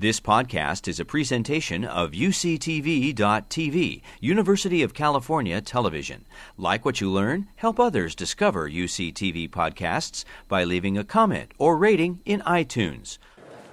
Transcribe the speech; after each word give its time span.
This 0.00 0.20
podcast 0.20 0.86
is 0.86 1.00
a 1.00 1.04
presentation 1.04 1.84
of 1.84 2.12
UCTV.tv, 2.12 4.02
University 4.20 4.82
of 4.84 4.94
California 4.94 5.60
Television. 5.60 6.24
Like 6.56 6.84
what 6.84 7.00
you 7.00 7.10
learn, 7.10 7.48
help 7.56 7.80
others 7.80 8.14
discover 8.14 8.70
UCTV 8.70 9.50
podcasts 9.50 10.24
by 10.46 10.62
leaving 10.62 10.96
a 10.96 11.02
comment 11.02 11.50
or 11.58 11.76
rating 11.76 12.20
in 12.24 12.42
iTunes. 12.42 13.18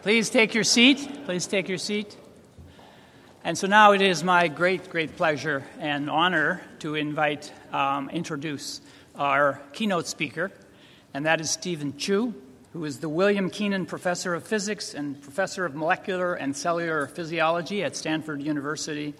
Please 0.02 0.32
take 0.32 0.56
your 0.56 0.64
seat. 0.64 1.26
Please 1.26 1.46
take 1.46 1.70
your 1.70 1.78
seat. 1.78 2.18
And 3.44 3.56
so 3.56 3.68
now 3.68 3.92
it 3.92 4.02
is 4.02 4.24
my 4.24 4.48
great, 4.48 4.90
great 4.90 5.16
pleasure 5.18 5.64
and 5.80 6.10
honor 6.10 6.64
to 6.80 6.96
invite, 6.96 7.54
um, 7.72 8.10
introduce 8.10 8.82
our 9.14 9.62
keynote 9.74 10.08
speaker, 10.08 10.52
and 11.14 11.28
that 11.28 11.40
is 11.40 11.52
Steven 11.52 11.96
Chu 11.98 12.34
who 12.76 12.84
is 12.84 13.00
the 13.00 13.08
William 13.08 13.50
Kenan 13.50 13.86
Professor 13.86 14.34
of 14.34 14.44
Physics 14.44 14.94
and 14.94 15.22
Professor 15.22 15.64
of 15.64 15.76
Molecular 15.76 16.34
and 16.34 16.54
Cellular 16.54 17.08
Physiology 17.08 17.86
at 17.86 17.96
Stanford 17.96 18.42
University, 18.42 19.14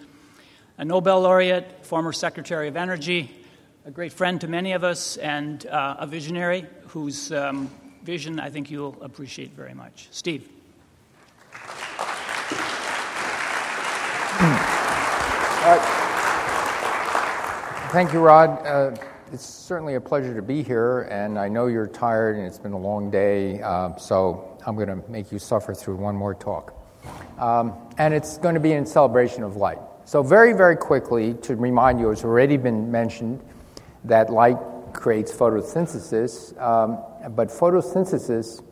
a 0.76 0.84
Nobel 0.84 1.22
laureate, 1.22 1.86
former 1.86 2.12
Secretary 2.12 2.68
of 2.68 2.76
Energy, 2.76 3.34
a 3.86 3.90
great 3.90 4.12
friend 4.12 4.38
to 4.42 4.46
many 4.46 4.72
of 4.72 4.84
us, 4.84 5.16
and 5.16 5.64
uh, 5.68 5.96
a 6.00 6.06
visionary 6.06 6.66
whose 6.88 7.32
um, 7.32 7.70
vision 8.02 8.38
I 8.38 8.50
think 8.50 8.70
you'll 8.70 8.98
appreciate 9.00 9.52
very 9.52 9.72
much. 9.72 10.08
Steve. 10.10 10.50
Thank 17.90 18.12
you, 18.12 18.20
Rod. 18.20 18.66
Uh, 18.66 18.96
it's 19.32 19.44
certainly 19.44 19.96
a 19.96 20.00
pleasure 20.00 20.34
to 20.34 20.42
be 20.42 20.62
here, 20.62 21.02
and 21.02 21.38
I 21.38 21.48
know 21.48 21.66
you're 21.66 21.88
tired 21.88 22.36
and 22.36 22.46
it's 22.46 22.58
been 22.58 22.72
a 22.72 22.78
long 22.78 23.10
day, 23.10 23.60
uh, 23.60 23.96
so 23.96 24.56
I'm 24.64 24.76
going 24.76 24.88
to 24.88 25.10
make 25.10 25.32
you 25.32 25.38
suffer 25.38 25.74
through 25.74 25.96
one 25.96 26.14
more 26.14 26.34
talk. 26.34 26.74
Um, 27.38 27.74
and 27.98 28.14
it's 28.14 28.38
going 28.38 28.54
to 28.54 28.60
be 28.60 28.72
in 28.72 28.86
celebration 28.86 29.42
of 29.42 29.56
light. 29.56 29.78
So, 30.04 30.22
very, 30.22 30.52
very 30.52 30.76
quickly, 30.76 31.34
to 31.42 31.56
remind 31.56 31.98
you, 31.98 32.10
it's 32.10 32.24
already 32.24 32.56
been 32.56 32.90
mentioned 32.90 33.40
that 34.04 34.30
light 34.30 34.58
creates 34.92 35.32
photosynthesis, 35.32 36.60
um, 36.62 36.98
but 37.34 37.48
photosynthesis 37.48 38.62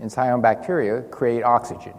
in 0.00 0.08
cyanobacteria 0.08 1.10
create 1.10 1.42
oxygen. 1.42 1.94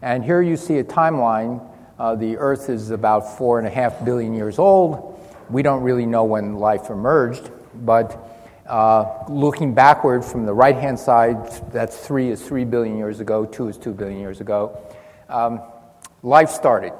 And 0.00 0.24
here 0.24 0.40
you 0.40 0.56
see 0.56 0.78
a 0.78 0.84
timeline. 0.84 1.68
Uh, 1.98 2.14
the 2.14 2.36
Earth 2.38 2.70
is 2.70 2.90
about 2.90 3.36
four 3.36 3.58
and 3.58 3.66
a 3.66 3.70
half 3.70 4.04
billion 4.04 4.34
years 4.34 4.58
old 4.58 5.14
we 5.50 5.62
don't 5.62 5.82
really 5.82 6.06
know 6.06 6.24
when 6.24 6.56
life 6.56 6.90
emerged, 6.90 7.50
but 7.74 8.34
uh, 8.66 9.24
looking 9.28 9.74
backward 9.74 10.24
from 10.24 10.46
the 10.46 10.54
right 10.54 10.76
hand 10.76 10.98
side, 10.98 11.70
that's 11.70 11.96
three 11.96 12.30
is 12.30 12.40
three 12.40 12.64
billion 12.64 12.96
years 12.96 13.20
ago, 13.20 13.44
two 13.44 13.68
is 13.68 13.76
two 13.76 13.92
billion 13.92 14.18
years 14.18 14.40
ago, 14.40 14.80
um, 15.28 15.60
life 16.22 16.50
started. 16.50 16.92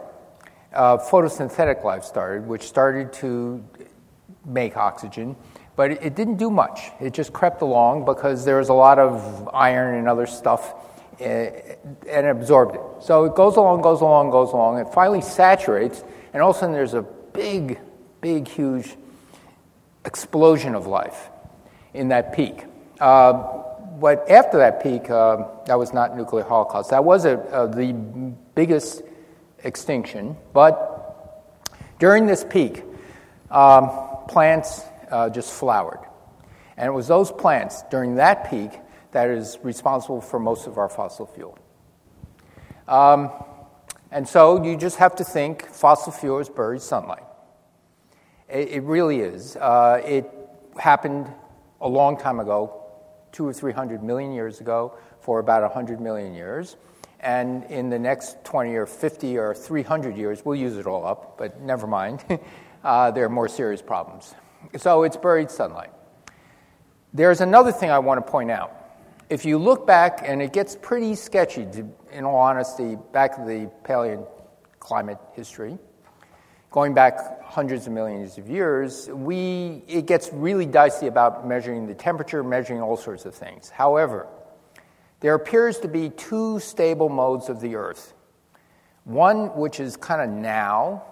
Uh, 0.73 0.99
photosynthetic 0.99 1.85
life 1.85 2.05
started, 2.05 2.47
which 2.47 2.63
started 2.63 3.13
to 3.13 3.65
make 4.45 4.77
oxygen, 4.77 5.37
but 5.77 5.93
it, 5.93 5.99
it, 6.03 6.15
didn't 6.15 6.37
do 6.37 6.51
much. 6.51 6.91
It 7.01 7.15
just 7.15 7.33
crept 7.33 7.63
along 7.63 8.05
because 8.05 8.45
there 8.45 8.59
was 8.59 8.69
a 8.69 8.75
lot 8.75 8.99
of 8.99 9.49
iron 9.55 9.99
and 9.99 10.09
other 10.09 10.27
stuff 10.27 10.75
uh, 11.21 11.25
and 11.25 12.27
absorbed 12.27 12.75
it. 12.75 12.81
So 13.01 13.25
it 13.25 13.35
goes 13.35 13.57
along, 13.57 13.83
goes 13.83 14.01
along, 14.01 14.31
goes 14.31 14.53
along. 14.53 14.79
It 14.81 14.93
finally 14.93 15.21
saturates, 15.21 16.05
and 16.33 16.43
all 16.43 16.51
of 16.51 16.57
a 16.57 16.59
sudden 16.59 16.75
there's 16.75 16.95
a 16.95 17.03
big 17.03 17.79
big, 18.25 18.49
huge 18.49 18.97
explosion 20.07 20.75
of 20.75 20.87
life 20.87 21.29
in 21.93 22.09
that 22.09 22.35
peak. 22.35 22.65
Uh, 22.99 23.33
but 24.01 24.31
after 24.31 24.57
that 24.57 24.83
peak, 24.83 25.11
uh, 25.11 25.45
that 25.67 25.79
was 25.79 25.93
not 25.93 26.17
nuclear 26.17 26.43
holocaust. 26.43 26.89
That 26.89 27.05
was 27.05 27.27
a, 27.27 27.37
a, 27.53 27.69
the 27.69 27.93
biggest 28.55 29.03
extinction. 29.63 30.39
But 30.55 31.69
during 31.99 32.25
this 32.25 32.47
peak, 32.49 32.83
um, 33.51 33.91
plants 34.27 34.81
uh, 35.11 35.29
just 35.29 35.53
flowered. 35.53 36.01
And 36.79 36.89
it 36.89 36.93
was 36.93 37.07
those 37.07 37.31
plants 37.31 37.85
during 37.91 38.15
that 38.15 38.49
peak 38.49 38.71
that 39.13 39.29
is 39.29 39.59
responsible 39.63 40.23
for 40.23 40.41
most 40.41 40.67
of 40.67 40.79
our 40.79 40.89
fossil 40.89 41.27
fuel. 41.27 41.59
Um, 42.89 43.31
and 44.11 44.27
so 44.27 44.65
you 44.65 44.79
just 44.79 44.97
have 44.97 45.17
to 45.17 45.25
think 45.25 45.67
fossil 45.67 46.11
fuel 46.11 46.39
is 46.39 46.49
buried 46.49 46.81
sunlight. 46.81 47.24
It, 48.55 48.69
it 48.69 48.83
really 48.85 49.21
is. 49.21 49.57
Uh, 49.57 50.01
it 50.07 50.31
happened 50.79 51.31
a 51.81 51.89
long 51.89 52.17
time 52.17 52.41
ago, 52.41 52.83
two 53.33 53.47
or 53.47 53.53
three 53.53 53.73
hundred 53.73 54.03
million 54.03 54.33
years 54.33 54.61
ago, 54.61 54.97
for 55.21 55.41
about 55.41 55.65
a 55.65 55.69
hundred 55.69 56.01
million 56.01 56.35
years. 56.35 56.77
And 57.21 57.65
in 57.65 57.89
the 57.89 57.99
next 57.99 58.45
20 58.45 58.75
or 58.75 58.85
50 58.85 59.39
or 59.39 59.55
300 59.55 60.15
years, 60.15 60.45
we'll 60.45 60.59
use 60.59 60.77
it 60.77 60.87
all 60.87 61.07
up, 61.07 61.39
but 61.39 61.59
never 61.59 61.87
mind. 61.87 62.23
uh, 62.85 63.11
there 63.13 63.25
are 63.25 63.31
more 63.31 63.49
serious 63.49 63.81
problems. 63.81 64.35
So 64.77 65.05
it's 65.05 65.17
buried 65.17 65.51
sunlight. 65.51 65.91
There's 67.15 67.41
another 67.41 67.73
thing 67.73 67.91
I 67.91 67.99
want 67.99 68.25
to 68.25 68.31
point 68.31 68.51
out. 68.51 68.79
If 69.31 69.47
you 69.47 69.57
look 69.57 69.87
back, 69.87 70.21
and 70.23 70.43
it 70.43 70.53
gets 70.53 70.77
pretty 70.77 71.15
sketchy, 71.15 71.65
to, 71.73 71.89
in 72.13 72.25
all 72.25 72.37
honesty, 72.37 72.99
back 73.13 73.37
to 73.37 73.43
the 73.43 73.71
paleoclimate 73.85 75.19
history, 75.33 75.79
going 76.75 76.93
back 76.93 77.41
hundreds 77.45 77.87
of 77.87 77.93
millions 77.93 78.37
of 78.37 78.51
years, 78.51 79.09
we, 79.11 79.85
it 79.87 80.07
gets 80.07 80.33
really 80.33 80.67
dicey 80.67 81.07
about 81.07 81.47
measuring 81.47 81.87
the 81.87 81.95
temperature, 81.95 82.43
measuring 82.43 82.83
all 82.83 82.97
sorts 82.97 83.25
of 83.25 83.33
things. 83.33 83.71
However, 83.71 84.27
there 85.21 85.37
appears 85.37 85.79
to 85.79 85.89
be 85.89 86.11
two 86.11 86.59
stable 86.59 87.09
modes 87.09 87.49
of 87.49 87.61
the 87.61 87.77
Earth. 87.77 88.13
One, 89.05 89.55
which 89.55 89.79
is 89.79 89.97
kind 89.97 90.21
of 90.21 90.37
now, 90.37 91.05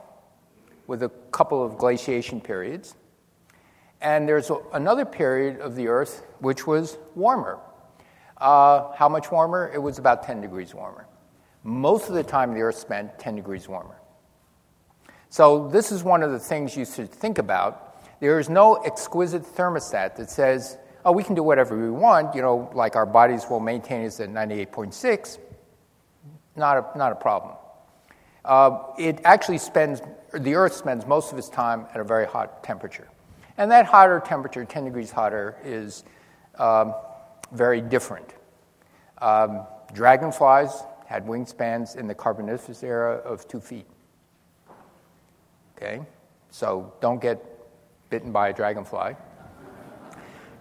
with 0.89 1.05
a 1.05 1.11
couple 1.31 1.65
of 1.65 1.79
glaciation 1.79 2.41
periods. 2.41 2.97
And 4.01 4.29
there's 4.29 4.51
another 4.73 5.05
period 5.05 5.61
of 5.61 5.77
the 5.77 5.87
Earth 5.87 6.27
which 6.41 6.67
was 6.67 6.99
warmer. 7.15 7.61
Uh, 8.37 8.93
how 8.97 9.09
much 9.09 9.31
warmer? 9.31 9.71
It 9.73 9.79
was 9.79 10.01
about 10.01 10.25
10 10.25 10.41
degrees 10.41 10.75
warmer. 10.75 11.07
Most 11.63 12.09
of 12.09 12.17
the 12.17 12.25
time, 12.25 12.53
the 12.53 12.63
Earth 12.63 12.79
spent 12.79 13.17
10 13.21 13.37
degrees 13.37 13.69
warmer. 13.69 14.02
So, 15.33 15.67
this 15.69 15.91
is 15.93 16.05
one 16.05 16.23
of 16.23 16.31
the 16.31 16.39
things 16.39 16.77
you 16.77 16.85
should 16.85 17.11
think 17.11 17.39
about. 17.39 17.97
There 18.21 18.39
is 18.39 18.51
no 18.51 18.75
exquisite 18.75 19.45
thermostat 19.45 20.15
that 20.17 20.29
says, 20.29 20.77
oh, 21.07 21.13
we 21.13 21.25
can 21.25 21.35
do 21.35 21.43
whatever 21.43 21.75
we 21.75 21.91
want, 21.91 22.35
you 22.35 22.43
know, 22.43 22.71
like 22.75 22.97
our 22.97 23.07
bodies 23.07 23.47
will 23.49 23.59
maintain 23.59 24.05
us 24.05 24.21
at 24.21 24.29
98.6. 24.29 25.39
Not 26.55 26.77
a, 26.77 26.99
not 26.99 27.13
a 27.13 27.15
problem. 27.15 27.55
Uh, 28.45 28.83
it 28.99 29.23
actually 29.25 29.57
spends, 29.57 30.03
the 30.35 30.55
Earth 30.55 30.75
spends 30.75 31.07
most 31.07 31.33
of 31.33 31.39
its 31.39 31.49
time 31.49 31.87
at 31.95 32.01
a 32.03 32.05
very 32.05 32.27
hot 32.27 32.63
temperature. 32.63 33.09
And 33.57 33.71
that 33.71 33.87
hotter 33.87 34.21
temperature, 34.21 34.67
10 34.67 34.85
degrees 34.85 35.11
hotter, 35.11 35.57
is 35.65 36.05
um, 36.59 36.95
very 37.53 37.81
different. 37.81 38.35
Um, 39.23 39.63
dragonflies 39.95 40.83
had 41.07 41.25
wingspans 41.25 41.97
in 41.97 42.07
the 42.07 42.15
Carboniferous 42.15 42.83
era 42.83 43.15
of 43.25 43.49
two 43.49 43.61
feet. 43.61 43.87
Okay? 45.83 46.01
So 46.51 46.93
don't 47.01 47.21
get 47.21 47.43
bitten 48.09 48.31
by 48.31 48.51
a 48.51 48.53
dragonfly. 48.53 49.17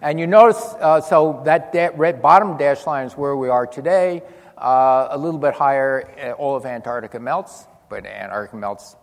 And 0.00 0.18
you 0.18 0.26
notice, 0.26 0.74
uh, 0.80 1.00
so 1.00 1.42
that 1.44 1.72
da- 1.72 1.90
red 1.94 2.20
bottom 2.20 2.56
dashed 2.56 2.88
line 2.88 3.06
is 3.06 3.16
where 3.16 3.36
we 3.36 3.48
are 3.48 3.66
today. 3.66 4.22
Uh, 4.58 5.08
a 5.10 5.18
little 5.18 5.38
bit 5.38 5.54
higher, 5.54 6.10
uh, 6.18 6.32
all 6.32 6.56
of 6.56 6.66
Antarctica 6.66 7.20
melts, 7.20 7.68
but 7.88 8.04
Antarctica 8.04 8.56
melts, 8.56 8.96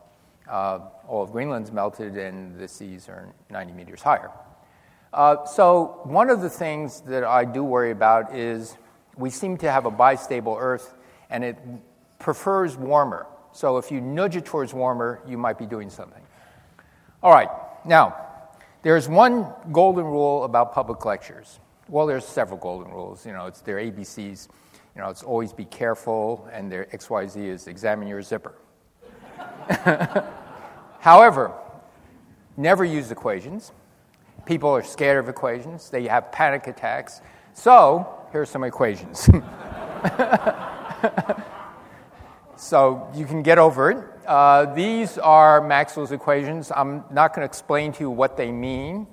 uh, 0.50 0.80
all 1.08 1.24
of 1.24 1.32
Greenland's 1.32 1.72
melted, 1.72 2.18
and 2.18 2.60
the 2.60 2.68
seas 2.68 3.08
are 3.08 3.34
90 3.50 3.72
meters 3.72 4.02
higher. 4.02 4.30
Uh, 5.14 5.46
so, 5.46 6.02
one 6.04 6.30
of 6.30 6.42
the 6.42 6.50
things 6.50 7.02
that 7.02 7.24
I 7.24 7.46
do 7.46 7.64
worry 7.64 7.92
about 7.92 8.36
is 8.36 8.78
we 9.16 9.30
seem 9.30 9.58
to 9.58 9.72
have 9.72 9.86
a 9.86 9.92
bistable 9.92 10.58
Earth, 10.60 10.94
and 11.30 11.46
it 11.46 11.58
prefers 12.20 12.76
warmer. 12.76 13.26
So 13.52 13.78
if 13.78 13.92
you 13.92 14.02
nudge 14.02 14.36
it 14.36 14.46
towards 14.46 14.74
warmer, 14.74 15.22
you 15.28 15.38
might 15.38 15.58
be 15.58 15.66
doing 15.66 15.90
something. 15.90 16.22
All 17.22 17.34
right, 17.34 17.50
now, 17.86 18.16
there's 18.82 19.10
one 19.10 19.48
golden 19.72 20.06
rule 20.06 20.46
about 20.46 20.74
public 20.74 21.04
lectures. 21.06 21.60
Well, 21.90 22.08
there's 22.08 22.26
several 22.26 22.60
golden 22.60 22.92
rules. 22.92 23.26
You 23.26 23.34
know, 23.34 23.48
it's 23.48 23.62
their 23.62 23.78
ABCs. 23.78 24.48
You 24.96 25.02
know, 25.02 25.10
it's 25.10 25.24
always 25.24 25.52
be 25.52 25.66
careful, 25.66 26.48
and 26.52 26.72
their 26.72 26.86
XYZ 26.86 27.38
is 27.38 27.68
examine 27.68 28.08
your 28.08 28.22
zipper. 28.22 28.54
However, 31.00 31.54
never 32.58 32.86
use 32.86 33.12
equations. 33.12 33.72
People 34.46 34.70
are 34.70 34.84
scared 34.84 35.20
of 35.20 35.30
equations, 35.30 35.90
they 35.90 36.08
have 36.08 36.32
panic 36.32 36.68
attacks. 36.68 37.22
So, 37.54 38.08
here 38.32 38.42
are 38.42 38.46
some 38.46 38.64
equations. 38.64 39.30
So 42.60 43.10
you 43.16 43.26
can 43.26 43.42
get 43.42 43.58
over 43.58 43.90
it. 43.90 43.98
Uh, 44.28 44.66
these 44.76 45.18
are 45.18 45.62
Maxwell's 45.62 46.12
equations. 46.12 46.74
I'm 46.76 47.06
not 47.10 47.34
going 47.34 47.48
to 47.48 47.50
explain 47.50 47.94
to 47.94 48.02
you 48.02 48.10
what 48.10 48.36
they 48.36 48.52
mean. 48.52 49.08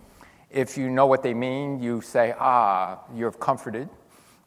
If 0.51 0.77
you 0.77 0.91
know 0.91 1.07
what 1.07 1.23
they 1.23 1.33
mean, 1.33 1.81
you 1.81 2.01
say, 2.01 2.35
ah, 2.41 2.99
you're 3.15 3.31
comforted. 3.31 3.89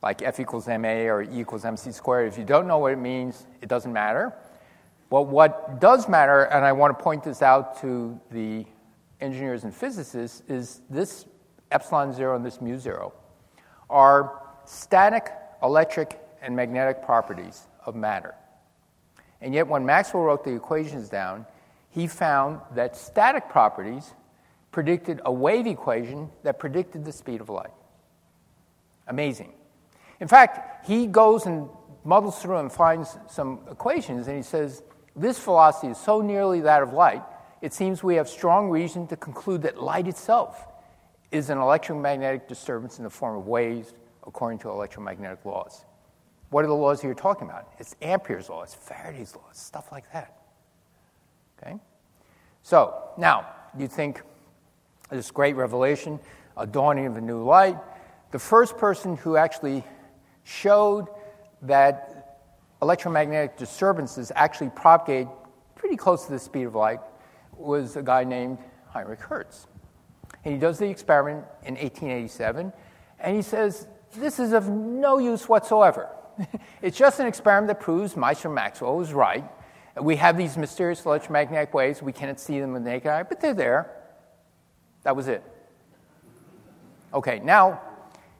like 0.01 0.21
F 0.21 0.39
equals 0.41 0.67
ma 0.67 0.89
or 0.89 1.23
E 1.23 1.39
equals 1.39 1.63
mc 1.63 1.91
squared. 1.93 2.27
If 2.27 2.37
you 2.37 2.43
don't 2.43 2.67
know 2.67 2.77
what 2.77 2.91
it 2.91 2.99
means, 2.99 3.47
it 3.61 3.69
doesn't 3.69 3.93
matter. 3.93 4.33
But 5.09 5.23
what 5.23 5.79
does 5.79 6.09
matter, 6.09 6.43
and 6.43 6.65
I 6.65 6.73
want 6.73 6.97
to 6.97 7.03
point 7.03 7.23
this 7.23 7.41
out 7.41 7.79
to 7.81 8.19
the 8.31 8.65
engineers 9.21 9.63
and 9.63 9.73
physicists, 9.73 10.43
is 10.49 10.81
this 10.89 11.25
epsilon 11.71 12.11
zero 12.13 12.35
and 12.35 12.45
this 12.45 12.59
mu 12.59 12.77
zero 12.77 13.13
are 13.89 14.41
static, 14.65 15.31
electric, 15.63 16.19
and 16.41 16.53
magnetic 16.53 17.01
properties 17.01 17.67
of 17.85 17.95
matter. 17.95 18.35
And 19.41 19.53
yet, 19.53 19.67
when 19.67 19.85
Maxwell 19.85 20.23
wrote 20.23 20.43
the 20.43 20.53
equations 20.53 21.09
down, 21.09 21.45
he 21.89 22.07
found 22.07 22.59
that 22.75 22.95
static 22.95 23.49
properties 23.49 24.13
predicted 24.71 25.21
a 25.25 25.31
wave 25.31 25.65
equation 25.65 26.29
that 26.43 26.59
predicted 26.59 27.05
the 27.05 27.11
speed 27.11 27.41
of 27.41 27.49
light. 27.49 27.71
Amazing. 29.07 29.53
In 30.19 30.27
fact, 30.27 30.85
he 30.87 31.07
goes 31.07 31.45
and 31.45 31.69
muddles 32.03 32.41
through 32.41 32.57
and 32.57 32.71
finds 32.71 33.17
some 33.27 33.59
equations, 33.71 34.27
and 34.27 34.37
he 34.37 34.43
says, 34.43 34.83
This 35.15 35.39
velocity 35.39 35.91
is 35.91 35.97
so 35.97 36.21
nearly 36.21 36.61
that 36.61 36.83
of 36.83 36.93
light, 36.93 37.23
it 37.61 37.73
seems 37.73 38.03
we 38.03 38.15
have 38.15 38.29
strong 38.29 38.69
reason 38.69 39.07
to 39.07 39.17
conclude 39.17 39.63
that 39.63 39.81
light 39.81 40.07
itself 40.07 40.67
is 41.31 41.49
an 41.49 41.57
electromagnetic 41.57 42.47
disturbance 42.47 42.97
in 42.97 43.03
the 43.03 43.09
form 43.09 43.37
of 43.37 43.47
waves 43.47 43.93
according 44.25 44.59
to 44.59 44.69
electromagnetic 44.69 45.43
laws. 45.45 45.85
What 46.49 46.65
are 46.65 46.67
the 46.67 46.73
laws 46.73 47.03
you're 47.03 47.13
talking 47.13 47.47
about? 47.47 47.71
It's 47.77 47.95
Ampere's 48.01 48.49
law, 48.49 48.63
it's 48.63 48.73
Faraday's 48.73 49.35
law, 49.35 49.45
stuff 49.51 49.91
like 49.91 50.11
that. 50.13 50.35
Okay? 51.61 51.75
So, 52.63 52.95
now, 53.17 53.47
you 53.77 53.87
think 53.87 54.21
this 55.09 55.31
great 55.31 55.55
revelation, 55.55 56.19
a 56.57 56.65
dawning 56.65 57.05
of 57.05 57.17
a 57.17 57.21
new 57.21 57.43
light. 57.43 57.77
The 58.31 58.39
first 58.39 58.77
person 58.77 59.17
who 59.17 59.37
actually 59.37 59.83
showed 60.43 61.07
that 61.63 62.39
electromagnetic 62.81 63.57
disturbances 63.57 64.31
actually 64.35 64.69
propagate 64.69 65.27
pretty 65.75 65.95
close 65.95 66.25
to 66.25 66.31
the 66.31 66.39
speed 66.39 66.63
of 66.63 66.75
light 66.75 66.99
was 67.57 67.95
a 67.95 68.03
guy 68.03 68.23
named 68.23 68.57
Heinrich 68.89 69.19
Hertz. 69.19 69.67
And 70.45 70.53
he 70.53 70.59
does 70.59 70.79
the 70.79 70.89
experiment 70.89 71.45
in 71.63 71.75
1887, 71.75 72.71
and 73.19 73.35
he 73.35 73.41
says, 73.41 73.87
This 74.15 74.39
is 74.39 74.53
of 74.53 74.69
no 74.69 75.17
use 75.17 75.49
whatsoever. 75.49 76.09
it's 76.81 76.97
just 76.97 77.19
an 77.19 77.27
experiment 77.27 77.67
that 77.67 77.79
proves 77.79 78.15
Meister 78.15 78.49
Maxwell 78.49 78.95
was 78.97 79.13
right. 79.13 79.43
We 80.01 80.15
have 80.17 80.37
these 80.37 80.57
mysterious 80.57 81.05
electromagnetic 81.05 81.73
waves. 81.73 82.01
We 82.01 82.13
cannot 82.13 82.39
see 82.39 82.59
them 82.59 82.73
with 82.73 82.83
the 82.83 82.89
naked 82.89 83.11
eye, 83.11 83.23
but 83.23 83.41
they're 83.41 83.53
there. 83.53 83.91
That 85.03 85.15
was 85.15 85.27
it. 85.27 85.43
Okay, 87.13 87.39
now, 87.39 87.81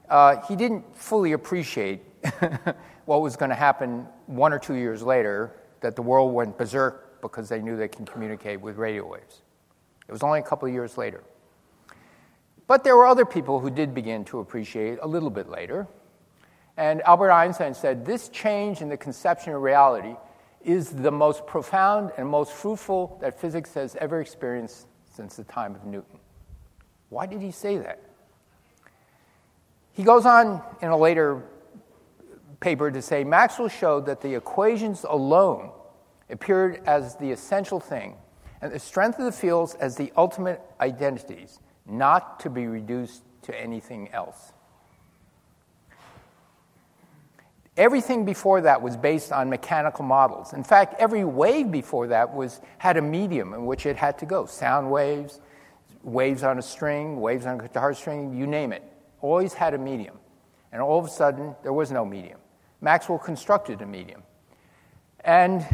uh, 0.08 0.36
he 0.46 0.56
didn't 0.56 0.96
fully 0.96 1.32
appreciate 1.32 2.02
what 3.04 3.20
was 3.20 3.36
going 3.36 3.48
to 3.48 3.56
happen 3.56 4.06
one 4.26 4.52
or 4.52 4.58
two 4.58 4.74
years 4.74 5.02
later, 5.02 5.56
that 5.80 5.96
the 5.96 6.02
world 6.02 6.32
went 6.32 6.56
berserk 6.56 7.20
because 7.20 7.48
they 7.48 7.60
knew 7.60 7.76
they 7.76 7.88
can 7.88 8.06
communicate 8.06 8.60
with 8.60 8.76
radio 8.76 9.06
waves. 9.06 9.42
It 10.08 10.12
was 10.12 10.22
only 10.22 10.40
a 10.40 10.42
couple 10.42 10.68
of 10.68 10.74
years 10.74 10.96
later. 10.96 11.22
But 12.66 12.84
there 12.84 12.96
were 12.96 13.06
other 13.06 13.24
people 13.24 13.58
who 13.58 13.70
did 13.70 13.94
begin 13.94 14.24
to 14.26 14.38
appreciate 14.38 14.98
a 15.02 15.06
little 15.06 15.30
bit 15.30 15.48
later. 15.48 15.88
And 16.80 17.02
Albert 17.02 17.30
Einstein 17.32 17.74
said 17.74 18.06
this 18.06 18.30
change 18.30 18.80
in 18.80 18.88
the 18.88 18.96
conception 18.96 19.52
of 19.52 19.60
reality 19.60 20.16
is 20.64 20.88
the 20.88 21.10
most 21.10 21.46
profound 21.46 22.10
and 22.16 22.26
most 22.26 22.52
fruitful 22.52 23.18
that 23.20 23.38
physics 23.38 23.74
has 23.74 23.96
ever 23.96 24.22
experienced 24.22 24.86
since 25.14 25.36
the 25.36 25.44
time 25.44 25.74
of 25.74 25.84
Newton. 25.84 26.18
Why 27.10 27.26
did 27.26 27.42
he 27.42 27.50
say 27.50 27.76
that? 27.76 28.00
He 29.92 30.02
goes 30.02 30.24
on 30.24 30.62
in 30.80 30.88
a 30.88 30.96
later 30.96 31.42
paper 32.60 32.90
to 32.90 33.02
say 33.02 33.24
Maxwell 33.24 33.68
showed 33.68 34.06
that 34.06 34.22
the 34.22 34.34
equations 34.34 35.04
alone 35.06 35.72
appeared 36.30 36.80
as 36.86 37.14
the 37.16 37.30
essential 37.30 37.78
thing, 37.78 38.16
and 38.62 38.72
the 38.72 38.78
strength 38.78 39.18
of 39.18 39.26
the 39.26 39.32
fields 39.32 39.74
as 39.74 39.96
the 39.96 40.10
ultimate 40.16 40.62
identities, 40.80 41.60
not 41.84 42.40
to 42.40 42.48
be 42.48 42.66
reduced 42.66 43.22
to 43.42 43.54
anything 43.54 44.10
else. 44.12 44.54
Everything 47.80 48.26
before 48.26 48.60
that 48.60 48.82
was 48.82 48.94
based 48.98 49.32
on 49.32 49.48
mechanical 49.48 50.04
models. 50.04 50.52
In 50.52 50.62
fact, 50.62 50.96
every 50.98 51.24
wave 51.24 51.70
before 51.70 52.08
that 52.08 52.34
was, 52.34 52.60
had 52.76 52.98
a 52.98 53.00
medium 53.00 53.54
in 53.54 53.64
which 53.64 53.86
it 53.86 53.96
had 53.96 54.18
to 54.18 54.26
go 54.26 54.44
sound 54.44 54.90
waves, 54.90 55.40
waves 56.02 56.42
on 56.42 56.58
a 56.58 56.62
string, 56.62 57.22
waves 57.22 57.46
on 57.46 57.58
a 57.58 57.62
guitar 57.62 57.94
string, 57.94 58.36
you 58.36 58.46
name 58.46 58.74
it. 58.74 58.82
Always 59.22 59.54
had 59.54 59.72
a 59.72 59.78
medium. 59.78 60.18
And 60.72 60.82
all 60.82 60.98
of 60.98 61.06
a 61.06 61.08
sudden, 61.08 61.56
there 61.62 61.72
was 61.72 61.90
no 61.90 62.04
medium. 62.04 62.38
Maxwell 62.82 63.18
constructed 63.18 63.80
a 63.80 63.86
medium. 63.86 64.24
And 65.24 65.66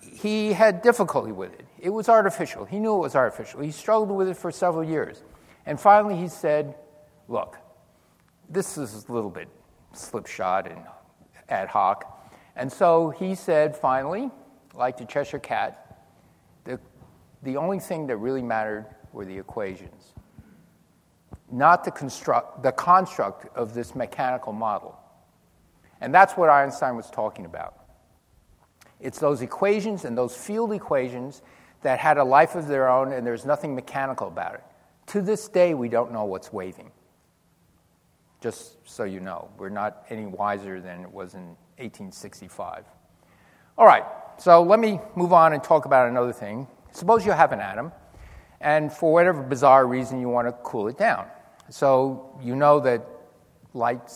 he 0.00 0.52
had 0.52 0.80
difficulty 0.80 1.32
with 1.32 1.52
it. 1.54 1.66
It 1.80 1.90
was 1.90 2.08
artificial. 2.08 2.66
He 2.66 2.78
knew 2.78 2.94
it 2.94 3.00
was 3.00 3.16
artificial. 3.16 3.62
He 3.62 3.72
struggled 3.72 4.12
with 4.12 4.28
it 4.28 4.36
for 4.36 4.52
several 4.52 4.84
years. 4.84 5.24
And 5.66 5.80
finally, 5.80 6.14
he 6.14 6.28
said, 6.28 6.76
Look, 7.26 7.56
this 8.48 8.78
is 8.78 9.06
a 9.08 9.12
little 9.12 9.30
bit 9.30 9.48
slipshod 9.92 10.68
and 10.68 10.84
ad 11.48 11.68
hoc. 11.68 12.30
And 12.56 12.72
so 12.72 13.10
he 13.10 13.34
said, 13.34 13.76
finally, 13.76 14.30
like 14.74 14.96
the 14.96 15.04
Cheshire 15.04 15.38
Cat, 15.38 16.02
the, 16.64 16.80
the 17.42 17.56
only 17.56 17.78
thing 17.78 18.06
that 18.08 18.16
really 18.16 18.42
mattered 18.42 18.86
were 19.12 19.24
the 19.24 19.38
equations, 19.38 20.14
not 21.50 21.84
the, 21.84 21.90
construct, 21.90 22.62
the 22.62 22.72
construct 22.72 23.56
of 23.56 23.74
this 23.74 23.94
mechanical 23.94 24.52
model. 24.52 24.98
And 26.00 26.14
that's 26.14 26.36
what 26.36 26.48
Einstein 26.48 26.96
was 26.96 27.10
talking 27.10 27.44
about. 27.44 27.74
It's 29.00 29.18
those 29.18 29.42
equations 29.42 30.04
and 30.04 30.16
those 30.16 30.36
field 30.36 30.72
equations 30.72 31.42
that 31.82 31.98
had 31.98 32.18
a 32.18 32.24
life 32.24 32.54
of 32.54 32.66
their 32.66 32.88
own, 32.88 33.12
and 33.12 33.26
there's 33.26 33.46
nothing 33.46 33.74
mechanical 33.74 34.26
about 34.26 34.54
it. 34.54 34.64
To 35.08 35.22
this 35.22 35.48
day, 35.48 35.74
we 35.74 35.88
don't 35.88 36.12
know 36.12 36.24
what's 36.24 36.52
waving. 36.52 36.90
Just 38.40 38.88
so 38.88 39.04
you 39.04 39.20
know, 39.20 39.48
we're 39.58 39.68
not 39.68 40.04
any 40.10 40.26
wiser 40.26 40.80
than 40.80 41.02
it 41.02 41.12
was 41.12 41.34
in 41.34 41.56
1865. 41.78 42.84
All 43.76 43.86
right, 43.86 44.04
so 44.38 44.62
let 44.62 44.78
me 44.78 45.00
move 45.16 45.32
on 45.32 45.52
and 45.52 45.62
talk 45.62 45.84
about 45.84 46.08
another 46.08 46.32
thing. 46.32 46.66
Suppose 46.92 47.26
you 47.26 47.32
have 47.32 47.52
an 47.52 47.60
atom, 47.60 47.92
and 48.60 48.92
for 48.92 49.12
whatever 49.12 49.42
bizarre 49.42 49.86
reason, 49.86 50.20
you 50.20 50.28
want 50.28 50.48
to 50.48 50.52
cool 50.62 50.88
it 50.88 50.98
down. 50.98 51.26
So 51.70 52.38
you 52.42 52.56
know 52.56 52.80
that 52.80 53.06
light 53.74 54.10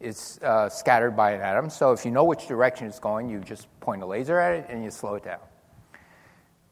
is 0.00 0.40
uh, 0.42 0.68
scattered 0.68 1.16
by 1.16 1.32
an 1.32 1.40
atom. 1.40 1.70
So 1.70 1.92
if 1.92 2.04
you 2.04 2.10
know 2.10 2.24
which 2.24 2.48
direction 2.48 2.86
it's 2.86 2.98
going, 2.98 3.28
you 3.28 3.38
just 3.38 3.68
point 3.80 4.02
a 4.02 4.06
laser 4.06 4.38
at 4.38 4.58
it 4.58 4.66
and 4.68 4.82
you 4.82 4.90
slow 4.90 5.14
it 5.14 5.22
down. 5.22 5.38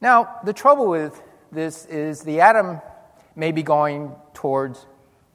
Now, 0.01 0.41
the 0.45 0.53
trouble 0.53 0.89
with 0.89 1.23
this 1.53 1.87
is 1.87 2.23
the 2.23 2.41
atom 2.41 2.81
may 3.37 3.53
be 3.53 3.63
going 3.63 4.15
towards 4.35 4.87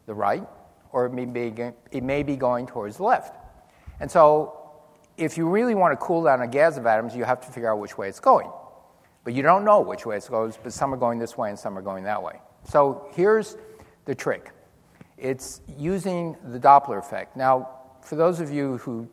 the 0.05 0.13
right, 0.13 0.45
or 0.95 1.05
it 1.05 1.11
may 1.11 1.25
be, 1.25 1.53
it 1.91 2.03
may 2.03 2.23
be 2.23 2.37
going 2.37 2.65
towards 2.65 2.95
the 2.95 3.03
left. 3.03 3.35
And 3.99 4.09
so, 4.09 4.57
if 5.17 5.37
you 5.37 5.49
really 5.49 5.75
want 5.75 5.91
to 5.91 5.97
cool 5.97 6.23
down 6.23 6.41
a 6.41 6.47
gas 6.47 6.77
of 6.77 6.85
atoms, 6.85 7.13
you 7.13 7.25
have 7.25 7.41
to 7.41 7.47
figure 7.51 7.69
out 7.69 7.79
which 7.79 7.97
way 7.97 8.07
it's 8.07 8.21
going. 8.21 8.49
But 9.25 9.33
you 9.33 9.41
don't 9.41 9.65
know 9.65 9.81
which 9.81 10.05
way 10.05 10.15
it 10.15 10.27
goes, 10.29 10.57
but 10.61 10.71
some 10.71 10.93
are 10.93 10.97
going 10.97 11.19
this 11.19 11.37
way 11.37 11.49
and 11.49 11.59
some 11.59 11.77
are 11.77 11.81
going 11.81 12.05
that 12.05 12.23
way. 12.23 12.39
So 12.63 13.09
here's 13.13 13.57
the 14.05 14.15
trick 14.15 14.51
it's 15.17 15.59
using 15.77 16.37
the 16.45 16.59
Doppler 16.59 16.97
effect. 16.97 17.35
Now, 17.35 17.69
for 18.01 18.15
those 18.15 18.39
of 18.39 18.49
you 18.49 18.77
who 18.77 19.09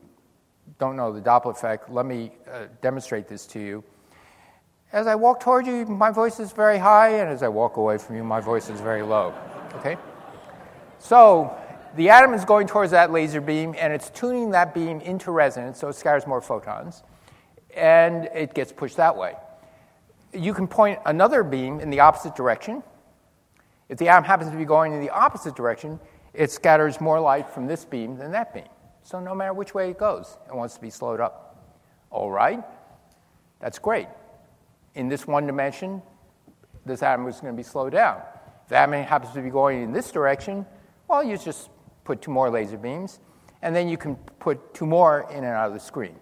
don't 0.79 0.95
know 0.95 1.11
the 1.11 1.21
Doppler 1.21 1.51
effect, 1.51 1.89
let 1.89 2.05
me 2.05 2.31
uh, 2.49 2.67
demonstrate 2.81 3.27
this 3.27 3.45
to 3.47 3.59
you. 3.59 3.83
As 4.93 5.07
I 5.07 5.15
walk 5.15 5.41
toward 5.41 5.67
you, 5.67 5.85
my 5.85 6.11
voice 6.11 6.39
is 6.39 6.53
very 6.53 6.77
high, 6.77 7.09
and 7.19 7.29
as 7.29 7.43
I 7.43 7.49
walk 7.49 7.75
away 7.75 7.97
from 7.97 8.15
you, 8.15 8.23
my 8.23 8.39
voice 8.39 8.69
is 8.69 8.79
very 8.79 9.01
low. 9.01 9.33
Okay? 9.79 9.97
So, 10.99 11.53
the 11.95 12.09
atom 12.09 12.33
is 12.33 12.45
going 12.45 12.67
towards 12.67 12.91
that 12.91 13.11
laser 13.11 13.41
beam, 13.41 13.75
and 13.77 13.93
it's 13.93 14.09
tuning 14.09 14.51
that 14.51 14.73
beam 14.73 15.01
into 15.01 15.31
resonance 15.31 15.79
so 15.79 15.87
it 15.89 15.95
scatters 15.95 16.27
more 16.27 16.41
photons, 16.41 17.03
and 17.75 18.25
it 18.33 18.53
gets 18.53 18.71
pushed 18.71 18.97
that 18.97 19.15
way 19.15 19.35
you 20.33 20.53
can 20.53 20.67
point 20.67 20.99
another 21.05 21.43
beam 21.43 21.79
in 21.79 21.89
the 21.89 21.99
opposite 21.99 22.35
direction. 22.35 22.83
If 23.89 23.97
the 23.97 24.09
atom 24.09 24.23
happens 24.23 24.51
to 24.51 24.57
be 24.57 24.65
going 24.65 24.93
in 24.93 24.99
the 24.99 25.09
opposite 25.09 25.55
direction, 25.55 25.99
it 26.33 26.51
scatters 26.51 26.99
more 26.99 27.19
light 27.19 27.49
from 27.49 27.67
this 27.67 27.85
beam 27.85 28.17
than 28.17 28.31
that 28.31 28.53
beam. 28.53 28.67
So 29.03 29.19
no 29.19 29.35
matter 29.35 29.53
which 29.53 29.73
way 29.73 29.91
it 29.91 29.99
goes, 29.99 30.37
it 30.47 30.55
wants 30.55 30.75
to 30.75 30.81
be 30.81 30.89
slowed 30.89 31.19
up. 31.19 31.65
All 32.09 32.31
right, 32.31 32.63
that's 33.59 33.79
great. 33.79 34.07
In 34.95 35.09
this 35.09 35.27
one 35.27 35.45
dimension, 35.45 36.01
this 36.85 37.03
atom 37.03 37.27
is 37.27 37.39
going 37.39 37.53
to 37.53 37.57
be 37.57 37.63
slowed 37.63 37.91
down. 37.91 38.21
If 38.63 38.69
the 38.69 38.77
atom 38.77 38.93
happens 39.03 39.33
to 39.33 39.41
be 39.41 39.49
going 39.49 39.83
in 39.83 39.91
this 39.91 40.11
direction, 40.11 40.65
well, 41.07 41.23
you 41.23 41.37
just 41.37 41.69
put 42.03 42.21
two 42.21 42.31
more 42.31 42.49
laser 42.49 42.77
beams, 42.77 43.19
and 43.61 43.75
then 43.75 43.87
you 43.87 43.97
can 43.97 44.15
put 44.39 44.73
two 44.73 44.85
more 44.85 45.27
in 45.29 45.37
and 45.37 45.45
out 45.45 45.67
of 45.67 45.73
the 45.73 45.79
screen. 45.79 46.15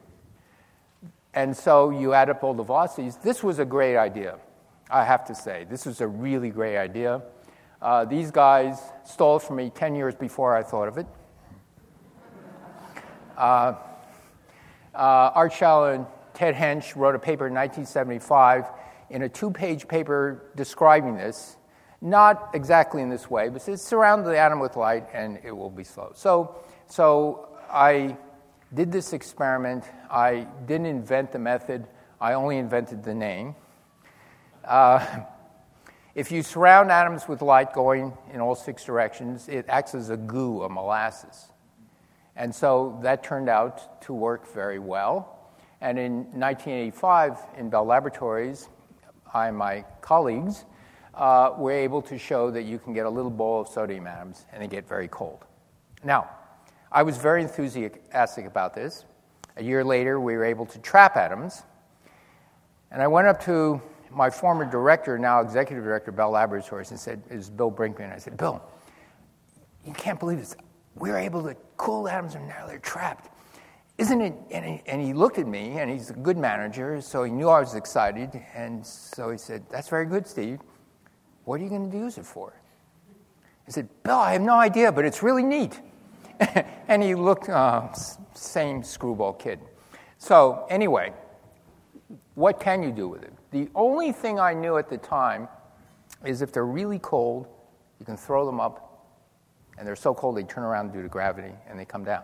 And 1.34 1.56
so 1.56 1.90
you 1.90 2.14
add 2.14 2.30
up 2.30 2.44
all 2.44 2.54
the 2.54 2.64
velocities. 2.64 3.18
This 3.18 3.44
was 3.44 3.60
a 3.60 3.66
great 3.66 3.98
idea, 3.98 4.38
I 4.90 5.06
have 5.06 5.26
to 5.26 5.36
say. 5.36 5.66
This 5.70 5.86
was 5.86 6.02
a 6.02 6.08
really 6.08 6.50
great 6.50 6.78
idea. 6.78 7.22
Uh, 7.82 8.06
these 8.06 8.32
guys 8.32 8.80
stole 9.06 9.40
from 9.40 9.56
me 9.56 9.70
10 9.70 9.96
years 9.96 10.14
before 10.14 10.56
I 10.56 10.62
thought 10.62 10.88
of 10.88 10.98
it. 10.98 11.08
Uh, 13.38 13.74
uh, 14.94 15.32
Art 15.34 15.54
Schawlow 15.54 15.96
and 15.96 16.06
Ted 16.34 16.54
Hänsch 16.54 16.96
wrote 16.96 17.16
a 17.16 17.20
paper 17.20 17.48
in 17.48 17.54
1975 17.54 18.66
in 19.10 19.24
a 19.24 19.30
two 19.30 19.50
page 19.50 19.88
paper 19.88 20.44
describing 20.56 21.16
this, 21.16 21.58
not 22.02 22.50
exactly 22.54 23.02
in 23.02 23.10
this 23.10 23.30
way, 23.30 23.50
but 23.50 23.62
says 23.62 23.82
surround 23.82 24.26
the 24.26 24.38
atom 24.38 24.60
with 24.60 24.76
light 24.76 25.08
and 25.14 25.40
it 25.44 25.52
will 25.52 25.70
be 25.70 25.84
slow. 25.84 26.12
So, 26.16 26.56
so 26.88 27.50
I 27.72 28.18
did 28.74 28.92
this 28.92 29.14
experiment. 29.14 29.84
I 30.10 30.48
didn't 30.66 30.88
invent 30.88 31.32
the 31.32 31.40
method, 31.40 31.88
I 32.20 32.34
only 32.34 32.58
invented 32.58 33.04
the 33.04 33.14
name. 33.14 33.56
Uh, 34.66 35.06
if 36.16 36.32
you 36.32 36.44
surround 36.44 36.92
atoms 36.92 37.28
with 37.28 37.42
light 37.42 37.74
going 37.74 38.14
in 38.34 38.42
all 38.42 38.56
six 38.56 38.84
directions, 38.84 39.48
it 39.48 39.66
acts 39.70 39.96
as 39.96 40.10
a 40.10 40.18
goo, 40.18 40.64
a 40.64 40.70
molasses. 40.70 41.48
And 42.36 42.54
so 42.54 43.00
that 43.04 43.24
turned 43.24 43.50
out 43.50 44.02
to 44.04 44.14
work 44.14 44.52
very 44.54 44.80
well. 44.80 45.38
And 45.82 45.98
in 45.98 46.18
1985, 46.40 47.38
in 47.58 47.70
Bell 47.70 47.86
Laboratories, 47.86 48.70
I 49.34 49.48
and 49.48 49.58
my 49.58 49.86
colleagues 50.02 50.66
uh, 51.14 51.54
were 51.58 51.72
able 51.72 52.02
to 52.04 52.18
show 52.18 52.52
that 52.52 52.64
you 52.64 52.80
can 52.80 52.94
get 52.94 53.06
a 53.06 53.10
little 53.10 53.32
bowl 53.32 53.62
of 53.62 53.68
sodium 53.68 54.08
atoms 54.08 54.46
and 54.52 54.62
they 54.62 54.68
get 54.68 54.88
very 54.88 55.08
cold. 55.08 55.46
Now, 56.04 56.30
I 56.92 57.04
was 57.04 57.18
very 57.18 57.42
enthusiastic 57.42 58.46
about 58.46 58.74
this. 58.74 59.06
A 59.58 59.64
year 59.64 59.84
later, 59.84 60.20
we 60.20 60.36
were 60.36 60.46
able 60.46 60.66
to 60.68 60.80
trap 60.80 61.18
atoms. 61.18 61.64
And 62.92 63.02
I 63.02 63.08
went 63.08 63.28
up 63.28 63.44
to 63.46 63.82
my 64.10 64.30
former 64.30 64.66
director, 64.66 65.18
now 65.18 65.40
executive 65.42 65.84
director 65.84 66.12
Bell 66.12 66.32
Laboratories, 66.32 66.92
and 66.92 67.00
said, 67.00 67.24
"Is 67.30 67.50
Bill 67.50 67.72
Brinkman?" 67.72 68.14
I 68.14 68.18
said, 68.18 68.36
"Bill, 68.36 68.62
you 69.86 69.94
can't 69.94 70.20
believe 70.20 70.40
this. 70.40 70.56
We 70.96 71.10
were 71.10 71.18
able 71.18 71.44
to 71.44 71.56
cool 71.78 72.08
atoms, 72.10 72.36
and 72.36 72.48
now 72.48 72.68
they're 72.68 72.80
trapped. 72.80 73.30
Isn't 73.98 74.20
it?" 74.20 74.34
And 74.52 74.66
he, 74.66 74.82
and 74.86 75.02
he 75.02 75.14
looked 75.14 75.38
at 75.38 75.48
me, 75.48 75.80
and 75.80 75.90
he's 75.90 76.10
a 76.10 76.14
good 76.14 76.38
manager, 76.38 77.00
so 77.00 77.24
he 77.24 77.32
knew 77.32 77.48
I 77.48 77.62
was 77.62 77.76
excited, 77.76 78.44
and 78.54 78.86
so 78.86 79.30
he 79.30 79.38
said, 79.38 79.64
"That's 79.70 79.88
very 79.88 80.06
good, 80.06 80.28
Steve. 80.28 80.60
What 81.46 81.60
are 81.60 81.64
you 81.64 81.70
going 81.70 81.92
to 81.92 81.98
use 81.98 82.18
it 82.18 82.26
for?" 82.26 82.54
I 83.68 83.72
said, 83.72 83.90
"Bill, 84.04 84.18
I 84.18 84.34
have 84.34 84.42
no 84.42 84.56
idea, 84.56 84.92
but 84.92 85.06
it's 85.06 85.24
really 85.24 85.44
neat." 85.44 85.80
and 86.88 87.04
he 87.04 87.16
looked, 87.16 87.50
uh, 87.50 87.94
same 88.34 88.84
screwball 88.84 89.34
kid. 89.34 89.60
So, 90.18 90.66
anyway, 90.70 91.14
what 92.36 92.60
can 92.60 92.82
you 92.84 92.92
do 92.92 93.08
with 93.08 93.24
it? 93.24 93.34
The 93.52 93.70
only 93.76 94.12
thing 94.12 94.40
I 94.40 94.54
knew 94.54 94.78
at 94.78 94.90
the 94.90 94.98
time 94.98 95.48
is 96.26 96.42
if 96.42 96.52
they're 96.52 96.66
really 96.66 97.00
cold, 97.00 97.48
you 98.00 98.06
can 98.06 98.18
throw 98.18 98.46
them 98.46 98.60
up, 98.60 99.06
and 99.78 99.88
they're 99.88 99.96
so 99.96 100.14
cold 100.14 100.38
they 100.38 100.44
turn 100.44 100.64
around 100.64 100.94
due 100.94 101.02
to 101.02 101.08
gravity 101.08 101.54
and 101.68 101.80
they 101.80 101.86
come 101.86 102.04
down. 102.04 102.24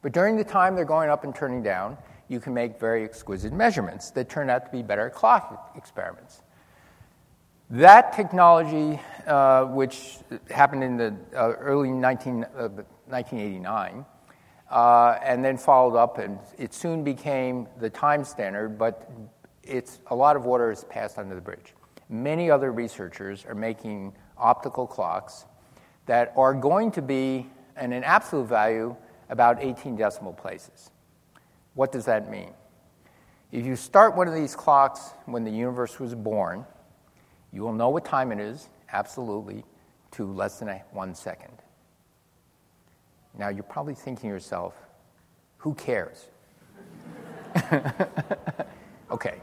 But 0.00 0.12
during 0.12 0.36
the 0.36 0.44
time 0.44 0.74
they're 0.74 0.84
going 0.84 1.10
up 1.10 1.24
and 1.24 1.34
turning 1.34 1.62
down, 1.62 1.98
you 2.28 2.40
can 2.40 2.54
make 2.54 2.80
very 2.80 3.04
exquisite 3.04 3.52
measurements 3.52 4.10
that 4.12 4.28
turn 4.28 4.48
out 4.48 4.64
to 4.66 4.72
be 4.72 4.82
better 4.82 5.10
clock 5.10 5.72
experiments. 5.76 6.42
That 7.70 8.12
technology, 8.12 9.00
uh, 9.26 9.64
which 9.64 10.18
happened 10.50 10.84
in 10.84 10.98
the 10.98 11.16
uh, 11.34 11.52
early 11.52 11.90
19, 11.90 12.44
uh, 12.44 12.68
1989, 13.06 14.04
uh, 14.70 15.18
and 15.22 15.42
then 15.42 15.56
followed 15.56 15.96
up, 15.96 16.18
and 16.18 16.38
it 16.58 16.74
soon 16.74 17.02
became 17.02 17.66
the 17.80 17.88
time 17.88 18.22
standard, 18.22 18.76
but 18.78 19.10
it's, 19.62 20.00
a 20.08 20.14
lot 20.14 20.36
of 20.36 20.44
water 20.44 20.68
has 20.68 20.84
passed 20.84 21.18
under 21.18 21.34
the 21.34 21.40
bridge. 21.40 21.72
Many 22.10 22.50
other 22.50 22.70
researchers 22.70 23.46
are 23.46 23.54
making 23.54 24.12
optical 24.36 24.86
clocks 24.86 25.46
that 26.04 26.34
are 26.36 26.52
going 26.52 26.90
to 26.92 27.00
be, 27.00 27.50
in 27.80 27.94
an 27.94 28.04
absolute 28.04 28.46
value, 28.46 28.94
about 29.30 29.62
18 29.62 29.96
decimal 29.96 30.34
places. 30.34 30.90
What 31.72 31.92
does 31.92 32.04
that 32.04 32.30
mean? 32.30 32.52
If 33.52 33.64
you 33.64 33.74
start 33.74 34.16
one 34.16 34.28
of 34.28 34.34
these 34.34 34.54
clocks 34.54 35.12
when 35.24 35.44
the 35.44 35.50
universe 35.50 35.98
was 35.98 36.14
born, 36.14 36.66
you 37.54 37.62
will 37.62 37.72
know 37.72 37.88
what 37.88 38.04
time 38.04 38.32
it 38.32 38.40
is, 38.40 38.68
absolutely, 38.92 39.64
to 40.10 40.26
less 40.30 40.58
than 40.58 40.68
a, 40.68 40.82
one 40.90 41.14
second. 41.14 41.52
Now, 43.38 43.48
you're 43.48 43.62
probably 43.62 43.94
thinking 43.94 44.28
to 44.28 44.34
yourself, 44.34 44.74
who 45.58 45.72
cares? 45.74 46.26
okay. 49.10 49.40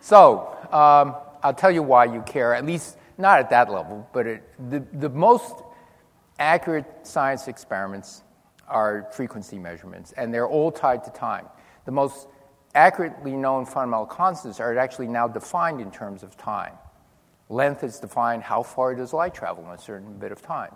So, 0.00 0.54
um, 0.70 1.16
I'll 1.42 1.54
tell 1.54 1.70
you 1.70 1.82
why 1.82 2.04
you 2.04 2.20
care, 2.22 2.54
at 2.54 2.66
least 2.66 2.98
not 3.16 3.38
at 3.38 3.48
that 3.50 3.72
level, 3.72 4.06
but 4.12 4.26
it, 4.26 4.70
the, 4.70 4.80
the 4.92 5.08
most 5.08 5.62
accurate 6.38 6.86
science 7.04 7.48
experiments 7.48 8.22
are 8.68 9.08
frequency 9.12 9.58
measurements, 9.58 10.12
and 10.12 10.32
they're 10.32 10.48
all 10.48 10.70
tied 10.70 11.04
to 11.04 11.10
time. 11.10 11.46
The 11.86 11.92
most 11.92 12.28
accurately 12.74 13.32
known 13.32 13.64
fundamental 13.64 14.06
constants 14.06 14.60
are 14.60 14.76
actually 14.76 15.08
now 15.08 15.26
defined 15.26 15.80
in 15.80 15.90
terms 15.90 16.22
of 16.22 16.36
time. 16.36 16.74
Length 17.48 17.84
is 17.84 17.98
defined 17.98 18.42
how 18.42 18.62
far 18.62 18.94
does 18.94 19.12
light 19.12 19.34
travel 19.34 19.64
in 19.64 19.70
a 19.70 19.78
certain 19.78 20.18
bit 20.18 20.32
of 20.32 20.40
time. 20.40 20.74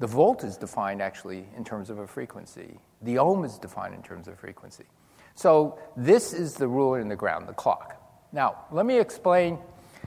The 0.00 0.06
volt 0.06 0.44
is 0.44 0.56
defined 0.56 1.00
actually 1.00 1.46
in 1.56 1.64
terms 1.64 1.88
of 1.88 1.98
a 1.98 2.06
frequency. 2.06 2.78
The 3.02 3.18
ohm 3.18 3.44
is 3.44 3.58
defined 3.58 3.94
in 3.94 4.02
terms 4.02 4.28
of 4.28 4.38
frequency. 4.38 4.84
So 5.34 5.78
this 5.96 6.32
is 6.32 6.54
the 6.54 6.68
ruler 6.68 7.00
in 7.00 7.08
the 7.08 7.16
ground, 7.16 7.48
the 7.48 7.54
clock. 7.54 8.00
Now, 8.32 8.64
let 8.70 8.86
me 8.86 8.98
explain 8.98 9.58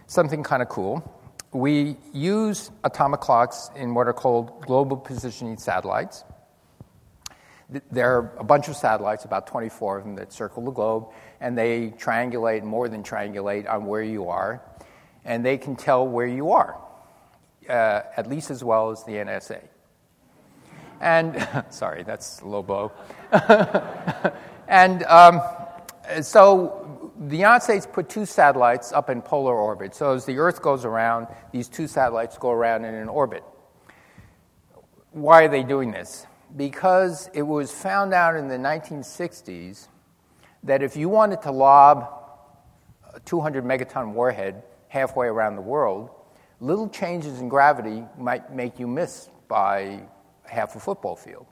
something 0.05 0.43
kind 0.43 0.61
of 0.61 0.69
cool. 0.69 1.03
We 1.51 1.97
use 2.13 2.69
atomic 2.83 3.21
clocks 3.21 3.71
in 3.75 3.93
what 3.93 4.07
are 4.07 4.13
called 4.13 4.61
global 4.65 4.97
positioning 4.97 5.57
satellites. 5.57 6.23
There 7.91 8.17
are 8.17 8.33
a 8.37 8.43
bunch 8.43 8.67
of 8.67 8.75
satellites, 8.75 9.25
about 9.25 9.47
24 9.47 9.97
of 9.97 10.03
them, 10.03 10.15
that 10.15 10.31
circle 10.31 10.63
the 10.63 10.71
globe, 10.71 11.07
and 11.41 11.57
they 11.57 11.89
triangulate, 11.97 12.63
more 12.63 12.87
than 12.87 13.03
triangulate, 13.03 13.69
on 13.69 13.85
where 13.85 14.03
you 14.03 14.29
are 14.29 14.61
and 15.27 15.45
they 15.45 15.57
can 15.57 15.75
tell 15.75 16.07
where 16.07 16.25
you 16.25 16.51
are, 16.51 16.79
uh, 17.69 18.01
at 18.15 18.27
least 18.27 18.49
as 18.49 18.63
well 18.63 18.89
as 18.89 19.03
the 19.03 19.11
NSA. 19.11 19.61
And, 21.01 21.47
sorry, 21.69 22.01
that's 22.03 22.39
blow. 22.39 22.91
and 24.67 25.03
um, 25.03 25.41
so 26.21 27.11
the 27.19 27.35
United 27.35 27.63
States 27.63 27.85
put 27.85 28.09
two 28.09 28.25
satellites 28.25 28.93
up 28.93 29.09
in 29.09 29.21
polar 29.21 29.55
orbit. 29.55 29.93
So 29.93 30.13
as 30.13 30.25
the 30.25 30.37
Earth 30.39 30.61
goes 30.61 30.85
around, 30.85 31.27
these 31.51 31.67
two 31.67 31.87
satellites 31.87 32.37
go 32.37 32.49
around 32.49 32.85
in 32.85 32.95
an 32.95 33.09
orbit. 33.09 33.43
Why 35.11 35.43
are 35.43 35.49
they 35.49 35.63
doing 35.63 35.91
this? 35.91 36.25
Because 36.55 37.29
it 37.33 37.41
was 37.41 37.71
found 37.71 38.13
out 38.13 38.37
in 38.37 38.47
the 38.47 38.57
1960s 38.57 39.89
that 40.63 40.81
if 40.81 40.95
you 40.95 41.09
wanted 41.09 41.41
to 41.41 41.51
lob 41.51 42.13
a 43.13 43.19
200 43.21 43.65
megaton 43.65 44.13
warhead 44.13 44.63
halfway 44.87 45.27
around 45.27 45.55
the 45.55 45.61
world, 45.61 46.09
little 46.59 46.89
changes 46.89 47.39
in 47.39 47.49
gravity 47.49 48.03
might 48.17 48.53
make 48.53 48.79
you 48.79 48.87
miss 48.87 49.29
by 49.47 50.01
half 50.43 50.75
a 50.75 50.79
football 50.79 51.15
field. 51.15 51.45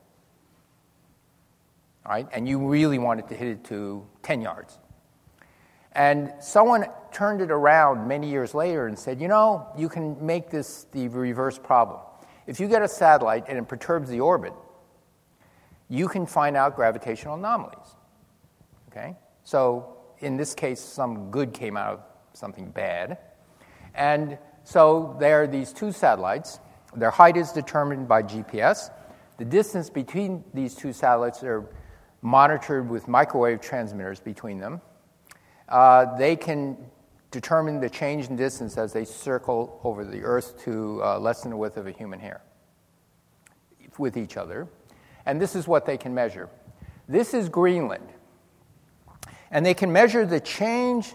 Right? 2.06 2.27
And 2.32 2.48
you 2.48 2.68
really 2.68 3.00
wanted 3.00 3.27
to 3.30 3.36
hit 3.36 3.48
it 3.48 3.63
to 3.65 4.06
10 4.24 4.42
yards. 4.42 4.77
And 5.94 6.34
someone 6.39 6.86
turned 7.12 7.42
it 7.42 7.50
around 7.51 8.08
many 8.08 8.30
years 8.30 8.54
later 8.54 8.88
and 8.88 9.00
said, 9.00 9.22
you 9.22 9.27
know, 9.27 9.68
you 9.77 9.89
can 9.89 10.24
make 10.24 10.50
this 10.50 10.86
the 10.92 11.08
reverse 11.08 11.58
problem. 11.58 12.01
If 12.48 12.60
you 12.60 12.68
get 12.68 12.82
a 12.82 12.88
satellite 12.88 13.46
and 13.48 13.58
it 13.58 13.68
perturbs 13.68 14.10
the 14.10 14.20
orbit, 14.20 14.54
you 15.89 16.08
can 16.08 16.25
find 16.25 16.58
out 16.58 16.75
gravitational 16.75 17.36
anomalies. 17.36 17.96
Okay? 18.89 19.15
So 19.44 19.98
in 20.20 20.38
this 20.38 20.54
case, 20.54 20.82
some 20.82 21.32
good 21.32 21.54
came 21.54 21.77
out 21.77 21.94
of 21.94 22.01
something 22.38 22.70
bad. 22.70 23.18
And 23.94 24.38
so 24.63 25.15
there 25.20 25.44
are 25.44 25.48
these 25.48 25.72
two 25.72 25.92
satellites. 25.92 26.60
Their 26.96 27.12
height 27.12 27.38
is 27.38 27.51
determined 27.51 28.08
by 28.08 28.24
GPS. 28.24 28.89
The 29.38 29.46
distance 29.46 29.89
between 29.89 30.44
these 30.54 30.75
two 30.75 30.94
satellites 30.94 31.44
are 31.44 31.65
monitored 32.22 32.89
with 32.89 33.08
microwave 33.08 33.62
transmitters 33.62 34.20
between 34.20 34.60
them. 34.60 34.82
Uh, 35.70 36.15
they 36.18 36.36
can 36.36 36.77
determine 37.32 37.80
the 37.80 37.89
change 37.89 38.30
in 38.30 38.36
distance 38.36 38.77
as 38.77 38.94
they 38.94 39.06
circle 39.06 39.80
over 39.84 40.06
the 40.06 40.24
Earth 40.24 40.58
to 40.63 41.01
uh, 41.04 41.20
less 41.20 41.42
than 41.42 41.51
the 41.51 41.58
width 41.58 41.77
of 41.77 41.86
a 41.86 41.92
human 41.92 42.20
hair 42.20 42.42
with 43.98 44.18
each 44.18 44.38
other. 44.38 44.68
And 45.25 45.42
this 45.42 45.56
is 45.56 45.68
what 45.68 45.86
they 45.86 45.98
can 45.98 46.13
measure. 46.13 46.50
This 47.08 47.34
is 47.34 47.50
Greenland. 47.50 48.08
And 49.51 49.65
they 49.65 49.74
can 49.74 49.92
measure 49.92 50.25
the 50.25 50.39
change 50.39 51.13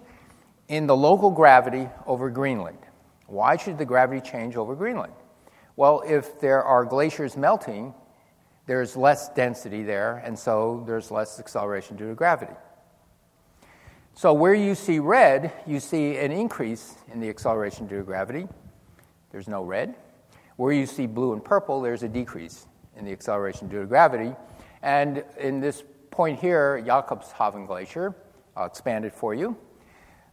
in 0.70 0.86
the 0.86 0.96
local 0.96 1.32
gravity 1.32 1.88
over 2.06 2.30
Greenland. 2.30 2.78
Why 3.26 3.56
should 3.56 3.76
the 3.76 3.84
gravity 3.84 4.20
change 4.20 4.56
over 4.56 4.76
Greenland? 4.76 5.12
Well, 5.74 6.02
if 6.06 6.40
there 6.40 6.62
are 6.62 6.84
glaciers 6.84 7.36
melting, 7.36 7.92
there's 8.66 8.96
less 8.96 9.30
density 9.30 9.82
there, 9.82 10.22
and 10.24 10.38
so 10.38 10.84
there's 10.86 11.10
less 11.10 11.40
acceleration 11.40 11.96
due 11.96 12.08
to 12.08 12.14
gravity. 12.14 12.52
So, 14.14 14.32
where 14.32 14.54
you 14.54 14.76
see 14.76 15.00
red, 15.00 15.52
you 15.66 15.80
see 15.80 16.16
an 16.18 16.30
increase 16.30 16.94
in 17.12 17.18
the 17.18 17.28
acceleration 17.28 17.88
due 17.88 17.98
to 17.98 18.04
gravity. 18.04 18.46
There's 19.32 19.48
no 19.48 19.64
red. 19.64 19.96
Where 20.54 20.72
you 20.72 20.86
see 20.86 21.06
blue 21.06 21.32
and 21.32 21.44
purple, 21.44 21.80
there's 21.80 22.04
a 22.04 22.08
decrease 22.08 22.66
in 22.96 23.04
the 23.04 23.12
acceleration 23.12 23.66
due 23.66 23.80
to 23.80 23.86
gravity. 23.86 24.36
And 24.82 25.24
in 25.36 25.60
this 25.60 25.82
point 26.12 26.38
here, 26.38 26.80
Jakobshavn 26.86 27.66
Glacier, 27.66 28.14
I'll 28.56 28.66
expand 28.66 29.04
it 29.04 29.14
for 29.14 29.34
you. 29.34 29.56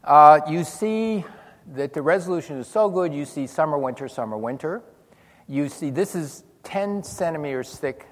Uh, 0.03 0.39
you 0.49 0.63
see 0.63 1.25
that 1.73 1.93
the 1.93 2.01
resolution 2.01 2.57
is 2.57 2.67
so 2.67 2.89
good, 2.89 3.13
you 3.13 3.25
see 3.25 3.45
summer, 3.47 3.77
winter, 3.77 4.07
summer, 4.07 4.37
winter. 4.37 4.83
You 5.47 5.69
see 5.69 5.89
this 5.89 6.15
is 6.15 6.43
10 6.63 7.03
centimeters 7.03 7.77
thick 7.77 8.07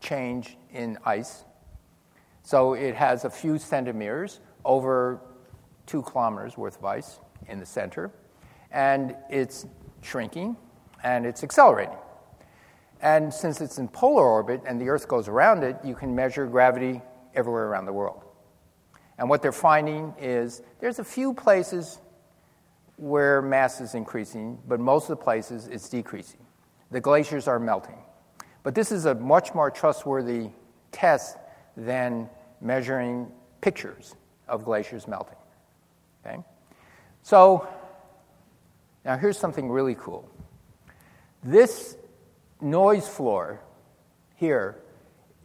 change 0.00 0.56
in 0.72 0.98
ice. 1.04 1.44
So 2.42 2.74
it 2.74 2.94
has 2.94 3.24
a 3.24 3.30
few 3.30 3.58
centimeters 3.58 4.40
over 4.64 5.20
two 5.86 6.02
kilometers 6.02 6.56
worth 6.56 6.78
of 6.78 6.84
ice 6.84 7.20
in 7.48 7.58
the 7.58 7.66
center. 7.66 8.10
And 8.70 9.16
it's 9.30 9.66
shrinking 10.02 10.56
and 11.02 11.26
it's 11.26 11.42
accelerating. 11.42 11.96
And 13.00 13.32
since 13.32 13.60
it's 13.60 13.78
in 13.78 13.88
polar 13.88 14.24
orbit 14.24 14.62
and 14.66 14.80
the 14.80 14.88
Earth 14.88 15.08
goes 15.08 15.28
around 15.28 15.64
it, 15.64 15.76
you 15.84 15.94
can 15.94 16.14
measure 16.14 16.46
gravity 16.46 17.02
everywhere 17.34 17.66
around 17.66 17.86
the 17.86 17.92
world. 17.92 18.25
And 19.18 19.28
what 19.28 19.42
they're 19.42 19.52
finding 19.52 20.14
is 20.20 20.62
there's 20.80 20.98
a 20.98 21.04
few 21.04 21.32
places 21.32 21.98
where 22.96 23.42
mass 23.42 23.80
is 23.80 23.94
increasing, 23.94 24.58
but 24.66 24.80
most 24.80 25.04
of 25.04 25.18
the 25.18 25.24
places 25.24 25.66
it's 25.66 25.88
decreasing. 25.88 26.40
The 26.90 27.00
glaciers 27.00 27.48
are 27.48 27.58
melting. 27.58 27.98
But 28.62 28.74
this 28.74 28.90
is 28.90 29.04
a 29.04 29.14
much 29.14 29.54
more 29.54 29.70
trustworthy 29.70 30.50
test 30.92 31.36
than 31.76 32.28
measuring 32.60 33.30
pictures 33.60 34.14
of 34.48 34.64
glaciers 34.64 35.06
melting. 35.06 35.38
Okay? 36.24 36.38
So, 37.22 37.68
now 39.04 39.16
here's 39.16 39.38
something 39.38 39.70
really 39.70 39.94
cool. 39.94 40.28
This 41.42 41.96
noise 42.60 43.06
floor 43.06 43.60
here 44.36 44.76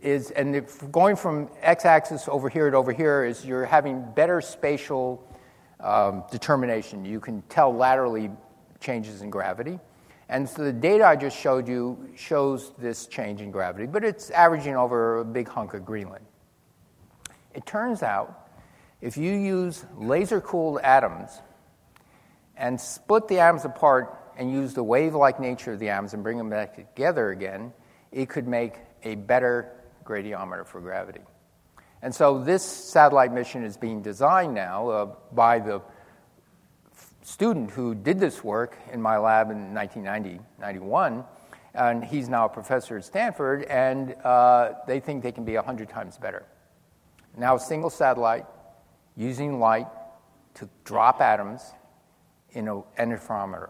is, 0.02 0.32
and 0.32 0.66
going 0.92 1.16
from 1.16 1.50
x 1.62 1.86
axis 1.86 2.28
over 2.28 2.50
here 2.50 2.70
to 2.70 2.78
over 2.78 2.92
here, 2.92 3.24
is 3.24 3.46
you're 3.46 3.66
having 3.66 4.06
better 4.16 4.42
spatial 4.42 5.28
um, 5.80 6.24
determination. 6.32 7.06
You 7.06 7.20
can 7.20 7.42
tell 7.44 7.74
laterally 7.74 8.32
changes 8.80 9.22
in 9.22 9.30
gravity. 9.30 9.80
And 10.30 10.48
so 10.48 10.64
the 10.64 10.74
data 10.74 11.06
I 11.06 11.16
just 11.18 11.38
showed 11.38 11.68
you 11.68 12.10
shows 12.16 12.72
this 12.78 13.06
change 13.06 13.42
in 13.42 13.52
gravity, 13.52 13.86
but 13.86 14.04
it's 14.04 14.30
averaging 14.32 14.76
over 14.76 15.20
a 15.20 15.26
big 15.26 15.48
hunk 15.48 15.74
of 15.74 15.86
Greenland. 15.86 16.26
It 17.54 17.66
turns 17.66 18.02
out 18.02 18.50
if 19.02 19.18
you 19.18 19.34
use 19.34 19.84
laser 19.98 20.40
cooled 20.40 20.80
atoms 20.82 21.42
and 22.56 22.80
split 22.80 23.28
the 23.28 23.40
atoms 23.40 23.66
apart 23.66 24.18
and 24.38 24.52
use 24.52 24.74
the 24.74 24.84
wave 24.84 25.16
like 25.16 25.40
nature 25.40 25.74
of 25.74 25.80
the 25.80 25.90
atoms 25.90 26.14
and 26.14 26.24
bring 26.24 26.38
them 26.38 26.50
back 26.50 26.76
together 26.76 27.32
again, 27.32 27.74
it 28.12 28.30
could 28.30 28.48
make 28.48 28.76
a 29.04 29.16
better 29.16 29.81
gradiometer 30.04 30.66
for 30.66 30.82
gravity. 30.82 31.22
And 32.02 32.14
so 32.14 32.44
this 32.44 32.64
satellite 32.64 33.32
mission 33.32 33.64
is 33.64 33.78
being 33.78 34.02
designed 34.02 34.54
now 34.54 34.90
uh, 34.90 35.06
by 35.32 35.60
the 35.60 35.82
student 37.22 37.72
who 37.72 37.94
did 37.94 38.20
this 38.20 38.44
work 38.44 38.78
in 38.92 39.02
my 39.02 39.18
lab 39.18 39.52
in 39.52 39.74
1990, 39.74 40.44
91, 40.60 41.24
and 41.74 42.04
he's 42.04 42.28
now 42.28 42.46
a 42.46 42.50
professor 42.50 42.98
at 42.98 43.06
Stanford, 43.06 43.64
and 43.64 44.16
uh, 44.24 44.74
they 44.88 45.00
think 45.00 45.24
they 45.24 45.32
can 45.32 45.46
be 45.46 45.56
100 45.56 45.88
times 45.90 46.18
better. 46.18 46.46
Now, 47.38 47.56
a 47.56 47.60
single 47.60 47.90
satellite 47.90 48.46
using 49.16 49.60
light 49.60 49.88
to 50.56 50.68
drop 50.84 51.22
atoms 51.22 51.62
in 52.52 52.68
an 52.68 52.84
interferometer. 52.98 53.70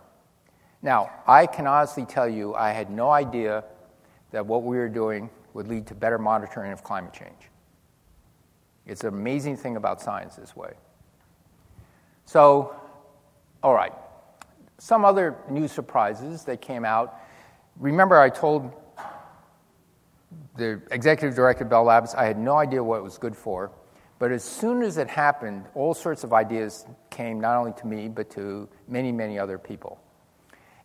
Now, 0.81 1.11
I 1.27 1.45
can 1.45 1.67
honestly 1.67 2.05
tell 2.05 2.27
you, 2.27 2.55
I 2.55 2.71
had 2.71 2.89
no 2.89 3.11
idea 3.11 3.63
that 4.31 4.45
what 4.45 4.63
we 4.63 4.77
were 4.77 4.89
doing 4.89 5.29
would 5.53 5.67
lead 5.67 5.87
to 5.87 5.95
better 5.95 6.17
monitoring 6.17 6.71
of 6.71 6.83
climate 6.83 7.13
change. 7.13 7.49
It's 8.85 9.01
an 9.01 9.09
amazing 9.09 9.57
thing 9.57 9.75
about 9.75 10.01
science 10.01 10.35
this 10.35 10.55
way. 10.55 10.73
So, 12.25 12.75
all 13.61 13.73
right. 13.73 13.93
Some 14.77 15.05
other 15.05 15.37
new 15.49 15.67
surprises 15.67 16.43
that 16.45 16.61
came 16.61 16.85
out. 16.85 17.19
Remember, 17.77 18.19
I 18.19 18.29
told 18.29 18.73
the 20.55 20.81
executive 20.91 21.35
director 21.35 21.63
of 21.63 21.69
Bell 21.69 21.83
Labs 21.83 22.15
I 22.15 22.25
had 22.25 22.37
no 22.37 22.57
idea 22.57 22.83
what 22.83 22.97
it 22.97 23.03
was 23.03 23.17
good 23.17 23.35
for. 23.35 23.71
But 24.19 24.31
as 24.31 24.43
soon 24.43 24.83
as 24.83 24.97
it 24.97 25.07
happened, 25.07 25.65
all 25.73 25.93
sorts 25.93 26.23
of 26.23 26.31
ideas 26.31 26.85
came 27.09 27.41
not 27.41 27.57
only 27.57 27.73
to 27.73 27.87
me, 27.87 28.07
but 28.07 28.29
to 28.31 28.69
many, 28.87 29.11
many 29.11 29.39
other 29.39 29.57
people. 29.57 29.99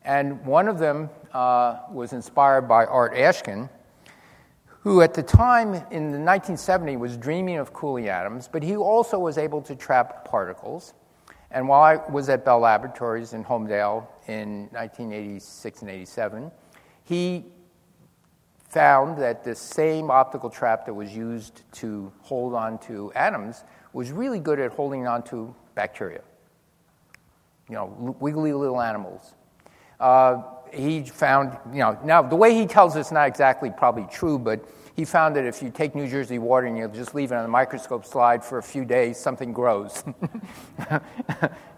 And 0.04 0.44
one 0.46 0.68
of 0.68 0.78
them 0.78 1.10
uh, 1.34 1.80
was 1.90 2.12
inspired 2.12 2.62
by 2.62 2.86
Art 2.86 3.14
Ashkin, 3.14 3.68
who 4.86 5.02
at 5.02 5.14
the 5.14 5.22
time 5.22 5.74
in 5.90 6.12
the 6.12 6.18
1970s 6.18 6.96
was 6.96 7.16
dreaming 7.16 7.56
of 7.56 7.72
cooling 7.72 8.08
atoms, 8.08 8.46
but 8.46 8.62
he 8.62 8.76
also 8.76 9.18
was 9.18 9.36
able 9.36 9.60
to 9.60 9.74
trap 9.74 10.24
particles. 10.24 10.94
And 11.50 11.66
while 11.66 11.82
I 11.82 11.96
was 12.08 12.28
at 12.28 12.44
Bell 12.44 12.60
Laboratories 12.60 13.32
in 13.32 13.42
Holmdel 13.42 14.06
in 14.28 14.68
1986 14.70 15.82
and 15.82 15.90
87, 15.90 16.52
he 17.02 17.46
found 18.68 19.18
that 19.18 19.42
the 19.42 19.56
same 19.56 20.08
optical 20.08 20.48
trap 20.48 20.86
that 20.86 20.94
was 20.94 21.12
used 21.12 21.62
to 21.72 22.12
hold 22.20 22.54
on 22.54 22.78
to 22.78 23.12
atoms 23.16 23.64
was 23.92 24.12
really 24.12 24.38
good 24.38 24.60
at 24.60 24.70
holding 24.70 25.04
on 25.08 25.24
to 25.24 25.52
bacteria. 25.74 26.22
You 27.68 27.74
know, 27.74 28.16
wiggly 28.20 28.52
little 28.52 28.80
animals. 28.80 29.34
Uh, 29.98 30.42
he 30.76 31.02
found, 31.04 31.56
you 31.72 31.78
know, 31.78 31.98
now 32.04 32.22
the 32.22 32.36
way 32.36 32.54
he 32.54 32.66
tells 32.66 32.96
it's 32.96 33.12
not 33.12 33.28
exactly 33.28 33.70
probably 33.70 34.06
true, 34.10 34.38
but 34.38 34.64
he 34.94 35.04
found 35.04 35.36
that 35.36 35.44
if 35.44 35.62
you 35.62 35.70
take 35.70 35.94
New 35.94 36.08
Jersey 36.08 36.38
water 36.38 36.66
and 36.66 36.76
you 36.76 36.88
just 36.88 37.14
leave 37.14 37.30
it 37.30 37.34
on 37.34 37.42
the 37.42 37.48
microscope 37.48 38.06
slide 38.06 38.42
for 38.44 38.58
a 38.58 38.62
few 38.62 38.84
days, 38.84 39.18
something 39.18 39.52
grows. 39.52 40.02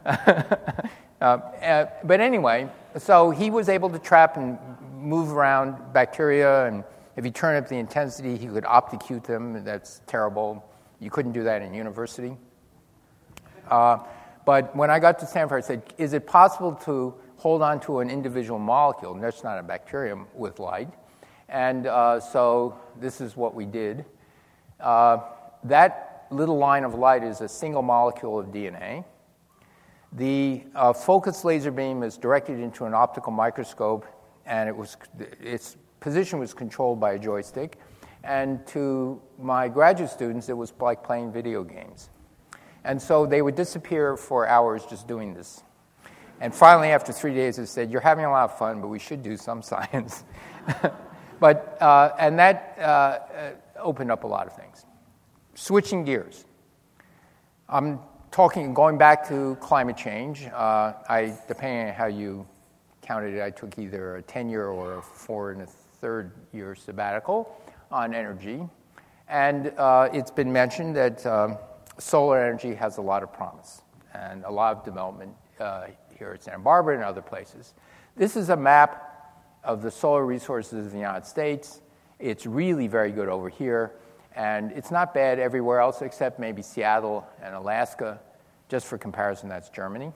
uh, 0.05 1.87
but 2.05 2.21
anyway, 2.21 2.69
so 2.97 3.31
he 3.31 3.51
was 3.51 3.69
able 3.69 3.91
to 3.91 3.99
trap 3.99 4.37
and 4.37 4.57
move 4.97 5.33
around 5.33 5.93
bacteria, 5.93 6.67
and 6.67 6.85
if 7.17 7.25
you 7.25 7.33
turn 7.33 7.57
up 7.57 7.69
the 7.69 7.77
intensity, 7.77 8.37
he 8.37 8.47
could 8.47 8.65
opticute 8.65 9.25
them. 9.25 9.65
That's 9.65 10.01
terrible. 10.07 10.65
You 11.01 11.11
couldn't 11.11 11.33
do 11.33 11.43
that 11.43 11.63
in 11.63 11.75
university. 11.75 12.37
Uh, 13.69 13.99
but 14.45 14.75
when 14.75 14.91
I 14.91 14.99
got 14.99 15.19
to 15.19 15.27
Stanford, 15.27 15.65
I 15.65 15.67
said, 15.67 15.83
Is 15.99 16.13
it 16.13 16.27
possible 16.27 16.75
to 16.85 17.15
hold 17.39 17.63
on 17.63 17.81
to 17.81 18.01
an 18.01 18.11
individual 18.11 18.59
molecule, 18.59 19.15
and 19.15 19.23
that's 19.23 19.43
not 19.43 19.59
a 19.59 19.63
bacterium, 19.63 20.27
with 20.35 20.59
light. 20.59 20.93
And 21.49 21.87
uh, 21.87 22.21
so 22.21 22.79
this 23.01 23.21
is 23.21 23.37
what 23.37 23.55
we 23.55 23.65
did. 23.65 24.05
Uh, 24.81 25.19
that 25.65 26.27
little 26.31 26.59
line 26.59 26.85
of 26.85 26.95
light 26.95 27.23
is 27.23 27.41
a 27.41 27.49
single 27.49 27.83
molecule 27.83 28.39
of 28.39 28.49
DNA. 28.49 29.05
The 30.13 30.65
uh, 30.75 30.93
focused 30.93 31.45
laser 31.45 31.71
beam 31.71 32.03
is 32.03 32.17
directed 32.17 32.59
into 32.59 32.85
an 32.85 32.95
optical 32.95 33.33
microscope, 33.33 34.05
and 34.45 34.69
it 34.69 34.77
was, 34.77 34.97
its 35.41 35.77
position 36.01 36.39
was 36.39 36.53
controlled 36.53 36.99
by 36.99 37.13
a 37.13 37.19
joystick. 37.19 37.79
And 38.25 38.67
to 38.69 39.23
my 39.39 39.69
graduate 39.69 40.11
students, 40.11 40.49
it 40.49 40.57
was 40.57 40.73
like 40.81 41.05
playing 41.05 41.33
video 41.33 41.63
games. 41.63 42.11
And 42.85 43.01
so 43.01 43.27
they 43.27 43.43
would 43.43 43.55
disappear 43.55 44.17
for 44.17 44.47
hours 44.49 44.85
just 44.87 45.07
doing 45.07 45.35
this. 45.35 45.63
And 46.41 46.55
finally, 46.55 46.89
after 46.89 47.13
three 47.13 47.35
days, 47.35 47.57
they 47.57 47.67
said, 47.67 47.91
You're 47.91 48.01
having 48.01 48.25
a 48.25 48.31
lot 48.31 48.51
of 48.51 48.59
fun, 48.59 48.81
but 48.81 48.89
we 48.89 48.99
should 48.99 49.23
do 49.23 49.37
some 49.37 49.63
science. 49.73 50.25
but, 51.41 51.77
uh, 51.81 52.15
and 52.19 52.39
that 52.39 52.77
uh, 52.79 52.83
uh, 52.83 53.53
opened 53.77 54.11
up 54.11 54.25
a 54.25 54.27
lot 54.27 54.47
of 54.47 54.55
things. 54.55 54.85
Switching 55.55 56.05
gears. 56.05 56.45
I'm 57.69 57.99
talking, 58.31 58.73
going 58.73 58.99
back 58.99 59.29
to 59.29 59.57
climate 59.61 59.97
change. 59.97 60.47
Uh, 60.47 60.93
I, 61.09 61.37
depending 61.49 61.89
on 61.89 61.95
how 61.95 62.07
you 62.07 62.47
counted 63.03 63.35
it, 63.35 63.43
I 63.43 63.51
took 63.51 63.79
either 63.79 64.17
a 64.17 64.23
10 64.23 64.49
year 64.49 64.69
or 64.69 64.99
a 64.99 65.03
four 65.03 65.53
and 65.53 65.63
a 65.63 65.67
third 65.67 66.33
year 66.53 66.75
sabbatical 66.75 67.61
on 67.91 68.15
energy. 68.15 68.63
And 69.29 69.73
uh, 69.77 70.09
it's 70.13 70.31
been 70.31 70.53
mentioned 70.53 70.95
that 70.97 71.27
um, 71.27 71.59
solar 71.99 72.43
energy 72.43 72.75
has 72.75 72.99
a 72.99 73.03
lot 73.03 73.23
of 73.23 73.33
promise 73.33 73.83
and 74.15 74.45
a 74.45 74.51
lot 74.51 74.77
of 74.77 74.85
development 74.85 75.33
uh, 75.61 75.87
here 76.19 76.33
at 76.33 76.43
Santa 76.43 76.59
Barbara 76.59 76.95
and 76.95 77.05
other 77.05 77.23
places. 77.23 77.75
This 78.17 78.37
is 78.37 78.49
a 78.49 78.57
map 78.57 79.05
of 79.63 79.83
the 79.83 79.91
solar 79.91 80.27
resources 80.27 80.87
of 80.87 80.93
the 80.93 80.99
United 80.99 81.27
States. 81.27 81.81
It's 82.19 82.47
really 82.47 82.89
very 82.89 83.13
good 83.13 83.29
over 83.29 83.49
here, 83.49 83.93
and 84.35 84.73
it's 84.73 84.91
not 84.91 85.15
bad 85.15 85.39
everywhere 85.39 85.81
else 85.81 86.03
except 86.03 86.39
maybe 86.39 86.63
Seattle 86.63 87.27
and 87.43 87.55
Alaska. 87.55 88.21
Just 88.69 88.87
for 88.87 88.99
comparison, 88.99 89.49
that's 89.49 89.71
Germany. 89.71 90.13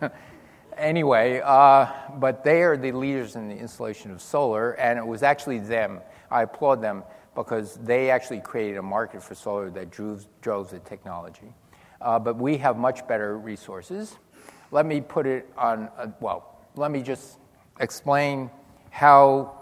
anyway, 0.76 1.40
uh, 1.42 1.86
but 2.18 2.44
they 2.44 2.62
are 2.62 2.76
the 2.76 2.92
leaders 2.92 3.34
in 3.34 3.48
the 3.48 3.56
installation 3.56 4.10
of 4.10 4.20
solar, 4.20 4.72
and 4.72 4.98
it 4.98 5.06
was 5.06 5.22
actually 5.22 5.58
them. 5.58 6.00
I 6.30 6.42
applaud 6.42 6.80
them 6.82 7.02
because 7.34 7.76
they 7.76 8.10
actually 8.10 8.40
created 8.40 8.76
a 8.76 8.82
market 8.82 9.22
for 9.22 9.34
solar 9.34 9.70
that 9.70 9.90
drove, 9.90 10.26
drove 10.42 10.70
the 10.70 10.80
technology 10.80 11.54
uh, 12.00 12.18
but 12.18 12.36
we 12.36 12.56
have 12.58 12.76
much 12.76 13.06
better 13.06 13.38
resources. 13.38 14.16
Let 14.70 14.86
me 14.86 15.00
put 15.00 15.26
it 15.26 15.50
on, 15.56 15.88
a, 15.98 16.12
well, 16.20 16.58
let 16.76 16.90
me 16.90 17.02
just 17.02 17.38
explain 17.80 18.50
how 18.90 19.56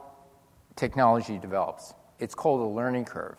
technology 0.77 1.39
develops. 1.39 1.95
It's 2.19 2.35
called 2.35 2.61
a 2.61 2.75
learning 2.75 3.05
curve. 3.05 3.39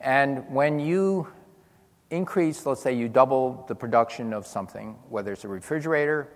And 0.00 0.48
when 0.48 0.78
you 0.78 1.28
increase, 2.10 2.66
let's 2.66 2.82
say 2.82 2.94
you 2.94 3.08
double 3.08 3.64
the 3.68 3.74
production 3.74 4.32
of 4.32 4.46
something, 4.46 4.96
whether 5.08 5.32
it's 5.32 5.44
a 5.44 5.48
refrigerator 5.48 6.28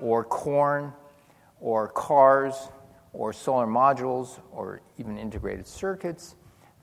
or 0.00 0.24
corn 0.24 0.92
or 1.60 1.88
cars 1.88 2.54
or 3.12 3.32
solar 3.32 3.66
modules 3.66 4.40
or 4.52 4.80
even 4.98 5.16
integrated 5.16 5.66
circuits, 5.66 6.34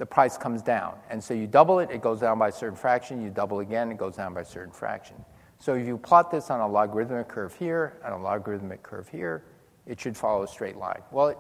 the 0.04 0.08
price 0.08 0.38
comes 0.38 0.62
down. 0.62 0.96
And 1.10 1.24
so 1.24 1.34
you 1.34 1.48
double 1.48 1.80
it, 1.80 1.90
it 1.90 2.02
goes 2.02 2.20
down 2.20 2.38
by 2.38 2.50
a 2.50 2.52
certain 2.52 2.76
fraction. 2.76 3.24
You 3.24 3.30
double 3.30 3.62
again, 3.62 3.90
it 3.90 3.98
goes 3.98 4.18
down 4.18 4.34
by 4.34 4.42
a 4.42 4.46
certain 4.46 4.74
fraction. 4.74 5.16
So 5.60 5.76
if 5.76 5.88
you 5.88 5.98
plot 5.98 6.30
this 6.30 6.50
on 6.50 6.60
a 6.60 6.68
logarithmic 6.68 7.30
curve 7.30 7.56
here 7.56 8.02
and 8.04 8.14
a 8.14 8.18
logarithmic 8.18 8.84
curve 8.84 9.08
here, 9.08 9.46
it 9.86 9.98
should 10.02 10.18
follow 10.18 10.44
a 10.44 10.48
straight 10.50 10.76
line. 10.76 11.02
Well, 11.10 11.30
it, 11.30 11.38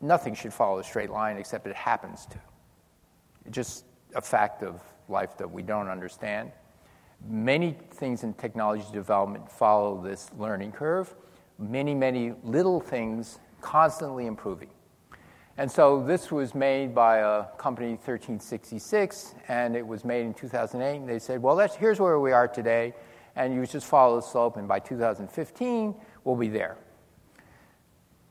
nothing 0.00 0.34
should 0.34 0.52
follow 0.52 0.80
a 0.80 0.82
straight 0.82 1.10
line 1.10 1.36
except 1.36 1.68
it 1.68 1.76
happens 1.76 2.26
to. 2.26 2.38
It's 3.46 3.54
just 3.54 3.84
a 4.16 4.20
fact 4.20 4.64
of 4.64 4.80
life 5.08 5.38
that 5.38 5.48
we 5.48 5.62
don't 5.62 5.86
understand. 5.86 6.50
Many 7.24 7.76
things 7.92 8.24
in 8.24 8.34
technology 8.34 8.86
development 8.92 9.48
follow 9.48 10.02
this 10.02 10.32
learning 10.36 10.72
curve. 10.72 11.14
Many, 11.60 11.94
many 11.94 12.32
little 12.42 12.80
things 12.80 13.38
constantly 13.60 14.26
improving. 14.26 14.70
And 15.56 15.70
so 15.70 16.02
this 16.02 16.32
was 16.32 16.52
made 16.52 16.94
by 16.94 17.18
a 17.18 17.44
company 17.58 17.90
1366, 17.90 19.36
and 19.46 19.76
it 19.76 19.86
was 19.86 20.04
made 20.04 20.26
in 20.26 20.34
2008. 20.34 20.96
And 20.96 21.08
they 21.08 21.20
said, 21.20 21.40
well, 21.40 21.56
here's 21.78 22.00
where 22.00 22.18
we 22.18 22.32
are 22.32 22.48
today, 22.48 22.92
and 23.36 23.54
you 23.54 23.64
just 23.64 23.86
follow 23.86 24.16
the 24.16 24.26
slope, 24.26 24.56
and 24.56 24.66
by 24.66 24.80
2015, 24.80 25.94
we'll 26.24 26.34
be 26.34 26.48
there. 26.48 26.76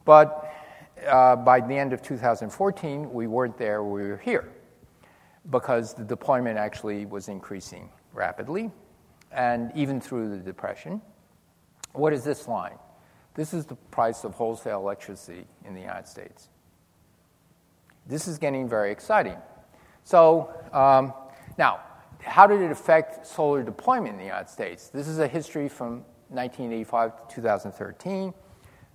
But 0.03 0.53
uh, 1.07 1.37
by 1.37 1.61
the 1.61 1.73
end 1.73 1.93
of 1.93 2.01
2014, 2.01 3.13
we 3.13 3.27
weren't 3.27 3.57
there, 3.57 3.83
we 3.83 4.03
were 4.03 4.17
here, 4.17 4.49
because 5.49 5.93
the 5.93 6.03
deployment 6.03 6.57
actually 6.57 7.05
was 7.05 7.29
increasing 7.29 7.89
rapidly, 8.11 8.69
and 9.31 9.71
even 9.75 10.01
through 10.01 10.29
the 10.29 10.37
Depression. 10.37 11.01
What 11.93 12.11
is 12.11 12.25
this 12.25 12.49
line? 12.49 12.77
This 13.33 13.53
is 13.53 13.65
the 13.65 13.75
price 13.75 14.25
of 14.25 14.33
wholesale 14.33 14.79
electricity 14.79 15.45
in 15.63 15.73
the 15.73 15.81
United 15.81 16.07
States. 16.07 16.49
This 18.05 18.27
is 18.27 18.37
getting 18.37 18.67
very 18.67 18.91
exciting. 18.91 19.37
So, 20.03 20.53
um, 20.73 21.13
now, 21.57 21.79
how 22.21 22.47
did 22.47 22.61
it 22.61 22.71
affect 22.71 23.25
solar 23.25 23.63
deployment 23.63 24.13
in 24.13 24.17
the 24.17 24.25
United 24.25 24.49
States? 24.49 24.89
This 24.89 25.07
is 25.07 25.19
a 25.19 25.27
history 25.27 25.69
from 25.69 26.03
1985 26.29 27.29
to 27.29 27.35
2013. 27.35 28.33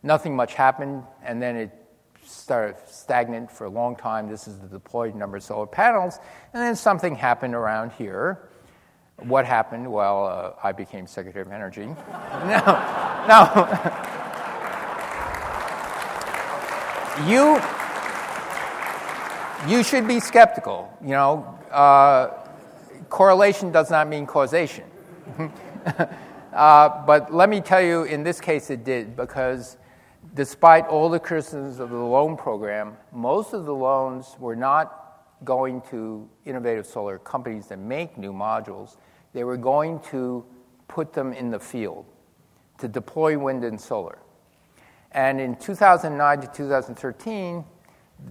Nothing 0.02 0.36
much 0.36 0.54
happened, 0.54 1.04
and 1.24 1.40
then 1.40 1.56
it 1.56 1.70
started 2.22 2.76
stagnant 2.86 3.50
for 3.50 3.64
a 3.64 3.70
long 3.70 3.96
time. 3.96 4.28
This 4.28 4.46
is 4.46 4.58
the 4.58 4.68
deployed 4.68 5.14
number 5.14 5.38
of 5.38 5.42
solar 5.42 5.66
panels. 5.66 6.18
And 6.52 6.62
then 6.62 6.76
something 6.76 7.14
happened 7.14 7.54
around 7.54 7.92
here. 7.92 8.50
What 9.16 9.46
happened? 9.46 9.90
Well, 9.90 10.26
uh, 10.26 10.52
I 10.62 10.72
became 10.72 11.06
Secretary 11.06 11.42
of 11.42 11.50
Energy. 11.50 11.86
now, 12.44 13.24
now 13.26 13.64
you 17.28 17.60
you 19.66 19.82
should 19.82 20.06
be 20.06 20.20
skeptical. 20.20 20.92
You 21.02 21.10
know, 21.10 21.58
uh, 21.70 22.28
correlation 23.08 23.72
does 23.72 23.90
not 23.90 24.08
mean 24.08 24.26
causation. 24.26 24.84
uh, 26.52 27.04
but 27.06 27.32
let 27.32 27.48
me 27.48 27.60
tell 27.60 27.82
you, 27.82 28.04
in 28.04 28.22
this 28.22 28.40
case, 28.40 28.70
it 28.70 28.84
did 28.84 29.16
because 29.16 29.76
despite 30.34 30.86
all 30.86 31.08
the 31.08 31.18
criticisms 31.18 31.80
of 31.80 31.90
the 31.90 31.96
loan 31.96 32.36
program, 32.36 32.96
most 33.12 33.52
of 33.52 33.64
the 33.64 33.74
loans 33.74 34.36
were 34.38 34.56
not 34.56 35.44
going 35.44 35.80
to 35.90 36.28
innovative 36.44 36.86
solar 36.86 37.18
companies 37.18 37.66
that 37.68 37.78
make 37.78 38.18
new 38.18 38.32
modules. 38.32 38.96
They 39.32 39.44
were 39.44 39.56
going 39.56 40.00
to 40.10 40.44
put 40.88 41.12
them 41.12 41.32
in 41.32 41.50
the 41.50 41.60
field 41.60 42.06
to 42.78 42.88
deploy 42.88 43.38
wind 43.38 43.64
and 43.64 43.80
solar. 43.80 44.18
And 45.12 45.40
in 45.40 45.56
2009 45.56 46.40
to 46.40 46.46
2013, 46.48 47.64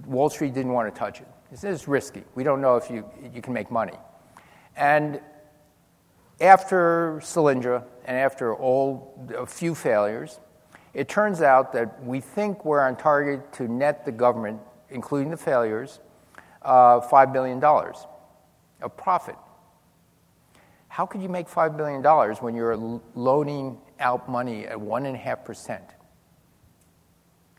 Wall 0.05 0.29
Street 0.29 0.53
didn't 0.53 0.73
want 0.73 0.93
to 0.93 0.97
touch 0.97 1.21
it. 1.21 1.27
Is 1.63 1.87
risky. 1.87 2.23
We 2.35 2.43
don't 2.43 2.59
know 2.59 2.75
if 2.75 2.89
you, 2.89 3.05
you 3.33 3.41
can 3.41 3.53
make 3.53 3.71
money. 3.71 3.93
And 4.75 5.21
after 6.41 7.19
Solyndra 7.23 7.83
and 8.05 8.17
after 8.17 8.53
all 8.53 9.27
a 9.35 9.45
few 9.45 9.73
failures, 9.73 10.39
it 10.93 11.07
turns 11.07 11.41
out 11.41 11.73
that 11.73 12.03
we 12.03 12.19
think 12.19 12.65
we're 12.65 12.81
on 12.81 12.95
target 12.95 13.53
to 13.53 13.67
net 13.67 14.05
the 14.05 14.11
government, 14.11 14.59
including 14.89 15.31
the 15.31 15.37
failures, 15.37 15.99
uh, 16.63 16.99
$5 16.99 17.33
billion 17.33 17.63
of 17.63 18.97
profit. 18.97 19.35
How 20.89 21.05
could 21.05 21.21
you 21.21 21.29
make 21.29 21.47
$5 21.47 21.77
billion 21.77 22.03
when 22.41 22.55
you're 22.55 22.75
loaning 23.15 23.77
out 23.99 24.29
money 24.29 24.65
at 24.65 24.77
1.5%, 24.77 25.81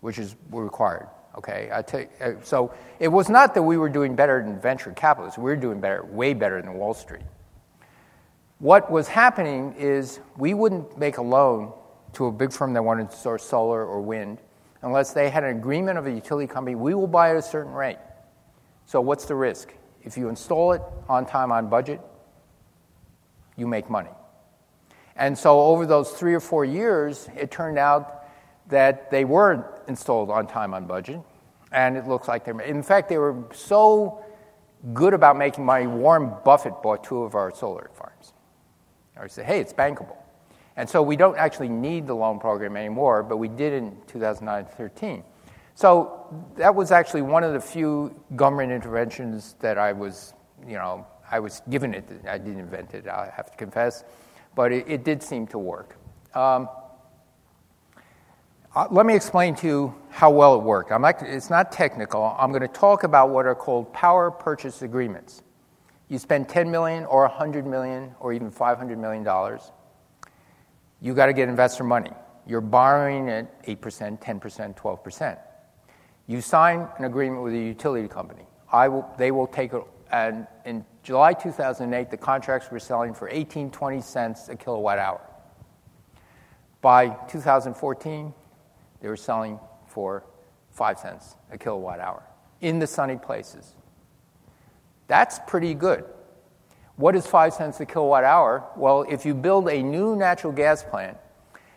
which 0.00 0.18
is 0.18 0.36
required? 0.50 1.08
Okay, 1.38 1.70
I 1.72 1.82
take, 1.82 2.08
uh, 2.20 2.32
so 2.42 2.74
it 2.98 3.06
was 3.06 3.28
not 3.28 3.54
that 3.54 3.62
we 3.62 3.76
were 3.76 3.88
doing 3.88 4.16
better 4.16 4.42
than 4.42 4.60
venture 4.60 4.90
capitalists. 4.90 5.38
We 5.38 5.44
were 5.44 5.54
doing 5.54 5.80
better, 5.80 6.04
way 6.04 6.34
better 6.34 6.60
than 6.60 6.74
Wall 6.74 6.94
Street. 6.94 7.22
What 8.58 8.90
was 8.90 9.06
happening 9.06 9.72
is 9.78 10.18
we 10.36 10.52
wouldn't 10.52 10.98
make 10.98 11.18
a 11.18 11.22
loan 11.22 11.72
to 12.14 12.26
a 12.26 12.32
big 12.32 12.52
firm 12.52 12.72
that 12.72 12.82
wanted 12.82 13.10
to 13.10 13.16
source 13.16 13.44
solar 13.44 13.86
or 13.86 14.00
wind 14.00 14.38
unless 14.82 15.12
they 15.12 15.30
had 15.30 15.44
an 15.44 15.56
agreement 15.56 15.96
of 15.96 16.08
a 16.08 16.10
utility 16.10 16.52
company. 16.52 16.74
We 16.74 16.92
will 16.94 17.06
buy 17.06 17.30
at 17.30 17.36
a 17.36 17.42
certain 17.42 17.72
rate. 17.72 17.98
So 18.86 19.00
what's 19.00 19.26
the 19.26 19.36
risk? 19.36 19.72
If 20.02 20.16
you 20.16 20.28
install 20.30 20.72
it 20.72 20.82
on 21.08 21.24
time, 21.24 21.52
on 21.52 21.68
budget, 21.68 22.00
you 23.56 23.68
make 23.68 23.88
money. 23.88 24.10
And 25.14 25.38
so 25.38 25.60
over 25.60 25.86
those 25.86 26.10
three 26.10 26.34
or 26.34 26.40
four 26.40 26.64
years, 26.64 27.28
it 27.36 27.52
turned 27.52 27.78
out 27.78 28.17
that 28.68 29.10
they 29.10 29.24
were 29.24 29.80
installed 29.88 30.30
on 30.30 30.46
time, 30.46 30.74
on 30.74 30.86
budget, 30.86 31.20
and 31.72 31.96
it 31.96 32.06
looks 32.06 32.28
like 32.28 32.44
they're. 32.44 32.60
In 32.60 32.82
fact, 32.82 33.08
they 33.08 33.18
were 33.18 33.44
so 33.52 34.24
good 34.94 35.14
about 35.14 35.36
making 35.36 35.64
money. 35.64 35.86
Warren 35.86 36.32
Buffett 36.44 36.82
bought 36.82 37.04
two 37.04 37.22
of 37.22 37.34
our 37.34 37.54
solar 37.54 37.90
farms. 37.94 38.32
I 39.20 39.26
said, 39.26 39.46
"Hey, 39.46 39.60
it's 39.60 39.72
bankable," 39.72 40.16
and 40.76 40.88
so 40.88 41.02
we 41.02 41.16
don't 41.16 41.36
actually 41.36 41.68
need 41.68 42.06
the 42.06 42.14
loan 42.14 42.38
program 42.38 42.76
anymore, 42.76 43.22
but 43.22 43.38
we 43.38 43.48
did 43.48 43.72
in 43.72 43.96
2009 44.06 44.64
13. 44.64 45.24
So 45.74 46.26
that 46.56 46.74
was 46.74 46.90
actually 46.90 47.22
one 47.22 47.44
of 47.44 47.52
the 47.52 47.60
few 47.60 48.12
government 48.34 48.72
interventions 48.72 49.54
that 49.60 49.78
I 49.78 49.92
was, 49.92 50.34
you 50.66 50.74
know, 50.74 51.06
I 51.30 51.38
was 51.38 51.62
given 51.70 51.94
it. 51.94 52.04
I 52.28 52.38
didn't 52.38 52.58
invent 52.58 52.94
it. 52.94 53.06
I 53.06 53.32
have 53.36 53.50
to 53.52 53.56
confess, 53.56 54.02
but 54.56 54.72
it, 54.72 54.88
it 54.88 55.04
did 55.04 55.22
seem 55.22 55.46
to 55.48 55.58
work. 55.58 55.96
Um, 56.34 56.68
uh, 58.78 58.86
let 58.92 59.06
me 59.06 59.16
explain 59.16 59.56
to 59.56 59.66
you 59.66 59.94
how 60.08 60.30
well 60.30 60.54
it 60.54 60.62
worked. 60.62 60.92
Not, 60.92 61.20
it's 61.22 61.50
not 61.50 61.72
technical. 61.72 62.36
I'm 62.38 62.50
going 62.50 62.62
to 62.62 62.68
talk 62.68 63.02
about 63.02 63.30
what 63.30 63.44
are 63.44 63.54
called 63.56 63.92
power 63.92 64.30
purchase 64.30 64.82
agreements. 64.82 65.42
You 66.06 66.16
spend 66.16 66.48
10 66.48 66.70
million 66.70 67.04
or 67.06 67.22
100 67.22 67.66
million 67.66 68.14
or 68.20 68.32
even 68.32 68.52
500 68.52 68.96
million 68.96 69.24
dollars. 69.24 69.72
You 71.00 71.12
got 71.12 71.26
to 71.26 71.32
get 71.32 71.48
investor 71.48 71.82
money. 71.82 72.12
You're 72.46 72.60
borrowing 72.60 73.28
at 73.30 73.64
8%, 73.64 74.22
10%, 74.22 74.76
12%. 74.76 75.38
You 76.28 76.40
sign 76.40 76.86
an 76.98 77.04
agreement 77.04 77.42
with 77.42 77.54
a 77.54 77.58
utility 77.58 78.06
company. 78.06 78.44
Will, 78.72 79.12
they 79.18 79.32
will 79.32 79.48
take 79.48 79.72
it, 79.72 79.82
and 80.12 80.46
in 80.64 80.84
July 81.02 81.32
2008, 81.32 82.12
the 82.12 82.16
contracts 82.16 82.70
were 82.70 82.78
selling 82.78 83.12
for 83.12 83.28
18, 83.28 83.72
20 83.72 84.00
cents 84.00 84.48
a 84.48 84.54
kilowatt 84.54 85.00
hour. 85.00 85.20
By 86.80 87.08
2014, 87.28 88.32
they 89.00 89.08
were 89.08 89.16
selling 89.16 89.58
for 89.86 90.24
5 90.70 90.98
cents 90.98 91.36
a 91.50 91.58
kilowatt 91.58 92.00
hour 92.00 92.22
in 92.60 92.78
the 92.78 92.86
sunny 92.86 93.16
places. 93.16 93.74
That's 95.06 95.38
pretty 95.46 95.74
good. 95.74 96.04
What 96.96 97.14
is 97.14 97.26
5 97.26 97.54
cents 97.54 97.80
a 97.80 97.86
kilowatt 97.86 98.24
hour? 98.24 98.68
Well, 98.76 99.04
if 99.08 99.24
you 99.24 99.34
build 99.34 99.68
a 99.68 99.82
new 99.82 100.16
natural 100.16 100.52
gas 100.52 100.82
plant 100.82 101.16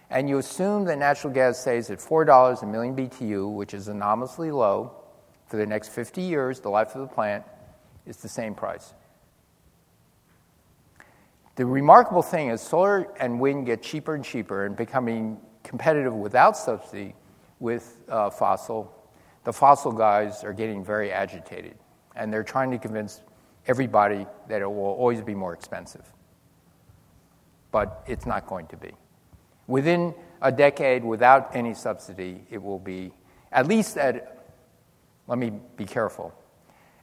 and 0.09 0.27
you 0.27 0.39
assume 0.39 0.85
that 0.85 0.97
natural 0.97 1.31
gas 1.31 1.59
stays 1.59 1.89
at 1.89 1.99
$4 1.99 2.61
a 2.61 2.65
million 2.65 2.95
BTU, 2.95 3.53
which 3.53 3.73
is 3.73 3.87
anomalously 3.87 4.51
low 4.51 4.91
for 5.45 5.57
the 5.57 5.65
next 5.65 5.89
50 5.89 6.21
years, 6.21 6.59
the 6.59 6.69
life 6.69 6.95
of 6.95 7.01
the 7.01 7.07
plant, 7.07 7.45
it's 8.05 8.21
the 8.21 8.29
same 8.29 8.55
price. 8.55 8.93
The 11.55 11.65
remarkable 11.65 12.23
thing 12.23 12.49
is 12.49 12.61
solar 12.61 13.07
and 13.19 13.39
wind 13.39 13.65
get 13.67 13.83
cheaper 13.83 14.15
and 14.15 14.23
cheaper 14.23 14.65
and 14.65 14.75
becoming 14.75 15.39
competitive 15.63 16.13
without 16.13 16.57
subsidy 16.57 17.15
with 17.59 17.99
uh, 18.09 18.29
fossil, 18.29 18.93
the 19.43 19.53
fossil 19.53 19.91
guys 19.91 20.43
are 20.43 20.53
getting 20.53 20.83
very 20.83 21.11
agitated. 21.11 21.75
And 22.15 22.31
they're 22.31 22.43
trying 22.43 22.71
to 22.71 22.77
convince 22.77 23.21
everybody 23.67 24.25
that 24.47 24.61
it 24.61 24.67
will 24.67 24.83
always 24.83 25.21
be 25.21 25.35
more 25.35 25.53
expensive. 25.53 26.05
But 27.71 28.03
it's 28.07 28.25
not 28.25 28.47
going 28.47 28.67
to 28.67 28.77
be. 28.77 28.91
Within 29.67 30.13
a 30.41 30.51
decade, 30.51 31.03
without 31.03 31.55
any 31.55 31.73
subsidy, 31.73 32.43
it 32.49 32.61
will 32.61 32.79
be 32.79 33.13
at 33.51 33.67
least 33.67 33.97
at 33.97 34.37
let 35.27 35.37
me 35.37 35.53
be 35.77 35.85
careful. 35.85 36.33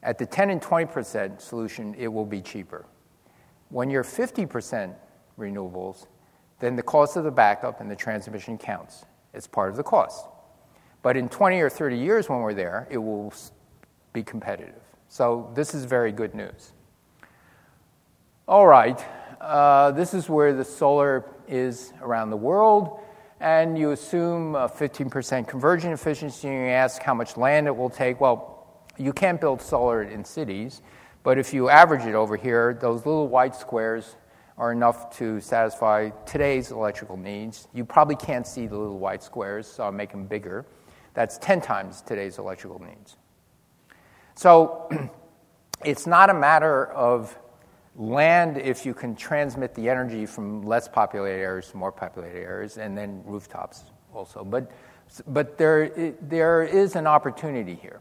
At 0.02 0.18
the 0.18 0.26
10 0.26 0.50
and 0.50 0.60
20% 0.60 1.40
solution, 1.40 1.94
it 1.94 2.08
will 2.08 2.26
be 2.26 2.40
cheaper. 2.40 2.84
When 3.70 3.90
you're 3.90 4.04
50% 4.04 4.94
renewables, 5.38 6.06
then 6.60 6.76
the 6.76 6.82
cost 6.82 7.16
of 7.16 7.24
the 7.24 7.30
backup 7.30 7.80
and 7.80 7.90
the 7.90 7.96
transmission 7.96 8.58
counts. 8.58 9.04
It's 9.34 9.46
part 9.46 9.70
of 9.70 9.76
the 9.76 9.82
cost. 9.82 10.26
But 11.02 11.16
in 11.16 11.28
20 11.28 11.60
or 11.60 11.70
30 11.70 11.96
years, 11.96 12.28
when 12.28 12.40
we're 12.40 12.54
there, 12.54 12.88
it 12.90 12.98
will 12.98 13.32
be 14.12 14.22
competitive. 14.22 14.82
So 15.08 15.50
this 15.54 15.74
is 15.74 15.84
very 15.84 16.12
good 16.12 16.34
news. 16.34 16.72
All 18.46 18.66
right, 18.66 19.02
uh, 19.40 19.92
this 19.92 20.14
is 20.14 20.28
where 20.28 20.52
the 20.52 20.64
solar 20.64 21.24
is 21.46 21.92
around 22.00 22.30
the 22.30 22.36
world. 22.36 23.00
And 23.40 23.78
you 23.78 23.92
assume 23.92 24.56
a 24.56 24.68
15% 24.68 25.46
conversion 25.46 25.92
efficiency, 25.92 26.48
and 26.48 26.56
you 26.56 26.72
ask 26.72 27.02
how 27.02 27.14
much 27.14 27.36
land 27.36 27.68
it 27.68 27.76
will 27.76 27.90
take. 27.90 28.20
Well, 28.20 28.82
you 28.96 29.12
can't 29.12 29.40
build 29.40 29.62
solar 29.62 30.02
in 30.02 30.24
cities, 30.24 30.82
but 31.22 31.38
if 31.38 31.54
you 31.54 31.68
average 31.68 32.04
it 32.04 32.16
over 32.16 32.36
here, 32.36 32.76
those 32.80 33.06
little 33.06 33.28
white 33.28 33.54
squares 33.54 34.16
are 34.58 34.72
enough 34.72 35.16
to 35.16 35.40
satisfy 35.40 36.10
today's 36.26 36.72
electrical 36.72 37.16
needs. 37.16 37.68
You 37.72 37.84
probably 37.84 38.16
can't 38.16 38.46
see 38.46 38.66
the 38.66 38.76
little 38.76 38.98
white 38.98 39.22
squares, 39.22 39.68
so 39.68 39.84
I'll 39.84 39.92
make 39.92 40.10
them 40.10 40.26
bigger. 40.26 40.66
That's 41.14 41.38
10 41.38 41.60
times 41.60 42.02
today's 42.02 42.38
electrical 42.38 42.80
needs. 42.80 43.16
So 44.34 44.90
it's 45.84 46.06
not 46.06 46.28
a 46.28 46.34
matter 46.34 46.86
of 46.86 47.38
land 47.94 48.56
if 48.56 48.84
you 48.84 48.94
can 48.94 49.14
transmit 49.14 49.74
the 49.74 49.88
energy 49.88 50.26
from 50.26 50.62
less 50.62 50.88
populated 50.88 51.38
areas 51.40 51.70
to 51.70 51.76
more 51.76 51.92
populated 51.92 52.38
areas, 52.38 52.78
and 52.78 52.98
then 52.98 53.22
rooftops 53.24 53.84
also. 54.12 54.44
But, 54.44 54.72
but 55.28 55.56
there, 55.56 56.14
there 56.20 56.64
is 56.64 56.96
an 56.96 57.06
opportunity 57.06 57.76
here. 57.76 58.00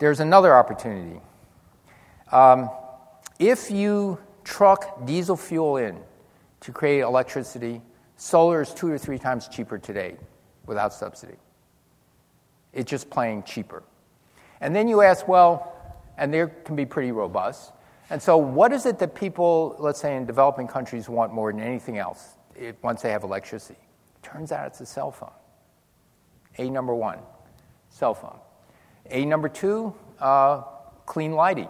There's 0.00 0.18
another 0.18 0.54
opportunity. 0.56 1.20
Um, 2.32 2.68
if 3.38 3.70
you 3.70 4.18
truck 4.44 5.04
diesel 5.06 5.36
fuel 5.36 5.78
in 5.78 5.98
to 6.60 6.72
create 6.72 7.00
electricity, 7.00 7.82
solar 8.16 8.62
is 8.62 8.72
two 8.72 8.90
or 8.90 8.98
three 8.98 9.18
times 9.18 9.48
cheaper 9.48 9.78
today 9.78 10.16
without 10.66 10.92
subsidy. 10.92 11.36
It's 12.72 12.90
just 12.90 13.10
plain 13.10 13.42
cheaper. 13.42 13.82
And 14.60 14.74
then 14.74 14.88
you 14.88 15.02
ask, 15.02 15.26
well, 15.28 15.72
and 16.16 16.32
they 16.32 16.46
can 16.64 16.76
be 16.76 16.86
pretty 16.86 17.12
robust. 17.12 17.72
And 18.10 18.22
so, 18.22 18.36
what 18.36 18.72
is 18.72 18.86
it 18.86 18.98
that 18.98 19.14
people, 19.14 19.76
let's 19.78 20.00
say 20.00 20.16
in 20.16 20.26
developing 20.26 20.66
countries, 20.66 21.08
want 21.08 21.32
more 21.32 21.52
than 21.52 21.60
anything 21.60 21.98
else 21.98 22.36
once 22.82 23.02
they 23.02 23.10
have 23.10 23.24
electricity? 23.24 23.78
Turns 24.22 24.52
out 24.52 24.66
it's 24.66 24.80
a 24.80 24.86
cell 24.86 25.10
phone. 25.10 25.30
A 26.58 26.70
number 26.70 26.94
one, 26.94 27.18
cell 27.88 28.14
phone. 28.14 28.38
A 29.10 29.24
number 29.24 29.48
two, 29.48 29.94
uh, 30.20 30.62
clean 31.06 31.32
lighting 31.32 31.68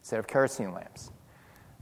instead 0.00 0.18
of 0.18 0.26
kerosene 0.26 0.72
lamps. 0.72 1.10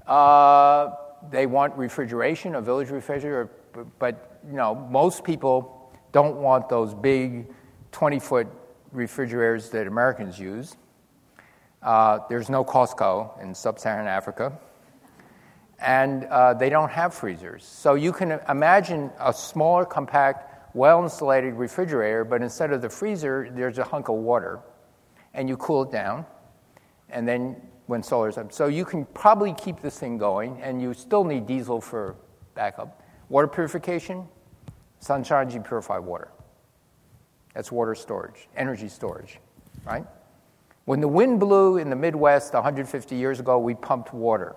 Uh, 0.08 0.94
they 1.30 1.46
want 1.46 1.76
refrigeration, 1.76 2.54
a 2.54 2.60
village 2.60 2.88
refrigerator, 2.90 3.50
but 3.98 4.40
you 4.48 4.56
know 4.56 4.74
most 4.74 5.22
people 5.22 5.92
don't 6.12 6.36
want 6.36 6.68
those 6.68 6.94
big 6.94 7.52
20-foot 7.92 8.46
refrigerators 8.92 9.68
that 9.70 9.86
Americans 9.86 10.38
use. 10.38 10.76
Uh, 11.82 12.20
there's 12.28 12.48
no 12.48 12.64
Costco 12.64 13.40
in 13.42 13.54
sub-Saharan 13.54 14.06
Africa, 14.06 14.58
and 15.78 16.24
uh, 16.24 16.54
they 16.54 16.70
don't 16.70 16.90
have 16.90 17.12
freezers. 17.12 17.64
So 17.64 17.94
you 17.94 18.12
can 18.12 18.40
imagine 18.48 19.10
a 19.20 19.32
smaller, 19.32 19.84
compact, 19.84 20.74
well-insulated 20.74 21.54
refrigerator, 21.54 22.24
but 22.24 22.42
instead 22.42 22.72
of 22.72 22.82
the 22.82 22.88
freezer, 22.88 23.50
there's 23.52 23.78
a 23.78 23.84
hunk 23.84 24.08
of 24.08 24.16
water, 24.16 24.60
and 25.34 25.48
you 25.48 25.56
cool 25.58 25.82
it 25.82 25.92
down, 25.92 26.24
and 27.10 27.28
then 27.28 27.56
when 27.88 28.02
solar's 28.02 28.36
up. 28.36 28.52
So 28.52 28.66
you 28.66 28.84
can 28.84 29.06
probably 29.06 29.54
keep 29.54 29.80
this 29.80 29.98
thing 29.98 30.18
going, 30.18 30.60
and 30.60 30.80
you 30.80 30.92
still 30.92 31.24
need 31.24 31.46
diesel 31.46 31.80
for 31.80 32.16
backup. 32.54 33.02
Water 33.30 33.48
purification, 33.48 34.28
sunshine, 35.00 35.50
you 35.50 35.60
purify 35.60 35.98
water. 35.98 36.28
That's 37.54 37.72
water 37.72 37.94
storage, 37.94 38.46
energy 38.54 38.88
storage, 38.88 39.40
right? 39.86 40.04
When 40.84 41.00
the 41.00 41.08
wind 41.08 41.40
blew 41.40 41.78
in 41.78 41.88
the 41.88 41.96
Midwest 41.96 42.52
150 42.52 43.16
years 43.16 43.40
ago, 43.40 43.58
we 43.58 43.74
pumped 43.74 44.12
water. 44.12 44.54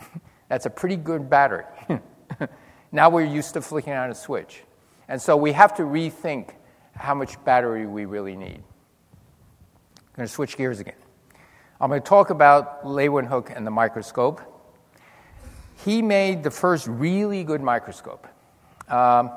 That's 0.48 0.64
a 0.64 0.70
pretty 0.70 0.96
good 0.96 1.28
battery. 1.28 1.66
now 2.92 3.10
we're 3.10 3.26
used 3.26 3.52
to 3.54 3.60
flicking 3.60 3.92
on 3.92 4.10
a 4.10 4.14
switch. 4.14 4.62
And 5.08 5.20
so 5.20 5.36
we 5.36 5.52
have 5.52 5.74
to 5.76 5.82
rethink 5.82 6.54
how 6.96 7.14
much 7.14 7.42
battery 7.44 7.86
we 7.86 8.06
really 8.06 8.36
need. 8.36 8.62
I'm 10.14 10.18
going 10.18 10.28
to 10.28 10.32
switch 10.32 10.56
gears 10.56 10.78
again. 10.78 10.94
I'm 11.80 11.90
going 11.90 12.00
to 12.00 12.08
talk 12.08 12.30
about 12.30 12.84
Leeuwenhoek 12.84 13.52
and 13.56 13.66
the 13.66 13.70
microscope. 13.72 14.40
He 15.84 16.02
made 16.02 16.44
the 16.44 16.52
first 16.52 16.86
really 16.86 17.42
good 17.42 17.60
microscope. 17.60 18.28
Um, 18.88 19.32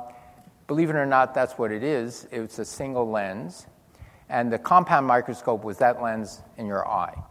believe 0.67 0.91
it 0.91 0.95
or 0.95 1.07
not, 1.07 1.33
that's 1.33 1.53
what 1.53 1.71
it 1.71 1.81
is. 1.81 2.27
It's 2.31 2.59
a 2.59 2.65
single 2.65 3.09
lens. 3.09 3.65
And 4.29 4.53
the 4.53 4.59
compound 4.59 5.07
microscope 5.07 5.63
was 5.63 5.79
that 5.79 5.99
lens 5.99 6.43
in 6.57 6.67
your 6.67 6.87
eye. 6.87 7.23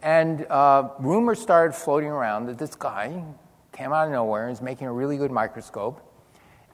And 0.00 0.46
uh, 0.46 0.90
rumors 1.00 1.40
started 1.40 1.72
floating 1.74 2.08
around 2.08 2.46
that 2.46 2.56
this 2.56 2.76
guy 2.76 3.24
came 3.72 3.92
out 3.92 4.06
of 4.06 4.12
nowhere 4.12 4.44
and 4.44 4.52
is 4.52 4.62
making 4.62 4.86
a 4.86 4.92
really 4.92 5.16
good 5.16 5.32
microscope. 5.32 6.00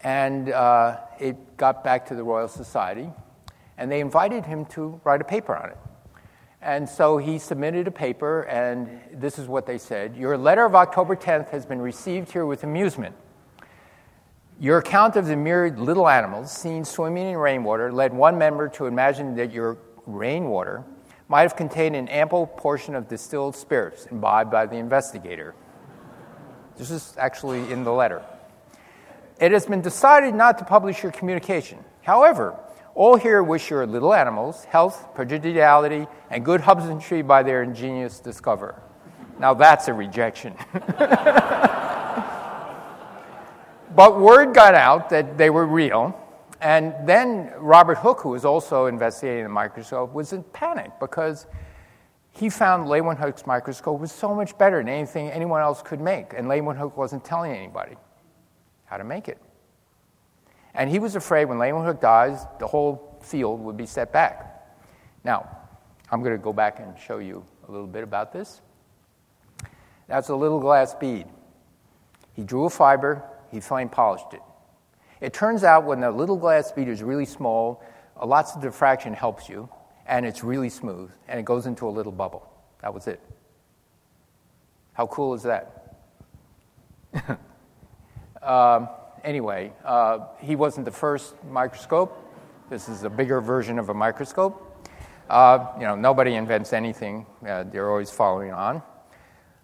And 0.02 0.50
uh, 0.50 0.98
it 1.18 1.56
got 1.56 1.82
back 1.82 2.04
to 2.08 2.14
the 2.14 2.22
Royal 2.22 2.48
Society 2.48 3.08
and 3.78 3.90
they 3.90 4.00
invited 4.00 4.46
him 4.46 4.64
to 4.66 5.00
write 5.04 5.20
a 5.20 5.24
paper 5.24 5.56
on 5.56 5.70
it. 5.70 5.78
And 6.62 6.88
so 6.88 7.18
he 7.18 7.38
submitted 7.38 7.86
a 7.86 7.90
paper, 7.90 8.42
and 8.42 8.88
this 9.12 9.38
is 9.38 9.46
what 9.46 9.66
they 9.66 9.76
said 9.76 10.16
Your 10.16 10.38
letter 10.38 10.64
of 10.64 10.74
October 10.74 11.14
10th 11.14 11.50
has 11.50 11.66
been 11.66 11.80
received 11.80 12.32
here 12.32 12.46
with 12.46 12.64
amusement. 12.64 13.14
Your 14.60 14.78
account 14.78 15.16
of 15.16 15.26
the 15.26 15.36
myriad 15.36 15.78
little 15.78 16.08
animals 16.08 16.50
seen 16.50 16.84
swimming 16.84 17.26
in 17.26 17.36
rainwater 17.36 17.92
led 17.92 18.14
one 18.14 18.38
member 18.38 18.68
to 18.70 18.86
imagine 18.86 19.34
that 19.36 19.52
your 19.52 19.76
rainwater 20.06 20.84
might 21.28 21.42
have 21.42 21.56
contained 21.56 21.96
an 21.96 22.08
ample 22.08 22.46
portion 22.46 22.94
of 22.94 23.08
distilled 23.08 23.56
spirits 23.56 24.06
imbibed 24.06 24.50
by 24.50 24.64
the 24.66 24.76
investigator. 24.76 25.54
This 26.76 26.90
is 26.90 27.14
actually 27.18 27.70
in 27.72 27.84
the 27.84 27.92
letter. 27.92 28.22
It 29.40 29.52
has 29.52 29.66
been 29.66 29.80
decided 29.80 30.34
not 30.34 30.58
to 30.58 30.64
publish 30.64 31.02
your 31.02 31.12
communication. 31.12 31.84
However, 32.02 32.56
all 32.94 33.16
here 33.16 33.42
wish 33.42 33.70
your 33.70 33.86
little 33.86 34.14
animals 34.14 34.64
health, 34.64 35.14
prodigality, 35.14 36.06
and 36.30 36.44
good 36.44 36.60
husbandry 36.60 37.22
by 37.22 37.42
their 37.42 37.62
ingenious 37.62 38.20
discoverer. 38.20 38.80
Now 39.38 39.54
that's 39.54 39.88
a 39.88 39.94
rejection. 39.94 40.54
but 43.94 44.20
word 44.20 44.54
got 44.54 44.74
out 44.74 45.10
that 45.10 45.36
they 45.36 45.50
were 45.50 45.66
real, 45.66 46.18
and 46.60 46.94
then 47.04 47.52
Robert 47.58 47.98
Hooke, 47.98 48.20
who 48.20 48.30
was 48.30 48.44
also 48.44 48.86
investigating 48.86 49.42
the 49.42 49.50
microscope, 49.50 50.12
was 50.12 50.32
in 50.32 50.42
panic 50.44 50.92
because 51.00 51.46
he 52.30 52.48
found 52.48 52.86
Leeuwenhoek's 52.86 53.46
microscope 53.46 54.00
was 54.00 54.10
so 54.10 54.34
much 54.34 54.56
better 54.58 54.78
than 54.78 54.88
anything 54.88 55.30
anyone 55.30 55.60
else 55.60 55.82
could 55.82 56.00
make, 56.00 56.32
and 56.34 56.46
Leeuwenhoek 56.46 56.96
wasn't 56.96 57.24
telling 57.24 57.52
anybody 57.52 57.96
how 58.86 58.96
to 58.96 59.04
make 59.04 59.28
it. 59.28 59.38
And 60.74 60.90
he 60.90 60.98
was 60.98 61.16
afraid 61.16 61.46
when 61.46 61.58
Leeuwenhoek 61.58 62.00
dies, 62.00 62.46
the 62.58 62.66
whole 62.66 63.18
field 63.22 63.60
would 63.60 63.76
be 63.76 63.86
set 63.86 64.12
back. 64.12 64.66
Now, 65.22 65.48
I'm 66.10 66.22
going 66.22 66.36
to 66.36 66.42
go 66.42 66.52
back 66.52 66.80
and 66.80 66.98
show 66.98 67.18
you 67.18 67.44
a 67.68 67.72
little 67.72 67.86
bit 67.86 68.02
about 68.02 68.32
this. 68.32 68.60
That's 70.08 70.28
a 70.28 70.36
little 70.36 70.60
glass 70.60 70.94
bead. 70.94 71.26
He 72.34 72.42
drew 72.42 72.64
a 72.64 72.70
fiber, 72.70 73.22
he 73.50 73.60
flame 73.60 73.88
polished 73.88 74.32
it. 74.32 74.42
It 75.20 75.32
turns 75.32 75.64
out 75.64 75.84
when 75.84 76.00
the 76.00 76.10
little 76.10 76.36
glass 76.36 76.72
bead 76.72 76.88
is 76.88 77.02
really 77.02 77.24
small, 77.24 77.82
lots 78.22 78.54
of 78.54 78.60
diffraction 78.60 79.14
helps 79.14 79.48
you, 79.48 79.68
and 80.06 80.26
it's 80.26 80.44
really 80.44 80.68
smooth, 80.68 81.10
and 81.28 81.40
it 81.40 81.44
goes 81.44 81.66
into 81.66 81.88
a 81.88 81.90
little 81.90 82.12
bubble. 82.12 82.50
That 82.82 82.92
was 82.92 83.06
it. 83.06 83.20
How 84.92 85.06
cool 85.06 85.34
is 85.34 85.44
that? 85.44 85.96
um, 88.42 88.88
anyway, 89.24 89.72
uh, 89.84 90.26
he 90.38 90.54
wasn't 90.54 90.84
the 90.84 90.92
first 90.92 91.34
microscope. 91.50 92.20
This 92.70 92.88
is 92.88 93.04
a 93.04 93.10
bigger 93.10 93.40
version 93.40 93.78
of 93.78 93.88
a 93.88 93.94
microscope. 93.94 94.60
Uh, 95.28 95.66
you 95.78 95.84
know, 95.84 95.94
nobody 95.94 96.34
invents 96.34 96.72
anything, 96.72 97.26
uh, 97.48 97.64
they're 97.64 97.90
always 97.90 98.10
following 98.10 98.52
on. 98.52 98.82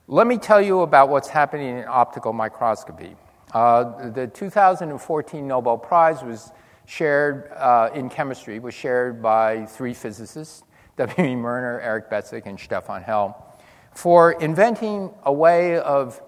Let 0.08 0.26
me 0.26 0.38
tell 0.38 0.60
you 0.60 0.80
about 0.80 1.10
what's 1.10 1.28
happening 1.28 1.78
in 1.78 1.84
optical 1.86 2.32
microscopy. 2.32 3.14
Uh, 3.52 4.10
the 4.10 4.26
2014 4.26 5.46
Nobel 5.46 5.76
Prize 5.76 6.22
was 6.22 6.50
shared 6.86 7.52
uh, 7.52 7.90
in 7.94 8.08
chemistry, 8.08 8.58
was 8.58 8.74
shared 8.74 9.22
by 9.22 9.66
three 9.66 9.94
physicists, 9.94 10.64
W.E. 10.96 11.34
Moerner, 11.34 11.80
Eric 11.82 12.10
Betzig, 12.10 12.46
and 12.46 12.58
Stefan 12.58 13.02
Hell, 13.02 13.58
for 13.92 14.32
inventing 14.32 15.10
a 15.24 15.32
way 15.32 15.78
of 15.78 16.20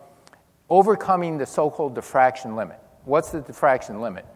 overcoming 0.68 1.38
the 1.38 1.46
so 1.46 1.70
called 1.70 1.94
diffraction 1.94 2.54
limit. 2.54 2.81
What's 3.04 3.30
the 3.30 3.40
diffraction 3.40 4.00
limit? 4.00 4.26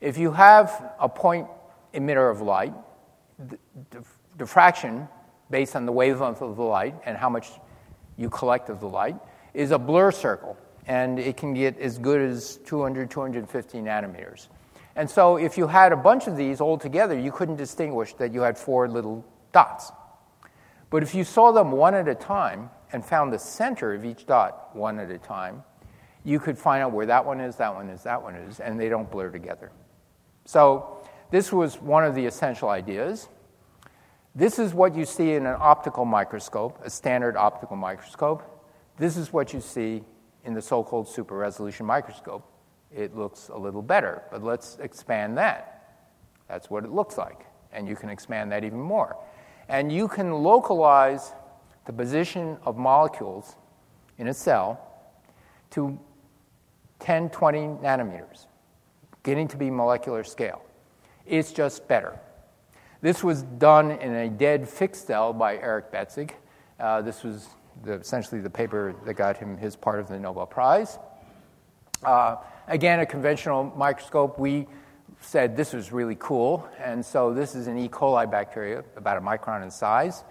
If 0.00 0.18
you 0.18 0.32
have 0.32 0.94
a 0.98 1.08
point 1.08 1.48
emitter 1.94 2.30
of 2.30 2.40
light. 2.40 2.74
Diffraction, 4.36 5.08
based 5.50 5.76
on 5.76 5.86
the 5.86 5.92
wavelength 5.92 6.42
of 6.42 6.56
the 6.56 6.62
light 6.62 6.94
and 7.04 7.16
how 7.16 7.28
much 7.28 7.48
you 8.16 8.30
collect 8.30 8.68
of 8.68 8.80
the 8.80 8.88
light, 8.88 9.16
is 9.54 9.70
a 9.70 9.78
blur 9.78 10.10
circle, 10.10 10.56
and 10.86 11.18
it 11.18 11.36
can 11.36 11.54
get 11.54 11.78
as 11.78 11.98
good 11.98 12.20
as 12.20 12.58
200, 12.66 13.10
250 13.10 13.78
nanometers. 13.78 14.48
And 14.96 15.08
so, 15.08 15.36
if 15.36 15.56
you 15.56 15.68
had 15.68 15.92
a 15.92 15.96
bunch 15.96 16.26
of 16.26 16.36
these 16.36 16.60
all 16.60 16.76
together, 16.76 17.18
you 17.18 17.30
couldn't 17.30 17.56
distinguish 17.56 18.14
that 18.14 18.32
you 18.32 18.40
had 18.40 18.58
four 18.58 18.88
little 18.88 19.24
dots. 19.52 19.92
But 20.90 21.02
if 21.02 21.14
you 21.14 21.22
saw 21.22 21.52
them 21.52 21.70
one 21.72 21.94
at 21.94 22.08
a 22.08 22.14
time 22.14 22.70
and 22.92 23.04
found 23.04 23.32
the 23.32 23.38
center 23.38 23.94
of 23.94 24.04
each 24.04 24.26
dot 24.26 24.74
one 24.74 24.98
at 24.98 25.10
a 25.10 25.18
time, 25.18 25.62
you 26.28 26.38
could 26.38 26.58
find 26.58 26.82
out 26.82 26.92
where 26.92 27.06
that 27.06 27.24
one 27.24 27.40
is, 27.40 27.56
that 27.56 27.74
one 27.74 27.88
is, 27.88 28.02
that 28.02 28.22
one 28.22 28.34
is, 28.34 28.60
and 28.60 28.78
they 28.78 28.90
don't 28.90 29.10
blur 29.10 29.30
together. 29.30 29.72
So, 30.44 31.02
this 31.30 31.50
was 31.50 31.80
one 31.80 32.04
of 32.04 32.14
the 32.14 32.26
essential 32.26 32.68
ideas. 32.68 33.28
This 34.34 34.58
is 34.58 34.74
what 34.74 34.94
you 34.94 35.06
see 35.06 35.32
in 35.32 35.46
an 35.46 35.56
optical 35.58 36.04
microscope, 36.04 36.78
a 36.84 36.90
standard 36.90 37.34
optical 37.34 37.76
microscope. 37.76 38.42
This 38.98 39.16
is 39.16 39.32
what 39.32 39.54
you 39.54 39.60
see 39.62 40.04
in 40.44 40.52
the 40.52 40.60
so 40.60 40.84
called 40.84 41.08
super 41.08 41.34
resolution 41.34 41.86
microscope. 41.86 42.46
It 42.94 43.16
looks 43.16 43.48
a 43.48 43.56
little 43.56 43.82
better, 43.82 44.22
but 44.30 44.42
let's 44.42 44.76
expand 44.80 45.38
that. 45.38 46.04
That's 46.46 46.68
what 46.68 46.84
it 46.84 46.90
looks 46.90 47.16
like. 47.16 47.46
And 47.72 47.88
you 47.88 47.96
can 47.96 48.10
expand 48.10 48.52
that 48.52 48.64
even 48.64 48.80
more. 48.80 49.16
And 49.68 49.90
you 49.90 50.08
can 50.08 50.32
localize 50.32 51.32
the 51.86 51.92
position 51.94 52.58
of 52.66 52.76
molecules 52.76 53.56
in 54.18 54.28
a 54.28 54.34
cell 54.34 54.84
to 55.70 55.98
10, 57.00 57.30
20 57.30 57.58
nanometers, 57.58 58.46
getting 59.22 59.48
to 59.48 59.56
be 59.56 59.70
molecular 59.70 60.24
scale. 60.24 60.62
It's 61.26 61.52
just 61.52 61.86
better. 61.88 62.18
This 63.00 63.22
was 63.22 63.42
done 63.42 63.92
in 63.92 64.14
a 64.14 64.28
dead 64.28 64.68
fixed 64.68 65.06
cell 65.06 65.32
by 65.32 65.56
Eric 65.58 65.92
Betzig. 65.92 66.32
Uh, 66.80 67.02
this 67.02 67.22
was 67.22 67.48
the, 67.84 67.92
essentially 67.92 68.40
the 68.40 68.50
paper 68.50 68.94
that 69.04 69.14
got 69.14 69.36
him 69.36 69.56
his 69.56 69.76
part 69.76 70.00
of 70.00 70.08
the 70.08 70.18
Nobel 70.18 70.46
Prize. 70.46 70.98
Uh, 72.02 72.36
again, 72.66 73.00
a 73.00 73.06
conventional 73.06 73.72
microscope. 73.76 74.38
We 74.38 74.66
said 75.20 75.56
this 75.56 75.72
was 75.72 75.92
really 75.92 76.16
cool, 76.18 76.68
and 76.78 77.04
so 77.04 77.32
this 77.32 77.54
is 77.54 77.66
an 77.66 77.78
E. 77.78 77.88
coli 77.88 78.30
bacteria, 78.30 78.84
about 78.96 79.16
a 79.16 79.20
micron 79.20 79.62
in 79.62 79.70
size. 79.70 80.24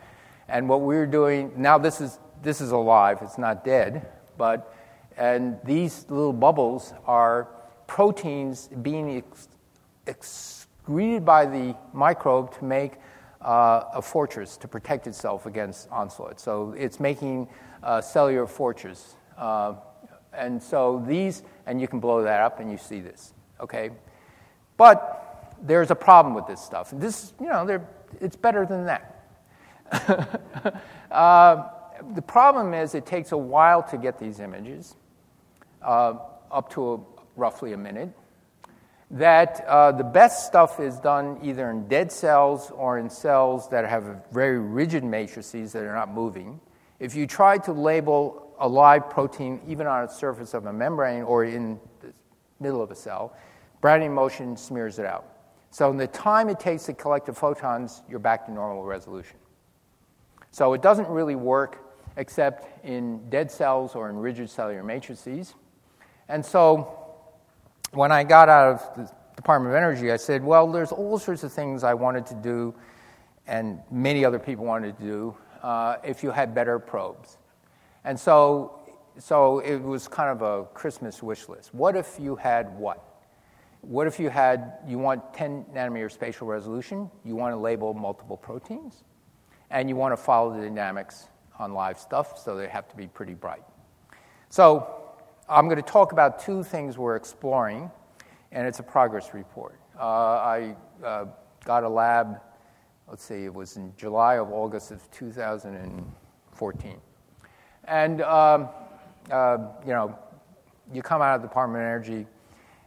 And 0.47 0.67
what 0.69 0.81
we're 0.81 1.07
doing 1.07 1.51
now, 1.55 1.77
this 1.77 1.99
is 2.01 2.19
this 2.41 2.61
is 2.61 2.71
alive. 2.71 3.19
It's 3.21 3.37
not 3.37 3.65
dead, 3.65 4.07
but 4.37 4.73
and 5.17 5.57
these 5.63 6.05
little 6.09 6.33
bubbles 6.33 6.93
are 7.05 7.49
proteins 7.87 8.69
being 8.81 9.17
ex- 9.17 9.47
excreted 10.05 11.25
by 11.25 11.45
the 11.45 11.75
microbe 11.91 12.53
to 12.57 12.63
make 12.63 12.93
uh, 13.41 13.83
a 13.93 14.01
fortress 14.01 14.57
to 14.57 14.67
protect 14.67 15.07
itself 15.07 15.45
against 15.45 15.89
onslaught. 15.89 16.39
So 16.39 16.73
it's 16.77 16.99
making 16.99 17.47
a 17.83 18.01
cellular 18.01 18.45
fortress. 18.45 19.15
Uh, 19.37 19.75
and 20.33 20.61
so 20.61 21.03
these, 21.07 21.43
and 21.65 21.81
you 21.81 21.87
can 21.87 21.99
blow 21.99 22.21
that 22.23 22.41
up 22.41 22.59
and 22.59 22.71
you 22.71 22.77
see 22.77 22.99
this, 22.99 23.33
okay? 23.59 23.89
But 24.75 25.55
there's 25.63 25.89
a 25.89 25.95
problem 25.95 26.35
with 26.35 26.45
this 26.45 26.61
stuff. 26.61 26.91
This, 26.93 27.33
you 27.39 27.47
know, 27.47 27.81
it's 28.21 28.35
better 28.35 28.65
than 28.65 28.85
that. 28.85 29.13
uh, 31.11 31.69
the 32.13 32.21
problem 32.21 32.73
is 32.73 32.93
it 32.93 33.05
takes 33.05 33.31
a 33.31 33.37
while 33.37 33.81
to 33.81 33.97
get 33.97 34.19
these 34.19 34.39
images 34.39 34.95
uh, 34.95 35.06
up 35.87 36.69
to 36.73 36.93
a, 36.93 36.99
roughly 37.35 37.73
a 37.73 37.77
minute. 37.77 38.09
That 39.09 39.63
uh, 39.65 39.93
the 39.93 40.03
best 40.03 40.47
stuff 40.47 40.79
is 40.81 40.99
done 40.99 41.39
either 41.41 41.69
in 41.71 41.87
dead 41.87 42.11
cells 42.11 42.71
or 42.71 42.97
in 42.99 43.09
cells 43.09 43.69
that 43.69 43.85
have 43.85 44.25
very 44.31 44.59
rigid 44.59 45.03
matrices 45.03 45.71
that 45.71 45.83
are 45.83 45.95
not 45.95 46.13
moving. 46.13 46.59
If 46.99 47.15
you 47.15 47.25
try 47.25 47.57
to 47.59 47.71
label 47.71 48.53
a 48.59 48.67
live 48.67 49.09
protein 49.09 49.61
even 49.67 49.87
on 49.87 50.05
the 50.07 50.11
surface 50.11 50.53
of 50.53 50.65
a 50.65 50.73
membrane 50.73 51.23
or 51.23 51.45
in 51.45 51.79
the 52.01 52.11
middle 52.59 52.81
of 52.81 52.91
a 52.91 52.95
cell, 52.95 53.33
Brownian 53.81 54.13
motion 54.13 54.57
smears 54.57 54.99
it 54.99 55.05
out. 55.05 55.25
So 55.69 55.89
in 55.89 55.97
the 55.97 56.07
time 56.07 56.49
it 56.49 56.59
takes 56.59 56.85
to 56.85 56.93
collect 56.93 57.27
the 57.27 57.33
photons, 57.33 58.01
you're 58.09 58.19
back 58.19 58.45
to 58.47 58.51
normal 58.51 58.83
resolution. 58.83 59.37
So 60.51 60.73
it 60.73 60.81
doesn't 60.81 61.07
really 61.07 61.35
work 61.35 61.83
except 62.17 62.83
in 62.83 63.29
dead 63.29 63.51
cells 63.51 63.95
or 63.95 64.09
in 64.09 64.17
rigid 64.17 64.49
cellular 64.49 64.83
matrices. 64.83 65.53
And 66.29 66.45
so 66.45 66.97
when 67.91 68.11
I 68.11 68.23
got 68.23 68.49
out 68.49 68.73
of 68.73 68.95
the 68.95 69.11
Department 69.35 69.73
of 69.73 69.77
Energy, 69.77 70.11
I 70.11 70.17
said, 70.17 70.43
well, 70.43 70.71
there's 70.71 70.91
all 70.91 71.17
sorts 71.17 71.43
of 71.43 71.53
things 71.53 71.83
I 71.83 71.93
wanted 71.93 72.25
to 72.27 72.35
do, 72.35 72.75
and 73.45 73.79
many 73.91 74.25
other 74.25 74.39
people 74.39 74.65
wanted 74.65 74.97
to 74.97 75.03
do, 75.03 75.37
uh, 75.63 75.97
if 76.03 76.23
you 76.23 76.31
had 76.31 76.53
better 76.53 76.79
probes. 76.79 77.37
And 78.03 78.19
so, 78.19 78.79
so 79.17 79.59
it 79.59 79.77
was 79.77 80.07
kind 80.07 80.29
of 80.29 80.41
a 80.41 80.65
Christmas 80.73 81.23
wish 81.23 81.47
list. 81.47 81.73
What 81.73 81.95
if 81.95 82.17
you 82.19 82.35
had 82.35 82.77
what? 82.77 83.03
What 83.81 84.07
if 84.07 84.19
you 84.19 84.29
had, 84.29 84.79
you 84.85 84.97
want 84.97 85.33
10 85.33 85.65
nanometer 85.73 86.11
spatial 86.11 86.47
resolution, 86.47 87.09
you 87.23 87.35
want 87.35 87.53
to 87.53 87.57
label 87.57 87.93
multiple 87.93 88.35
proteins, 88.35 89.03
and 89.69 89.87
you 89.87 89.95
want 89.95 90.11
to 90.11 90.17
follow 90.17 90.53
the 90.53 90.61
dynamics 90.61 91.27
on 91.59 91.73
live 91.73 91.97
stuff, 91.97 92.37
so 92.37 92.55
they 92.55 92.67
have 92.67 92.87
to 92.89 92.95
be 92.95 93.07
pretty 93.07 93.33
bright. 93.33 93.63
So 94.49 94.96
I'm 95.49 95.69
going 95.69 95.77
to 95.77 95.81
talk 95.81 96.11
about 96.11 96.39
two 96.39 96.61
things 96.61 96.97
we're 96.97 97.15
exploring, 97.15 97.89
and 98.51 98.67
it's 98.67 98.79
a 98.79 98.83
progress 98.83 99.33
report. 99.33 99.79
Uh, 99.97 100.03
I 100.03 100.75
uh, 101.01 101.27
got 101.63 101.85
a 101.85 101.89
lab, 101.89 102.41
let's 103.07 103.23
see, 103.23 103.45
it 103.45 103.53
was 103.53 103.77
in 103.77 103.93
July 103.95 104.39
of 104.39 104.51
August 104.51 104.91
of 104.91 105.09
2014. 105.11 106.97
And, 107.85 108.21
um, 108.23 108.67
uh, 109.31 109.57
you 109.85 109.93
know, 109.93 110.19
you 110.91 111.01
come 111.01 111.21
out 111.21 111.37
of 111.37 111.41
the 111.43 111.47
Department 111.47 111.81
of 111.81 111.87
Energy, 111.87 112.27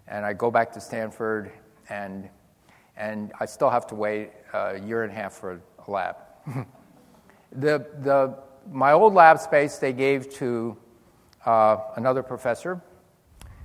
and 0.06 0.26
I 0.26 0.34
go 0.34 0.50
back 0.50 0.70
to 0.72 0.82
Stanford, 0.82 1.50
and, 1.88 2.28
and 2.94 3.32
I 3.40 3.46
still 3.46 3.70
have 3.70 3.86
to 3.86 3.94
wait 3.94 4.32
a 4.52 4.78
year 4.78 5.02
and 5.04 5.10
a 5.10 5.14
half 5.14 5.32
for 5.32 5.62
a 5.86 5.90
lab. 5.90 6.16
the, 7.52 7.86
the, 8.00 8.36
my 8.70 8.92
old 8.92 9.14
lab 9.14 9.38
space 9.38 9.78
they 9.78 9.94
gave 9.94 10.28
to 10.34 10.76
uh, 11.46 11.76
another 11.96 12.22
professor 12.22 12.80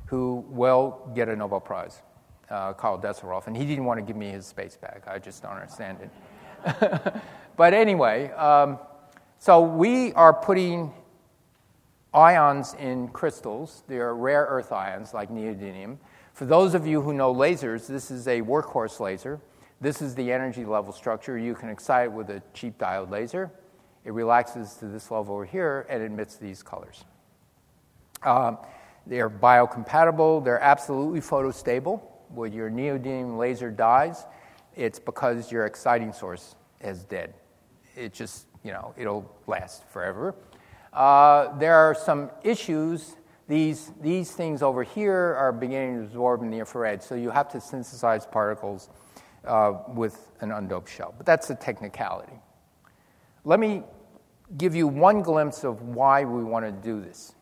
who 0.08 0.46
will 0.50 1.12
get 1.16 1.30
a 1.30 1.36
Nobel 1.36 1.60
Prize, 1.60 2.02
uh, 2.50 2.74
Karl 2.74 3.02
and 3.48 3.58
he 3.58 3.66
didn't 3.66 3.86
want 3.86 4.00
to 4.00 4.06
give 4.06 4.16
me 4.16 4.30
his 4.30 4.46
space 4.46 4.78
back. 4.78 5.04
I 5.08 5.20
just 5.20 5.42
don't 5.42 5.54
understand 5.54 5.98
it. 6.02 7.22
but 7.58 7.74
anyway, 7.74 8.32
um, 8.32 8.80
so 9.40 9.62
we 9.62 10.14
are 10.14 10.34
putting 10.34 10.94
ions 12.14 12.76
in 12.80 13.10
crystals. 13.10 13.84
They 13.88 13.98
are 13.98 14.16
rare 14.16 14.46
earth 14.50 14.72
ions 14.72 15.14
like 15.14 15.30
neodymium. 15.30 15.98
For 16.34 16.46
those 16.46 16.74
of 16.74 16.86
you 16.86 17.02
who 17.02 17.14
know 17.14 17.34
lasers, 17.34 17.88
this 17.88 18.12
is 18.12 18.28
a 18.28 18.42
workhorse 18.42 19.00
laser. 19.00 19.40
This 19.82 20.02
is 20.02 20.16
the 20.16 20.32
energy 20.32 20.66
level 20.66 20.94
structure. 20.94 21.38
You 21.38 21.56
can 21.56 21.70
excite 21.70 22.06
it 22.06 22.12
with 22.12 22.30
a 22.30 22.42
cheap 22.54 22.78
diode 22.78 23.10
laser. 23.10 23.52
It 24.06 24.14
relaxes 24.14 24.76
to 24.76 24.86
this 24.86 25.12
level 25.12 25.36
over 25.36 25.46
here 25.46 25.86
and 25.90 26.02
emits 26.02 26.38
these 26.38 26.64
colors. 26.64 27.06
Um, 28.26 28.58
they're 29.08 29.30
biocompatible, 29.30 30.44
they're 30.44 30.62
absolutely 30.62 31.22
photostable. 31.22 32.02
When 32.30 32.52
your 32.52 32.72
neodymium 32.72 33.38
laser 33.38 33.70
dies, 33.70 34.26
it's 34.76 35.00
because 35.00 35.52
your 35.52 35.66
exciting 35.66 36.12
source 36.12 36.56
is 36.82 37.04
dead. 37.04 37.36
It 37.96 38.14
just, 38.14 38.48
you 38.64 38.72
know, 38.72 38.94
it'll 38.98 39.32
last 39.48 39.88
forever. 39.90 40.36
Uh, 40.92 41.56
there 41.60 41.76
are 41.76 41.94
some 41.94 42.32
issues. 42.44 43.16
These, 43.48 43.92
these 44.02 44.32
things 44.32 44.64
over 44.64 44.82
here 44.82 45.36
are 45.36 45.52
beginning 45.52 45.98
to 45.98 46.04
absorb 46.06 46.42
in 46.42 46.50
the 46.50 46.58
infrared, 46.58 47.04
so 47.04 47.14
you 47.14 47.30
have 47.30 47.48
to 47.50 47.62
synthesize 47.62 48.26
particles 48.26 48.90
uh, 49.46 49.73
with 49.90 50.32
an 50.42 50.50
undoped 50.50 50.88
shell. 50.88 51.13
But 51.15 51.28
that's 51.28 51.50
a 51.52 51.56
technicality. 51.56 52.34
Let 53.44 53.60
me 53.60 53.84
give 54.58 54.73
you 54.73 54.88
one 54.88 55.21
glimpse 55.21 55.63
of 55.63 55.84
why 55.84 56.23
we 56.23 56.44
want 56.44 56.65
to 56.65 56.71
do 56.71 57.00
this. 57.02 57.35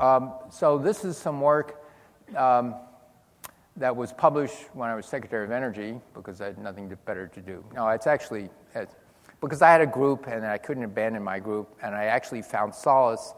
Um, 0.00 0.32
so 0.50 0.78
this 0.78 1.04
is 1.04 1.18
some 1.18 1.42
work 1.42 1.84
um, 2.34 2.74
that 3.76 3.94
was 3.94 4.14
published 4.14 4.56
when 4.72 4.88
I 4.88 4.94
was 4.94 5.04
Secretary 5.04 5.44
of 5.44 5.50
Energy 5.50 6.00
because 6.14 6.40
I 6.40 6.46
had 6.46 6.58
nothing 6.58 6.90
better 7.04 7.26
to 7.28 7.40
do. 7.40 7.62
No, 7.74 7.86
it's 7.90 8.06
actually 8.06 8.48
it's, 8.74 8.94
because 9.42 9.60
I 9.60 9.70
had 9.70 9.82
a 9.82 9.86
group 9.86 10.26
and 10.26 10.46
I 10.46 10.56
couldn't 10.56 10.84
abandon 10.84 11.22
my 11.22 11.38
group, 11.38 11.76
and 11.82 11.94
I 11.94 12.04
actually 12.04 12.40
found 12.40 12.74
solace 12.74 13.34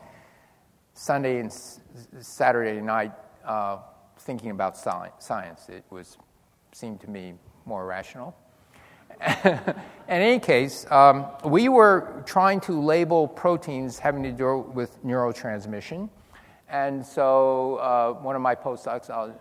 Sunday 0.95 1.41
and 1.41 1.51
s- 1.51 1.81
Saturday 2.21 2.81
night 2.81 3.13
uh, 3.45 3.79
thinking 4.19 4.53
about 4.53 4.77
science. 4.77 5.69
It 5.69 5.85
was 5.91 6.17
seemed 6.71 7.01
to 7.01 7.11
me 7.11 7.35
more 7.67 7.87
rational. 7.87 8.37
in 9.45 9.75
any 10.09 10.39
case, 10.39 10.87
um, 10.91 11.27
we 11.45 11.69
were 11.69 12.23
trying 12.25 12.61
to 12.61 12.81
label 12.81 13.27
proteins 13.27 13.99
having 13.99 14.23
to 14.23 14.33
do 14.33 14.59
with 14.75 15.03
neurotransmission. 15.05 16.09
And 16.73 17.05
so 17.05 17.77
uh, 17.77 18.15
one 18.15 18.35
of 18.35 18.43
my 18.43 18.55
postdocs, 18.55 19.11
I'll 19.11 19.39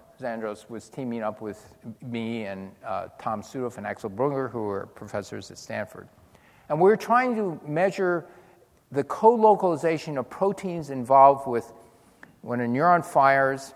was 0.69 0.87
teaming 0.87 1.23
up 1.23 1.41
with 1.41 1.75
me 2.03 2.43
and 2.43 2.71
uh, 2.85 3.07
Tom 3.17 3.41
Südhof 3.41 3.77
and 3.77 3.87
Axel 3.87 4.09
Brunger, 4.09 4.51
who 4.51 4.69
are 4.69 4.85
professors 4.85 5.49
at 5.49 5.57
Stanford. 5.57 6.07
And 6.69 6.79
we 6.79 6.89
were 6.89 6.97
trying 6.97 7.35
to 7.37 7.59
measure 7.65 8.25
the 8.91 9.03
co 9.03 9.33
localization 9.33 10.17
of 10.19 10.29
proteins 10.29 10.91
involved 10.91 11.47
with 11.47 11.73
when 12.41 12.59
a 12.61 12.65
neuron 12.65 13.03
fires, 13.03 13.73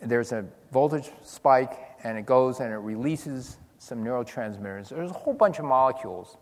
there's 0.00 0.32
a 0.32 0.46
voltage 0.72 1.10
spike, 1.22 1.76
and 2.04 2.16
it 2.16 2.24
goes 2.24 2.60
and 2.60 2.72
it 2.72 2.78
releases 2.78 3.58
some 3.78 4.02
neurotransmitters. 4.02 4.88
There's 4.88 5.10
a 5.10 5.14
whole 5.14 5.34
bunch 5.34 5.58
of 5.58 5.66
molecules 5.66 6.38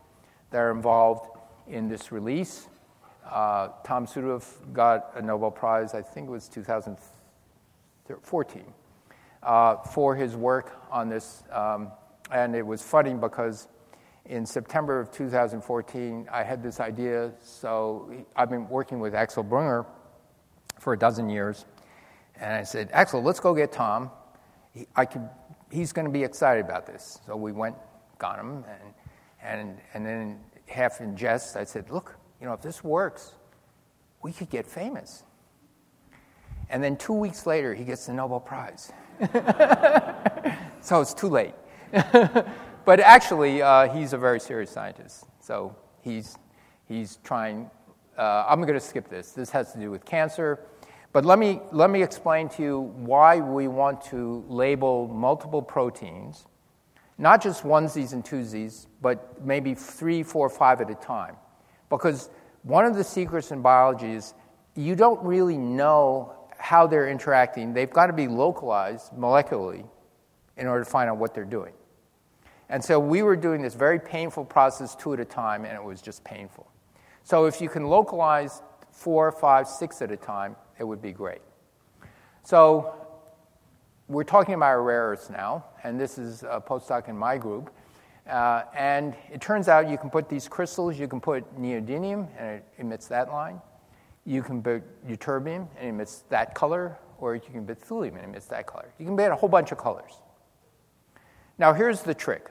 that 0.50 0.58
are 0.58 0.70
involved 0.70 1.28
in 1.66 1.88
this 1.88 2.12
release. 2.12 2.68
Uh, 3.28 3.68
Tom 3.84 4.06
Südhof 4.06 4.72
got 4.72 5.10
a 5.14 5.22
Nobel 5.22 5.50
Prize, 5.50 5.94
I 5.94 6.02
think 6.02 6.28
it 6.28 6.30
was 6.30 6.48
2014, 6.48 8.64
uh, 9.42 9.76
for 9.76 10.14
his 10.14 10.36
work 10.36 10.78
on 10.90 11.08
this. 11.08 11.42
Um, 11.50 11.90
and 12.30 12.54
it 12.54 12.66
was 12.66 12.82
funny 12.82 13.14
because 13.14 13.68
in 14.26 14.46
September 14.46 15.00
of 15.00 15.10
2014, 15.10 16.28
I 16.30 16.42
had 16.42 16.62
this 16.62 16.80
idea. 16.80 17.32
So 17.42 18.12
I've 18.36 18.50
been 18.50 18.68
working 18.68 19.00
with 19.00 19.14
Axel 19.14 19.44
Brunger 19.44 19.86
for 20.78 20.92
a 20.92 20.98
dozen 20.98 21.28
years. 21.28 21.64
And 22.40 22.52
I 22.52 22.62
said, 22.62 22.90
Axel, 22.92 23.22
let's 23.22 23.40
go 23.40 23.54
get 23.54 23.72
Tom. 23.72 24.10
He, 24.72 24.86
I 24.96 25.06
he's 25.70 25.92
going 25.92 26.06
to 26.06 26.12
be 26.12 26.22
excited 26.22 26.64
about 26.64 26.86
this. 26.86 27.20
So 27.26 27.36
we 27.36 27.52
went, 27.52 27.76
got 28.18 28.38
him, 28.38 28.64
and, 28.68 28.94
and, 29.42 29.78
and 29.94 30.06
then 30.06 30.40
half 30.66 31.00
in 31.00 31.16
jest, 31.16 31.56
I 31.56 31.64
said, 31.64 31.90
look, 31.90 32.16
you 32.42 32.48
know, 32.48 32.54
if 32.54 32.60
this 32.60 32.82
works, 32.82 33.34
we 34.20 34.32
could 34.32 34.50
get 34.50 34.66
famous. 34.66 35.22
And 36.70 36.82
then 36.82 36.96
two 36.96 37.12
weeks 37.12 37.46
later, 37.46 37.72
he 37.72 37.84
gets 37.84 38.06
the 38.06 38.14
Nobel 38.14 38.40
Prize. 38.40 38.92
so 40.80 41.00
it's 41.00 41.14
too 41.14 41.28
late. 41.28 41.54
but 41.92 42.98
actually, 42.98 43.62
uh, 43.62 43.88
he's 43.94 44.12
a 44.12 44.18
very 44.18 44.40
serious 44.40 44.72
scientist. 44.72 45.24
So 45.38 45.76
he's, 46.00 46.36
he's 46.88 47.20
trying. 47.22 47.70
Uh, 48.18 48.44
I'm 48.48 48.60
going 48.62 48.74
to 48.74 48.80
skip 48.80 49.08
this. 49.08 49.30
This 49.30 49.50
has 49.50 49.72
to 49.74 49.78
do 49.78 49.92
with 49.92 50.04
cancer. 50.04 50.58
But 51.12 51.24
let 51.24 51.38
me, 51.38 51.60
let 51.70 51.90
me 51.90 52.02
explain 52.02 52.48
to 52.50 52.62
you 52.62 52.80
why 52.80 53.38
we 53.38 53.68
want 53.68 54.02
to 54.06 54.44
label 54.48 55.06
multiple 55.06 55.62
proteins, 55.62 56.46
not 57.18 57.40
just 57.40 57.62
onesies 57.62 58.14
and 58.14 58.24
twosies, 58.24 58.88
but 59.00 59.44
maybe 59.44 59.76
three, 59.76 60.24
four, 60.24 60.48
five 60.50 60.80
at 60.80 60.90
a 60.90 60.96
time. 60.96 61.36
Because 61.92 62.30
one 62.62 62.86
of 62.86 62.96
the 62.96 63.04
secrets 63.04 63.50
in 63.50 63.60
biology 63.60 64.12
is 64.12 64.34
you 64.74 64.96
don't 64.96 65.22
really 65.22 65.58
know 65.58 66.34
how 66.56 66.86
they're 66.86 67.08
interacting. 67.08 67.74
They've 67.74 67.90
got 67.90 68.06
to 68.06 68.12
be 68.14 68.28
localized 68.28 69.12
molecularly 69.12 69.86
in 70.56 70.66
order 70.66 70.84
to 70.84 70.90
find 70.90 71.10
out 71.10 71.18
what 71.18 71.34
they're 71.34 71.44
doing. 71.44 71.74
And 72.70 72.82
so 72.82 72.98
we 72.98 73.22
were 73.22 73.36
doing 73.36 73.60
this 73.60 73.74
very 73.74 73.98
painful 73.98 74.46
process 74.46 74.96
two 74.96 75.12
at 75.12 75.20
a 75.20 75.24
time, 75.26 75.66
and 75.66 75.74
it 75.74 75.84
was 75.84 76.00
just 76.00 76.24
painful. 76.24 76.66
So 77.24 77.44
if 77.44 77.60
you 77.60 77.68
can 77.68 77.86
localize 77.86 78.62
four, 78.90 79.30
five, 79.30 79.68
six 79.68 80.00
at 80.00 80.10
a 80.10 80.16
time, 80.16 80.56
it 80.78 80.84
would 80.84 81.02
be 81.02 81.12
great. 81.12 81.42
So 82.42 82.94
we're 84.08 84.24
talking 84.24 84.54
about 84.54 84.78
rare 84.78 85.08
earths 85.08 85.28
now, 85.28 85.66
and 85.84 86.00
this 86.00 86.16
is 86.16 86.42
a 86.42 86.60
postdoc 86.60 87.08
in 87.08 87.18
my 87.18 87.36
group. 87.36 87.70
Uh, 88.28 88.62
and 88.74 89.14
it 89.32 89.40
turns 89.40 89.68
out 89.68 89.88
you 89.88 89.98
can 89.98 90.10
put 90.10 90.28
these 90.28 90.48
crystals, 90.48 90.98
you 90.98 91.08
can 91.08 91.20
put 91.20 91.60
neodymium, 91.60 92.28
and 92.38 92.48
it 92.48 92.64
emits 92.78 93.08
that 93.08 93.30
line. 93.30 93.60
You 94.24 94.42
can 94.42 94.62
put 94.62 94.82
ytterbium, 95.06 95.66
and 95.76 95.86
it 95.86 95.88
emits 95.88 96.24
that 96.28 96.54
color, 96.54 96.96
or 97.18 97.34
you 97.34 97.40
can 97.40 97.66
put 97.66 97.80
thulium, 97.80 98.10
and 98.10 98.18
it 98.18 98.24
emits 98.24 98.46
that 98.46 98.66
color. 98.66 98.92
You 98.98 99.06
can 99.06 99.16
put 99.16 99.30
a 99.30 99.36
whole 99.36 99.48
bunch 99.48 99.72
of 99.72 99.78
colors. 99.78 100.12
Now, 101.58 101.72
here's 101.72 102.02
the 102.02 102.14
trick 102.14 102.50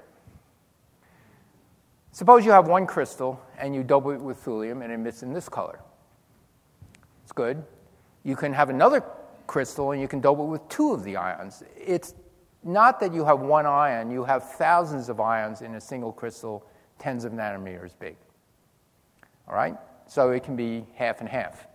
Suppose 2.13 2.45
you 2.45 2.51
have 2.51 2.67
one 2.67 2.85
crystal 2.85 3.41
and 3.57 3.73
you 3.73 3.83
double 3.83 4.11
it 4.11 4.19
with 4.19 4.43
thulium 4.43 4.83
and 4.83 4.91
it 4.91 4.95
emits 4.95 5.23
in 5.23 5.33
this 5.33 5.47
color. 5.47 5.79
It's 7.23 7.31
good. 7.31 7.63
You 8.23 8.35
can 8.35 8.51
have 8.53 8.69
another 8.69 9.03
crystal 9.47 9.91
and 9.91 10.01
you 10.01 10.07
can 10.07 10.19
double 10.19 10.45
it 10.45 10.49
with 10.49 10.67
two 10.67 10.91
of 10.91 11.03
the 11.03 11.15
ions. 11.15 11.63
It's 11.75 12.13
not 12.63 12.99
that 12.99 13.13
you 13.13 13.25
have 13.25 13.39
one 13.39 13.65
ion, 13.65 14.11
you 14.11 14.23
have 14.23 14.51
thousands 14.53 15.09
of 15.09 15.19
ions 15.19 15.61
in 15.61 15.75
a 15.75 15.81
single 15.81 16.11
crystal, 16.11 16.65
tens 16.99 17.25
of 17.25 17.33
nanometers 17.33 17.91
big. 17.99 18.15
All 19.47 19.55
right? 19.55 19.75
So 20.07 20.31
it 20.31 20.43
can 20.43 20.55
be 20.55 20.85
half 20.95 21.19
and 21.21 21.29
half. 21.29 21.67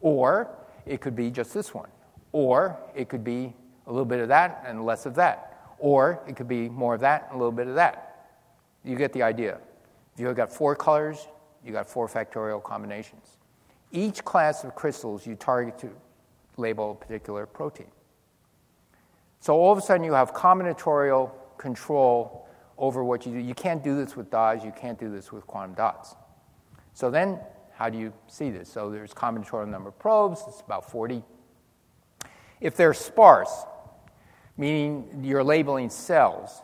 Or 0.00 0.50
it 0.84 1.00
could 1.00 1.16
be 1.16 1.30
just 1.30 1.54
this 1.54 1.72
one. 1.72 1.88
Or 2.32 2.78
it 2.94 3.08
could 3.08 3.24
be 3.24 3.54
a 3.86 3.90
little 3.90 4.04
bit 4.04 4.20
of 4.20 4.28
that 4.28 4.64
and 4.66 4.84
less 4.84 5.06
of 5.06 5.14
that. 5.14 5.74
Or 5.78 6.20
it 6.28 6.36
could 6.36 6.48
be 6.48 6.68
more 6.68 6.94
of 6.94 7.00
that 7.00 7.28
and 7.30 7.36
a 7.36 7.38
little 7.38 7.52
bit 7.52 7.66
of 7.66 7.74
that. 7.76 8.26
You 8.84 8.96
get 8.96 9.12
the 9.12 9.22
idea. 9.22 9.58
If 10.14 10.20
you've 10.20 10.36
got 10.36 10.52
four 10.52 10.76
colors, 10.76 11.26
you've 11.64 11.74
got 11.74 11.88
four 11.88 12.08
factorial 12.08 12.62
combinations. 12.62 13.38
Each 13.92 14.24
class 14.24 14.64
of 14.64 14.74
crystals 14.74 15.26
you 15.26 15.34
target 15.34 15.78
to 15.78 15.90
label 16.56 16.90
a 16.90 16.94
particular 16.94 17.46
protein. 17.46 17.86
So 19.40 19.54
all 19.54 19.72
of 19.72 19.78
a 19.78 19.82
sudden 19.82 20.04
you 20.04 20.12
have 20.12 20.34
combinatorial 20.34 21.30
control 21.56 22.48
over 22.76 23.02
what 23.04 23.26
you 23.26 23.32
do. 23.32 23.38
You 23.38 23.54
can't 23.54 23.82
do 23.82 23.96
this 23.96 24.16
with 24.16 24.30
dyes, 24.30 24.64
you 24.64 24.72
can't 24.72 24.98
do 24.98 25.10
this 25.10 25.32
with 25.32 25.46
quantum 25.46 25.74
dots. 25.74 26.14
So 26.94 27.10
then, 27.10 27.40
how 27.74 27.88
do 27.88 27.98
you 27.98 28.12
see 28.26 28.50
this? 28.50 28.68
So 28.68 28.90
there's 28.90 29.12
combinatorial 29.12 29.68
number 29.68 29.88
of 29.90 29.98
probes, 29.98 30.42
it's 30.48 30.60
about 30.60 30.90
40. 30.90 31.22
If 32.60 32.76
they're 32.76 32.94
sparse, 32.94 33.64
meaning 34.56 35.20
you're 35.22 35.44
labeling 35.44 35.90
cells, 35.90 36.62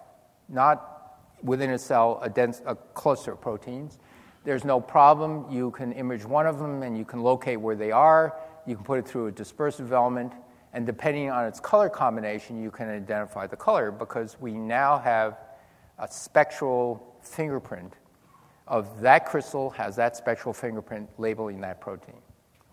not 0.48 0.94
within 1.42 1.70
a 1.70 1.78
cell 1.78 2.18
a, 2.22 2.28
dense, 2.28 2.62
a 2.66 2.74
cluster 2.74 3.32
of 3.32 3.40
proteins. 3.40 3.98
There's 4.44 4.64
no 4.64 4.80
problem. 4.80 5.46
You 5.50 5.70
can 5.70 5.92
image 5.92 6.24
one 6.24 6.46
of 6.46 6.58
them 6.58 6.82
and 6.82 6.98
you 6.98 7.04
can 7.04 7.22
locate 7.22 7.60
where 7.60 7.76
they 7.76 7.92
are. 7.92 8.36
You 8.66 8.74
can 8.74 8.84
put 8.84 8.98
it 8.98 9.06
through 9.06 9.28
a 9.28 9.32
dispersive 9.32 9.92
element, 9.92 10.32
and 10.74 10.84
depending 10.84 11.30
on 11.30 11.46
its 11.46 11.60
color 11.60 11.88
combination, 11.88 12.60
you 12.60 12.70
can 12.70 12.88
identify 12.88 13.46
the 13.46 13.56
color 13.56 13.92
because 13.92 14.36
we 14.40 14.52
now 14.52 14.98
have 14.98 15.38
a 15.98 16.08
spectral 16.10 17.16
fingerprint 17.22 17.94
of 18.66 19.00
that 19.00 19.24
crystal 19.26 19.70
has 19.70 19.94
that 19.96 20.16
spectral 20.16 20.52
fingerprint 20.52 21.08
labeling 21.18 21.60
that 21.60 21.80
protein. 21.80 22.16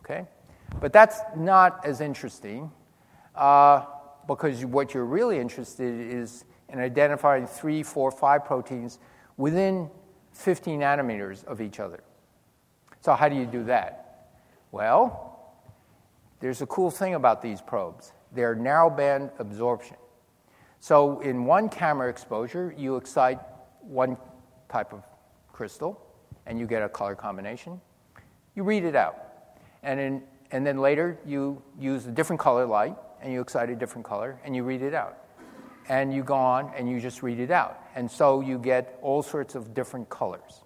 Okay? 0.03 0.25
But 0.79 0.91
that's 0.91 1.19
not 1.35 1.85
as 1.85 2.01
interesting 2.01 2.71
uh, 3.35 3.85
because 4.27 4.65
what 4.65 4.93
you're 4.93 5.05
really 5.05 5.37
interested 5.37 5.93
in 5.93 6.09
is 6.11 6.45
in 6.69 6.79
identifying 6.79 7.45
three, 7.45 7.83
four, 7.83 8.09
five 8.09 8.45
proteins 8.45 8.97
within 9.37 9.89
15 10.31 10.79
nanometers 10.79 11.43
of 11.45 11.61
each 11.61 11.79
other. 11.79 12.03
So, 13.01 13.13
how 13.13 13.27
do 13.27 13.35
you 13.35 13.45
do 13.45 13.63
that? 13.65 14.29
Well, 14.71 15.30
there's 16.41 16.61
a 16.61 16.65
cool 16.65 16.91
thing 16.91 17.15
about 17.15 17.41
these 17.41 17.61
probes 17.61 18.11
they're 18.33 18.55
narrowband 18.55 19.31
absorption. 19.39 19.97
So, 20.79 21.19
in 21.19 21.45
one 21.45 21.69
camera 21.69 22.09
exposure, 22.09 22.73
you 22.77 22.95
excite 22.95 23.39
one 23.81 24.17
type 24.69 24.93
of 24.93 25.03
crystal 25.51 26.01
and 26.45 26.57
you 26.57 26.65
get 26.65 26.81
a 26.81 26.89
color 26.89 27.13
combination. 27.13 27.79
You 28.55 28.63
read 28.63 28.83
it 28.83 28.95
out. 28.95 29.17
And, 29.83 29.99
in, 29.99 30.23
and 30.51 30.65
then 30.65 30.77
later, 30.79 31.19
you 31.25 31.61
use 31.79 32.07
a 32.07 32.11
different 32.11 32.39
color 32.39 32.65
light 32.65 32.95
and 33.21 33.31
you 33.31 33.41
excite 33.41 33.69
a 33.69 33.75
different 33.75 34.05
color 34.05 34.39
and 34.43 34.55
you 34.55 34.63
read 34.63 34.81
it 34.81 34.93
out 34.93 35.17
and 35.89 36.13
you 36.13 36.23
go 36.23 36.35
on 36.35 36.71
and 36.75 36.89
you 36.89 36.99
just 36.99 37.21
read 37.21 37.39
it 37.39 37.51
out. 37.51 37.79
And 37.95 38.09
so 38.09 38.41
you 38.41 38.57
get 38.57 38.97
all 39.01 39.21
sorts 39.21 39.55
of 39.55 39.73
different 39.73 40.09
colors. 40.09 40.61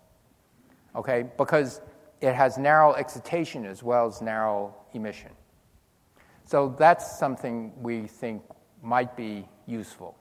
Okay? 0.95 1.25
Because 1.37 1.81
it 2.21 2.33
has 2.33 2.57
narrow 2.57 2.93
excitation 2.93 3.65
as 3.65 3.83
well 3.83 4.07
as 4.07 4.21
narrow 4.21 4.75
emission. 4.93 5.31
So 6.45 6.75
that's 6.77 7.17
something 7.17 7.73
we 7.81 8.07
think 8.07 8.43
might 8.81 9.15
be 9.15 9.47
useful. 9.65 10.17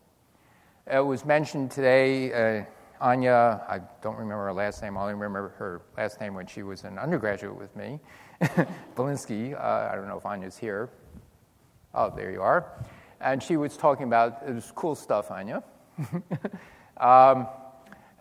It 0.91 1.05
was 1.05 1.25
mentioned 1.25 1.71
today, 1.71 2.61
uh, 2.61 2.65
Anya, 3.01 3.63
I 3.69 3.81
don't 4.03 4.17
remember 4.17 4.45
her 4.45 4.53
last 4.53 4.83
name, 4.83 4.97
I 4.97 5.03
only 5.03 5.15
remember 5.15 5.55
her 5.59 5.83
last 5.97 6.21
name 6.21 6.35
when 6.35 6.47
she 6.47 6.63
was 6.63 6.85
an 6.85 6.99
undergraduate 6.99 7.57
with 7.57 7.75
me, 7.77 8.01
Bleszynski. 8.97 9.55
Uh, 9.55 9.91
I 9.91 9.95
don't 9.95 10.09
know 10.09 10.19
if 10.19 10.27
Anya's 10.27 10.57
here. 10.57 10.91
Oh, 11.95 12.13
there 12.15 12.31
you 12.31 12.43
are 12.43 12.85
and 13.25 13.43
she 13.43 13.57
was 13.57 13.77
talking 13.77 14.05
about 14.05 14.43
it 14.47 14.55
was 14.55 14.71
cool 14.75 14.95
stuff, 14.95 15.31
Anya. 15.31 15.63
um, 16.99 17.49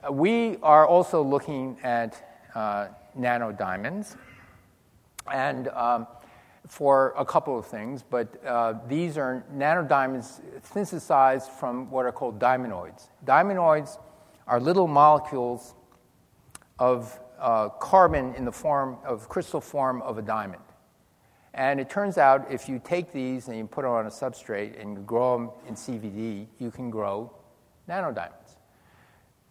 we 0.10 0.58
are 0.64 0.88
also 0.88 1.22
looking 1.22 1.78
at 1.84 2.42
uh, 2.56 2.88
nanodiamonds, 3.20 4.16
and 5.32 5.68
um, 5.70 6.08
for 6.68 7.14
a 7.18 7.26
couple 7.26 7.58
of 7.58 7.66
things, 7.66 8.04
but 8.04 8.44
uh, 8.46 8.76
these 8.88 9.18
are 9.18 9.44
nanodiamonds 9.54 10.42
synthesized 10.64 11.50
from 11.52 11.90
what 11.92 12.06
are 12.06 12.12
called 12.12 12.40
diamondoids. 12.40 13.10
Diamondoids 13.26 14.00
are 14.48 14.60
little 14.60 14.88
molecules 14.88 15.76
of 16.80 17.20
uh, 17.40 17.70
carbon 17.70 18.34
in 18.36 18.46
the 18.46 18.52
form 18.52 18.98
of 19.06 19.28
crystal 19.28 19.60
form 19.60 20.02
of 20.02 20.18
a 20.18 20.22
diamond. 20.22 20.62
And 21.54 21.80
it 21.80 21.90
turns 21.90 22.18
out 22.18 22.52
if 22.52 22.68
you 22.68 22.82
take 22.84 23.12
these 23.12 23.48
and 23.48 23.58
you 23.58 23.68
put 23.68 23.84
them 23.84 23.92
on 23.92 24.08
a 24.08 24.10
substrate 24.10 24.82
and 24.82 24.98
you 24.98 25.04
grow 25.04 25.38
them 25.38 25.50
in 25.68 25.76
CVD, 25.76 26.48
you 26.58 26.72
can 26.72 26.90
grow 26.90 27.32
nanodiamonds. 27.88 28.56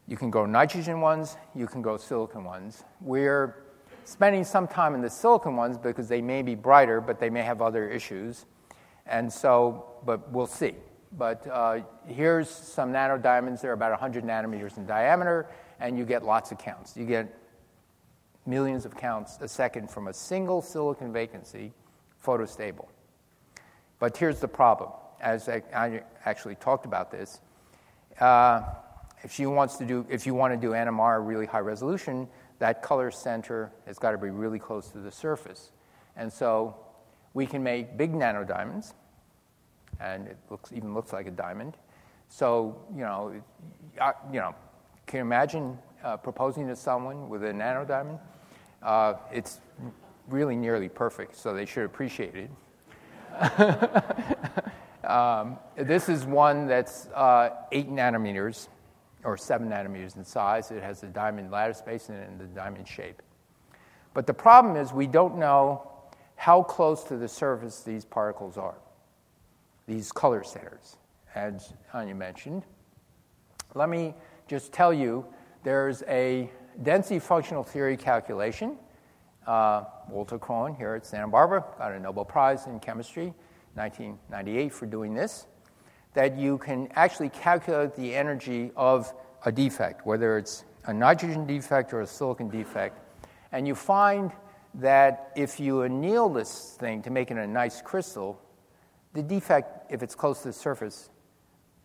You 0.08 0.16
can 0.16 0.30
grow 0.30 0.46
nitrogen 0.46 1.00
ones, 1.00 1.36
you 1.54 1.66
can 1.66 1.80
grow 1.80 1.96
silicon 1.96 2.42
ones. 2.42 2.82
We're 3.00 3.61
spending 4.04 4.44
some 4.44 4.66
time 4.66 4.94
in 4.94 5.00
the 5.00 5.10
silicon 5.10 5.56
ones 5.56 5.78
because 5.78 6.08
they 6.08 6.20
may 6.20 6.42
be 6.42 6.54
brighter, 6.54 7.00
but 7.00 7.18
they 7.18 7.30
may 7.30 7.42
have 7.42 7.62
other 7.62 7.88
issues. 7.88 8.46
And 9.06 9.32
so, 9.32 9.86
but 10.04 10.30
we'll 10.30 10.46
see. 10.46 10.74
But 11.16 11.46
uh, 11.46 11.80
here's 12.06 12.48
some 12.48 12.92
nanodiamonds. 12.92 13.60
They're 13.60 13.72
about 13.72 13.90
100 13.90 14.24
nanometers 14.24 14.76
in 14.78 14.86
diameter, 14.86 15.46
and 15.80 15.98
you 15.98 16.04
get 16.04 16.24
lots 16.24 16.52
of 16.52 16.58
counts. 16.58 16.96
You 16.96 17.04
get 17.04 17.38
millions 18.46 18.84
of 18.84 18.96
counts 18.96 19.38
a 19.40 19.48
second 19.48 19.90
from 19.90 20.08
a 20.08 20.12
single 20.12 20.62
silicon 20.62 21.12
vacancy, 21.12 21.72
photostable. 22.24 22.88
But 23.98 24.16
here's 24.16 24.40
the 24.40 24.48
problem. 24.48 24.90
As 25.20 25.48
I, 25.48 25.62
I 25.74 26.02
actually 26.24 26.56
talked 26.56 26.86
about 26.86 27.10
this, 27.10 27.40
uh, 28.20 28.62
if 29.22 29.38
you 29.38 29.50
wants 29.50 29.76
to 29.76 29.86
do, 29.86 30.04
if 30.08 30.26
you 30.26 30.34
want 30.34 30.52
to 30.52 30.56
do 30.56 30.72
NMR 30.72 31.24
really 31.24 31.46
high 31.46 31.60
resolution, 31.60 32.28
that 32.62 32.80
color 32.80 33.10
center 33.10 33.72
has 33.86 33.98
got 33.98 34.12
to 34.12 34.18
be 34.18 34.30
really 34.30 34.60
close 34.60 34.86
to 34.90 34.98
the 34.98 35.10
surface. 35.10 35.72
And 36.14 36.32
so 36.32 36.76
we 37.34 37.44
can 37.44 37.60
make 37.60 37.96
big 37.96 38.12
nanodiamonds, 38.12 38.92
and 39.98 40.28
it 40.28 40.38
looks, 40.48 40.72
even 40.72 40.94
looks 40.94 41.12
like 41.12 41.26
a 41.26 41.32
diamond. 41.32 41.76
So, 42.28 42.80
you 42.94 43.00
know, 43.00 43.34
uh, 44.00 44.12
you 44.32 44.38
know, 44.38 44.54
can 45.08 45.16
you 45.16 45.22
imagine 45.22 45.76
uh, 46.04 46.18
proposing 46.18 46.68
to 46.68 46.76
someone 46.76 47.28
with 47.28 47.42
a 47.42 47.48
nanodiamond? 47.48 48.20
Uh, 48.80 49.14
it's 49.32 49.60
really 50.28 50.54
nearly 50.54 50.88
perfect, 50.88 51.34
so 51.34 51.52
they 51.52 51.66
should 51.66 51.84
appreciate 51.84 52.36
it. 52.36 52.50
um, 55.10 55.58
this 55.74 56.08
is 56.08 56.24
one 56.24 56.68
that's 56.68 57.08
uh, 57.08 57.50
eight 57.72 57.90
nanometers 57.90 58.68
or 59.24 59.36
seven 59.36 59.68
nanometers 59.68 60.16
in 60.16 60.24
size. 60.24 60.70
It 60.70 60.82
has 60.82 61.02
a 61.02 61.06
diamond 61.06 61.50
lattice 61.50 61.78
spacing 61.78 62.16
and 62.16 62.38
the 62.38 62.46
diamond 62.46 62.86
shape. 62.88 63.22
But 64.14 64.26
the 64.26 64.34
problem 64.34 64.76
is 64.76 64.92
we 64.92 65.06
don't 65.06 65.38
know 65.38 65.88
how 66.36 66.62
close 66.62 67.04
to 67.04 67.16
the 67.16 67.28
surface 67.28 67.80
these 67.80 68.04
particles 68.04 68.58
are, 68.58 68.74
these 69.86 70.10
color 70.10 70.42
centers, 70.42 70.96
as 71.34 71.72
Anya 71.92 72.14
mentioned. 72.14 72.64
Let 73.74 73.88
me 73.88 74.14
just 74.48 74.72
tell 74.72 74.92
you 74.92 75.24
there's 75.62 76.02
a 76.08 76.50
density 76.82 77.18
functional 77.18 77.62
theory 77.62 77.96
calculation. 77.96 78.76
Uh, 79.46 79.84
Walter 80.08 80.38
Kohn 80.38 80.74
here 80.74 80.94
at 80.94 81.06
Santa 81.06 81.28
Barbara 81.28 81.64
got 81.78 81.92
a 81.92 82.00
Nobel 82.00 82.24
Prize 82.24 82.66
in 82.66 82.80
chemistry, 82.80 83.32
1998, 83.74 84.72
for 84.72 84.86
doing 84.86 85.14
this. 85.14 85.46
That 86.14 86.36
you 86.36 86.58
can 86.58 86.88
actually 86.94 87.30
calculate 87.30 87.94
the 87.94 88.14
energy 88.14 88.70
of 88.76 89.12
a 89.44 89.52
defect, 89.52 90.06
whether 90.06 90.38
it's 90.38 90.64
a 90.84 90.92
nitrogen 90.92 91.46
defect 91.46 91.92
or 91.92 92.00
a 92.00 92.06
silicon 92.06 92.48
defect, 92.48 92.98
and 93.52 93.66
you 93.66 93.74
find 93.74 94.32
that 94.74 95.32
if 95.36 95.60
you 95.60 95.82
anneal 95.82 96.28
this 96.28 96.76
thing 96.78 97.02
to 97.02 97.10
make 97.10 97.30
it 97.30 97.36
a 97.36 97.46
nice 97.46 97.82
crystal, 97.82 98.40
the 99.12 99.22
defect, 99.22 99.92
if 99.92 100.02
it's 100.02 100.14
close 100.14 100.40
to 100.42 100.48
the 100.48 100.52
surface, 100.52 101.10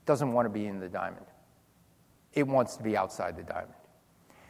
doesn't 0.05 0.31
want 0.31 0.45
to 0.45 0.49
be 0.49 0.65
in 0.65 0.79
the 0.79 0.87
diamond. 0.87 1.25
It 2.33 2.47
wants 2.47 2.77
to 2.77 2.83
be 2.83 2.95
outside 2.95 3.35
the 3.35 3.43
diamond. 3.43 3.73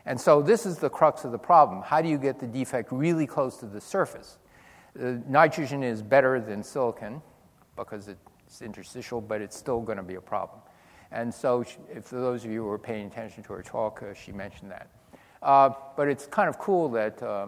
And 0.06 0.22
so 0.22 0.42
this 0.42 0.66
is 0.66 0.78
the 0.78 0.90
crux 0.90 1.26
of 1.26 1.32
the 1.32 1.40
problem. 1.40 1.82
How 1.82 2.02
do 2.02 2.08
you 2.08 2.18
get 2.18 2.40
the 2.40 2.48
defect 2.48 2.92
really 2.92 3.26
close 3.26 3.58
to 3.58 3.66
the 3.66 3.82
surface? 3.82 4.38
Uh, 4.98 5.16
nitrogen 5.28 5.84
is 5.84 6.02
better 6.02 6.40
than 6.40 6.64
silicon 6.64 7.22
because 7.76 8.08
it's 8.48 8.62
interstitial, 8.62 9.22
but 9.22 9.42
it's 9.42 9.56
still 9.56 9.82
going 9.82 9.98
to 9.98 10.04
be 10.04 10.16
a 10.16 10.22
problem. 10.22 10.60
And 11.12 11.34
so, 11.34 11.64
if 11.94 12.06
for 12.06 12.16
those 12.16 12.44
of 12.44 12.52
you 12.52 12.64
who 12.64 12.68
were 12.68 12.80
paying 12.80 13.08
attention 13.08 13.44
to 13.44 13.54
her 13.54 13.62
talk, 13.62 14.02
uh, 14.02 14.14
she 14.14 14.32
mentioned 14.32 14.72
that. 14.72 14.90
Uh, 15.42 15.70
but 15.96 16.08
it's 16.08 16.26
kind 16.26 16.50
of 16.50 16.58
cool 16.58 16.90
that 16.90 17.22
uh, 17.22 17.48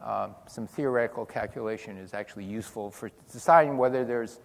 uh, 0.00 0.28
some 0.46 0.66
theoretical 0.66 1.24
calculation 1.24 1.96
is 1.96 2.14
actually 2.14 2.44
useful 2.44 2.90
for 2.90 3.10
deciding 3.32 3.76
whether 3.76 4.04
there's 4.04 4.40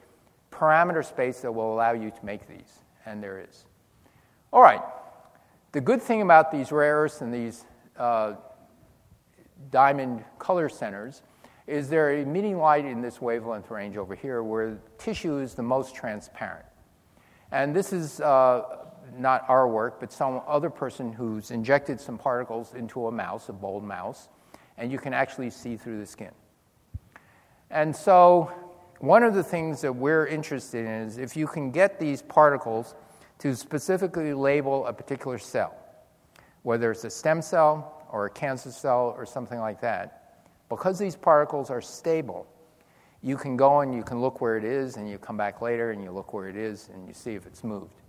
parameter 0.51 1.05
space 1.05 1.41
that 1.41 1.51
will 1.51 1.73
allow 1.73 1.93
you 1.93 2.11
to 2.11 2.25
make 2.25 2.47
these, 2.47 2.79
and 3.05 3.23
there 3.23 3.39
is. 3.39 3.65
All 4.51 4.61
right, 4.61 4.81
the 5.71 5.81
good 5.81 6.01
thing 6.01 6.21
about 6.21 6.51
these 6.51 6.71
rare 6.71 6.97
earths 6.97 7.21
and 7.21 7.33
these 7.33 7.65
uh, 7.97 8.33
diamond 9.71 10.23
color 10.37 10.69
centers 10.69 11.21
is 11.69 11.87
they're 11.87 12.17
emitting 12.17 12.57
light 12.57 12.85
in 12.85 13.01
this 13.01 13.21
wavelength 13.21 13.69
range 13.69 13.95
over 13.95 14.15
here 14.15 14.41
where 14.41 14.79
tissue 14.97 15.37
is 15.37 15.53
the 15.53 15.63
most 15.63 15.95
transparent. 15.95 16.65
And 17.51 17.75
this 17.75 17.93
is 17.93 18.19
uh, 18.21 18.87
not 19.17 19.45
our 19.47 19.67
work, 19.67 19.99
but 19.99 20.11
some 20.11 20.41
other 20.47 20.69
person 20.69 21.13
who's 21.13 21.51
injected 21.51 22.01
some 22.01 22.17
particles 22.17 22.73
into 22.73 23.07
a 23.07 23.11
mouse, 23.11 23.49
a 23.49 23.53
bold 23.53 23.83
mouse, 23.83 24.29
and 24.77 24.91
you 24.91 24.97
can 24.97 25.13
actually 25.13 25.49
see 25.49 25.77
through 25.77 25.99
the 25.99 26.05
skin. 26.05 26.31
And 27.69 27.95
so, 27.95 28.51
one 28.99 29.23
of 29.23 29.33
the 29.33 29.43
things 29.43 29.81
that 29.81 29.93
we're 29.93 30.27
interested 30.27 30.85
in 30.85 31.07
is 31.07 31.17
if 31.17 31.37
you 31.37 31.47
can 31.47 31.71
get 31.71 31.99
these 31.99 32.21
particles 32.21 32.95
to 33.39 33.55
specifically 33.55 34.33
label 34.33 34.85
a 34.85 34.93
particular 34.93 35.37
cell, 35.37 35.75
whether 36.63 36.91
it's 36.91 37.03
a 37.05 37.09
stem 37.09 37.41
cell 37.41 38.05
or 38.11 38.25
a 38.25 38.29
cancer 38.29 38.71
cell 38.71 39.13
or 39.17 39.25
something 39.25 39.59
like 39.59 39.79
that. 39.81 40.18
Because 40.69 40.99
these 40.99 41.15
particles 41.15 41.69
are 41.69 41.81
stable, 41.81 42.47
you 43.21 43.35
can 43.35 43.57
go 43.57 43.81
and 43.81 43.93
you 43.93 44.03
can 44.03 44.21
look 44.21 44.39
where 44.39 44.57
it 44.57 44.63
is, 44.63 44.95
and 44.95 45.09
you 45.09 45.17
come 45.17 45.35
back 45.35 45.61
later 45.61 45.91
and 45.91 46.03
you 46.03 46.11
look 46.11 46.31
where 46.31 46.47
it 46.47 46.55
is 46.55 46.89
and 46.93 47.07
you 47.07 47.13
see 47.13 47.33
if 47.35 47.45
it's 47.45 47.63
moved. 47.63 48.01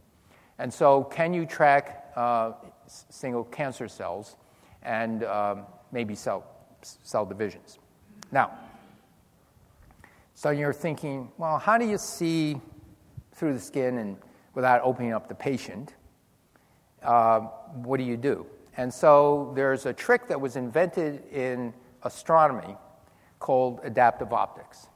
And 0.58 0.72
so, 0.72 1.04
can 1.04 1.32
you 1.32 1.46
track 1.46 2.12
uh, 2.16 2.52
single 2.86 3.44
cancer 3.44 3.88
cells 3.88 4.36
and 4.82 5.24
um, 5.24 5.62
maybe 5.90 6.14
cell, 6.14 6.44
cell 6.82 7.24
divisions? 7.24 7.78
Now, 8.30 8.52
so 10.34 10.50
you're 10.50 10.72
thinking, 10.72 11.30
well, 11.38 11.58
how 11.58 11.78
do 11.78 11.86
you 11.86 11.98
see 11.98 12.60
through 13.34 13.54
the 13.54 13.60
skin 13.60 13.98
and 13.98 14.16
without 14.54 14.82
opening 14.82 15.12
up 15.12 15.28
the 15.28 15.34
patient, 15.34 15.94
uh, 17.02 17.40
what 17.40 17.96
do 17.96 18.04
you 18.04 18.16
do? 18.16 18.46
And 18.76 18.92
so 18.92 19.52
there's 19.54 19.86
a 19.86 19.92
trick 19.92 20.28
that 20.28 20.40
was 20.40 20.56
invented 20.56 21.24
in 21.32 21.74
astronomy 22.02 22.76
called 23.38 23.80
adaptive 23.82 24.32
optics. 24.32 24.88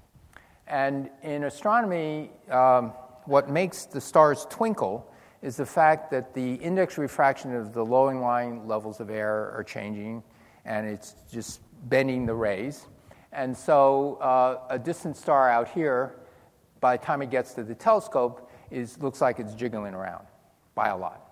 And 0.66 1.10
in 1.22 1.44
astronomy, 1.44 2.30
um, 2.50 2.92
what 3.24 3.48
makes 3.48 3.84
the 3.84 4.00
stars 4.00 4.46
twinkle 4.50 5.10
is 5.42 5.56
the 5.56 5.66
fact 5.66 6.10
that 6.10 6.32
the 6.32 6.54
index 6.54 6.96
refraction 6.96 7.54
of 7.54 7.74
the 7.74 7.84
low 7.84 8.08
and 8.08 8.20
lying 8.20 8.66
levels 8.66 9.00
of 9.00 9.10
air 9.10 9.52
are 9.54 9.64
changing, 9.64 10.22
and 10.64 10.86
it's 10.86 11.16
just 11.30 11.60
bending 11.88 12.24
the 12.24 12.34
rays. 12.34 12.86
And 13.32 13.54
so 13.56 14.14
uh, 14.22 14.60
a 14.70 14.78
distant 14.78 15.16
star 15.16 15.50
out 15.50 15.68
here, 15.68 16.16
by 16.80 16.96
the 16.96 17.04
time 17.04 17.20
it 17.20 17.30
gets 17.30 17.52
to 17.54 17.64
the 17.64 17.74
telescope, 17.74 18.50
is, 18.70 18.98
looks 19.02 19.20
like 19.20 19.38
it's 19.38 19.54
jiggling 19.54 19.94
around 19.94 20.24
by 20.74 20.88
a 20.88 20.96
lot. 20.96 21.23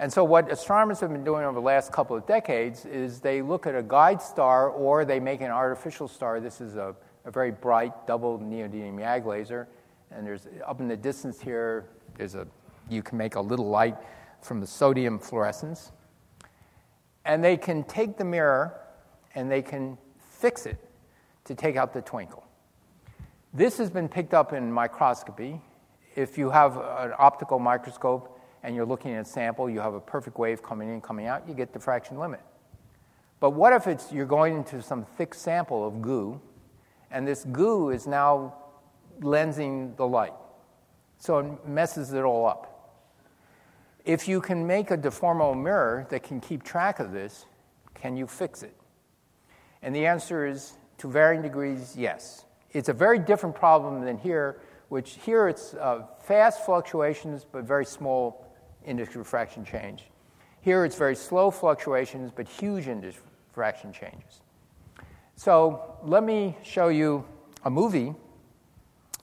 And 0.00 0.10
so, 0.10 0.24
what 0.24 0.50
astronomers 0.50 0.98
have 1.00 1.12
been 1.12 1.24
doing 1.24 1.44
over 1.44 1.52
the 1.52 1.60
last 1.60 1.92
couple 1.92 2.16
of 2.16 2.26
decades 2.26 2.86
is 2.86 3.20
they 3.20 3.42
look 3.42 3.66
at 3.66 3.74
a 3.74 3.82
guide 3.82 4.22
star 4.22 4.70
or 4.70 5.04
they 5.04 5.20
make 5.20 5.42
an 5.42 5.50
artificial 5.50 6.08
star. 6.08 6.40
This 6.40 6.62
is 6.62 6.76
a, 6.76 6.96
a 7.26 7.30
very 7.30 7.50
bright 7.50 8.06
double 8.06 8.38
neodymium 8.38 8.98
YAG 8.98 9.26
laser. 9.26 9.68
And 10.10 10.26
there's 10.26 10.48
up 10.66 10.80
in 10.80 10.88
the 10.88 10.96
distance 10.96 11.38
here, 11.38 11.84
there's 12.16 12.34
a, 12.34 12.46
you 12.88 13.02
can 13.02 13.18
make 13.18 13.34
a 13.34 13.40
little 13.42 13.68
light 13.68 13.94
from 14.40 14.58
the 14.58 14.66
sodium 14.66 15.18
fluorescence. 15.18 15.92
And 17.26 17.44
they 17.44 17.58
can 17.58 17.84
take 17.84 18.16
the 18.16 18.24
mirror 18.24 18.80
and 19.34 19.50
they 19.50 19.60
can 19.60 19.98
fix 20.30 20.64
it 20.64 20.78
to 21.44 21.54
take 21.54 21.76
out 21.76 21.92
the 21.92 22.00
twinkle. 22.00 22.46
This 23.52 23.76
has 23.76 23.90
been 23.90 24.08
picked 24.08 24.32
up 24.32 24.54
in 24.54 24.72
microscopy 24.72 25.60
if 26.16 26.38
you 26.38 26.48
have 26.48 26.78
an 26.78 27.12
optical 27.18 27.58
microscope 27.58 28.38
and 28.62 28.74
you're 28.74 28.86
looking 28.86 29.12
at 29.12 29.22
a 29.22 29.24
sample, 29.24 29.70
you 29.70 29.80
have 29.80 29.94
a 29.94 30.00
perfect 30.00 30.38
wave 30.38 30.62
coming 30.62 30.88
in, 30.88 31.00
coming 31.00 31.26
out, 31.26 31.48
you 31.48 31.54
get 31.54 31.72
the 31.72 31.78
diffraction 31.78 32.18
limit. 32.18 32.40
But 33.40 33.50
what 33.50 33.72
if 33.72 33.86
it's, 33.86 34.12
you're 34.12 34.26
going 34.26 34.56
into 34.56 34.82
some 34.82 35.04
thick 35.04 35.34
sample 35.34 35.86
of 35.86 36.02
goo, 36.02 36.40
and 37.10 37.26
this 37.26 37.44
goo 37.44 37.90
is 37.90 38.06
now 38.06 38.54
lensing 39.20 39.96
the 39.96 40.06
light? 40.06 40.34
So 41.18 41.38
it 41.38 41.66
messes 41.66 42.12
it 42.12 42.22
all 42.22 42.46
up. 42.46 42.66
If 44.04 44.28
you 44.28 44.40
can 44.40 44.66
make 44.66 44.90
a 44.90 44.96
deformable 44.96 45.60
mirror 45.60 46.06
that 46.10 46.22
can 46.22 46.40
keep 46.40 46.62
track 46.62 47.00
of 47.00 47.12
this, 47.12 47.46
can 47.94 48.16
you 48.16 48.26
fix 48.26 48.62
it? 48.62 48.74
And 49.82 49.94
the 49.94 50.06
answer 50.06 50.46
is, 50.46 50.74
to 50.98 51.08
varying 51.08 51.40
degrees, 51.40 51.94
yes. 51.96 52.44
It's 52.72 52.90
a 52.90 52.92
very 52.92 53.18
different 53.18 53.54
problem 53.54 54.04
than 54.04 54.18
here, 54.18 54.60
which 54.90 55.18
here 55.24 55.48
it's 55.48 55.74
uh, 55.74 56.02
fast 56.20 56.64
fluctuations 56.66 57.46
but 57.50 57.64
very 57.64 57.86
small 57.86 58.49
index 58.84 59.14
refraction 59.16 59.64
change. 59.64 60.04
Here 60.60 60.84
it's 60.84 60.96
very 60.96 61.16
slow 61.16 61.50
fluctuations 61.50 62.32
but 62.34 62.48
huge 62.48 62.88
index 62.88 63.18
refraction 63.48 63.92
changes. 63.92 64.40
So 65.36 65.96
let 66.02 66.22
me 66.22 66.56
show 66.62 66.88
you 66.88 67.24
a 67.64 67.70
movie. 67.70 68.14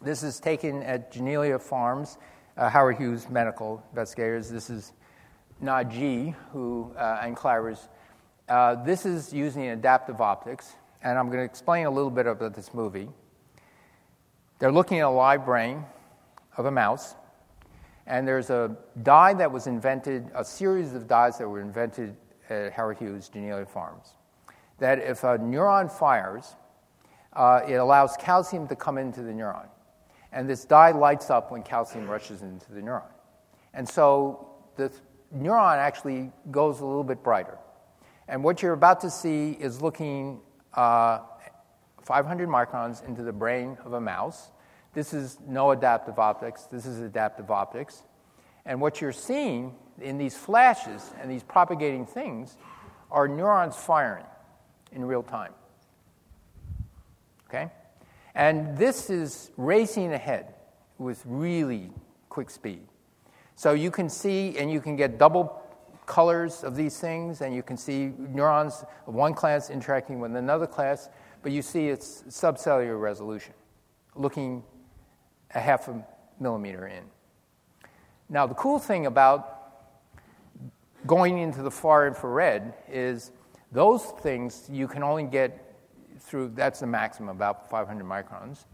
This 0.01 0.23
is 0.23 0.39
taken 0.39 0.83
at 0.83 1.11
Janelia 1.11 1.61
Farms, 1.61 2.17
uh, 2.57 2.69
Howard 2.69 2.97
Hughes 2.97 3.29
Medical 3.29 3.83
Investigators. 3.91 4.49
This 4.49 4.69
is 4.69 4.93
Na 5.59 5.83
Ji, 5.83 6.35
who 6.51 6.93
uh, 6.97 7.19
and 7.21 7.35
Claris. 7.35 7.87
Uh, 8.47 8.83
this 8.83 9.05
is 9.05 9.33
using 9.33 9.67
adaptive 9.69 10.21
optics, 10.21 10.75
and 11.03 11.17
I'm 11.17 11.27
going 11.27 11.39
to 11.39 11.43
explain 11.45 11.85
a 11.85 11.89
little 11.89 12.11
bit 12.11 12.27
about 12.27 12.53
this 12.53 12.73
movie. 12.73 13.09
They're 14.59 14.71
looking 14.71 14.99
at 14.99 15.05
a 15.05 15.09
live 15.09 15.45
brain 15.45 15.85
of 16.57 16.65
a 16.65 16.71
mouse, 16.71 17.15
and 18.07 18.27
there's 18.27 18.49
a 18.49 18.75
dye 19.03 19.33
that 19.33 19.51
was 19.51 19.67
invented, 19.67 20.31
a 20.33 20.43
series 20.43 20.93
of 20.93 21.07
dyes 21.07 21.37
that 21.37 21.47
were 21.47 21.59
invented 21.59 22.15
at 22.49 22.71
Howard 22.71 22.97
Hughes 22.97 23.29
Janelia 23.33 23.67
Farms, 23.67 24.15
that 24.79 24.99
if 24.99 25.23
a 25.23 25.37
neuron 25.37 25.91
fires, 25.91 26.55
uh, 27.33 27.61
it 27.67 27.75
allows 27.75 28.15
calcium 28.17 28.67
to 28.69 28.75
come 28.75 28.97
into 28.97 29.21
the 29.21 29.31
neuron. 29.31 29.67
And 30.31 30.49
this 30.49 30.63
dye 30.65 30.91
lights 30.91 31.29
up 31.29 31.51
when 31.51 31.63
calcium 31.63 32.09
rushes 32.09 32.41
into 32.41 32.71
the 32.71 32.81
neuron. 32.81 33.11
And 33.73 33.87
so 33.87 34.51
the 34.77 34.91
neuron 35.35 35.77
actually 35.77 36.31
goes 36.49 36.79
a 36.79 36.85
little 36.85 37.03
bit 37.03 37.21
brighter. 37.23 37.57
And 38.29 38.43
what 38.43 38.61
you're 38.61 38.73
about 38.73 39.01
to 39.01 39.09
see 39.09 39.51
is 39.51 39.81
looking 39.81 40.39
uh, 40.73 41.19
500 42.01 42.47
microns 42.47 43.05
into 43.05 43.23
the 43.23 43.33
brain 43.33 43.77
of 43.83 43.93
a 43.93 44.01
mouse. 44.01 44.51
This 44.93 45.13
is 45.13 45.37
no 45.47 45.71
adaptive 45.71 46.17
optics, 46.19 46.63
this 46.63 46.85
is 46.85 46.99
adaptive 46.99 47.51
optics. 47.51 48.03
And 48.65 48.81
what 48.81 48.99
you're 48.99 49.11
seeing 49.11 49.75
in 50.01 50.17
these 50.17 50.35
flashes 50.35 51.13
and 51.21 51.29
these 51.29 51.43
propagating 51.43 52.05
things 52.05 52.57
are 53.11 53.27
neurons 53.27 53.75
firing 53.75 54.25
in 54.91 55.05
real 55.05 55.23
time. 55.23 55.53
Okay? 57.47 57.71
And 58.35 58.77
this 58.77 59.09
is 59.09 59.51
racing 59.57 60.13
ahead 60.13 60.53
with 60.97 61.21
really 61.25 61.91
quick 62.29 62.49
speed. 62.49 62.81
So 63.55 63.73
you 63.73 63.89
can 63.89 64.09
see 64.09 64.57
and 64.57 64.71
you 64.71 64.81
can 64.81 64.95
get 64.95 65.17
double 65.17 65.63
colors 66.05 66.63
of 66.63 66.75
these 66.75 66.99
things, 66.99 67.41
and 67.41 67.53
you 67.53 67.61
can 67.61 67.77
see 67.77 68.13
neurons 68.17 68.85
of 69.05 69.13
one 69.13 69.33
class 69.33 69.69
interacting 69.69 70.19
with 70.19 70.35
another 70.35 70.65
class, 70.65 71.09
but 71.43 71.51
you 71.51 71.61
see 71.61 71.89
it's 71.89 72.23
subcellular 72.29 72.99
resolution, 72.99 73.53
looking 74.15 74.63
a 75.53 75.59
half 75.59 75.87
a 75.87 76.05
millimeter 76.39 76.87
in. 76.87 77.03
Now, 78.29 78.45
the 78.45 78.55
cool 78.55 78.79
thing 78.79 79.05
about 79.05 79.53
going 81.05 81.37
into 81.37 81.61
the 81.61 81.71
far 81.71 82.07
infrared 82.07 82.73
is 82.89 83.31
those 83.71 84.03
things 84.21 84.67
you 84.69 84.87
can 84.87 85.03
only 85.03 85.23
get 85.23 85.63
through, 86.19 86.51
that's 86.55 86.81
the 86.81 86.87
maximum, 86.87 87.29
about 87.29 87.69
500 87.69 88.05
microns. 88.05 88.65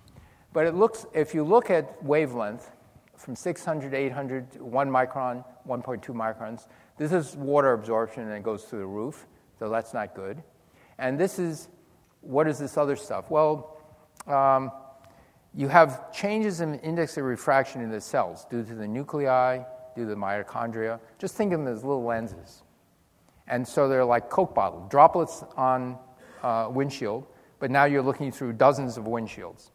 But 0.54 0.66
it 0.66 0.76
looks, 0.76 1.06
if 1.14 1.34
you 1.34 1.44
look 1.44 1.70
at 1.70 2.04
wavelength 2.04 2.72
from 3.16 3.36
600 3.36 3.92
to 3.92 3.98
800, 3.98 4.62
1 4.62 4.90
micron, 4.90 5.44
1.2 5.68 6.02
microns, 6.10 6.68
this 6.98 7.12
is 7.12 7.36
water 7.36 7.74
absorption 7.74 8.24
and 8.24 8.34
it 8.34 8.44
goes 8.44 8.64
through 8.64 8.80
the 8.80 8.86
roof, 8.86 9.26
so 9.60 9.70
that's 9.70 9.94
not 9.94 10.16
good. 10.16 10.42
And 10.98 11.20
this 11.20 11.40
is, 11.40 11.70
what 12.22 12.48
is 12.48 12.60
this 12.60 12.78
other 12.78 12.96
stuff? 12.96 13.30
Well, 13.30 13.78
um, 14.28 14.72
you 15.56 15.68
have 15.68 16.12
changes 16.12 16.62
in 16.62 16.76
index 16.80 17.18
of 17.18 17.26
refraction 17.26 17.82
in 17.82 17.92
the 17.92 18.02
cells 18.02 18.46
due 18.50 18.64
to 18.64 18.74
the 18.74 18.88
nuclei, 18.88 19.64
due 19.96 20.04
to 20.04 20.10
the 20.10 20.16
mitochondria. 20.16 21.00
Just 21.20 21.36
think 21.36 21.54
of 21.54 21.60
them 21.60 21.68
as 21.68 21.84
little 21.84 22.04
lenses. 22.04 22.64
And 23.48 23.68
so 23.68 23.88
they're 23.88 24.06
like 24.06 24.30
Coke 24.30 24.56
bottles, 24.56 24.90
droplets 24.90 25.44
on 25.56 25.98
uh, 26.42 26.70
windshield, 26.72 27.28
but 27.60 27.70
now 27.70 27.86
you're 27.86 28.02
looking 28.02 28.32
through 28.32 28.54
dozens 28.54 28.98
of 28.98 29.06
windshields. 29.06 29.70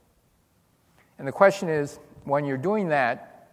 And 1.19 1.29
the 1.29 1.33
question 1.33 1.69
is 1.69 2.01
when 2.25 2.45
you're 2.45 2.57
doing 2.57 2.89
that, 2.89 3.51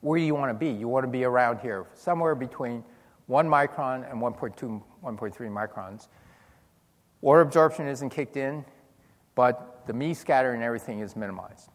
where 0.00 0.18
do 0.18 0.24
you 0.24 0.34
want 0.34 0.50
to 0.50 0.54
be? 0.54 0.70
You 0.70 0.88
want 0.88 1.04
to 1.04 1.10
be 1.10 1.24
around 1.24 1.60
here, 1.60 1.86
somewhere 1.94 2.34
between 2.34 2.84
1 3.26 3.46
micron 3.46 4.10
and 4.10 4.20
1.2, 4.20 4.82
1.3 5.04 5.32
microns. 5.50 6.08
Water 7.20 7.40
absorption 7.42 7.86
isn't 7.86 8.10
kicked 8.10 8.36
in, 8.36 8.64
but 9.34 9.79
the 9.90 9.96
Mie 9.96 10.12
scatter 10.12 10.52
and 10.52 10.62
everything 10.62 11.00
is 11.00 11.16
minimized. 11.16 11.68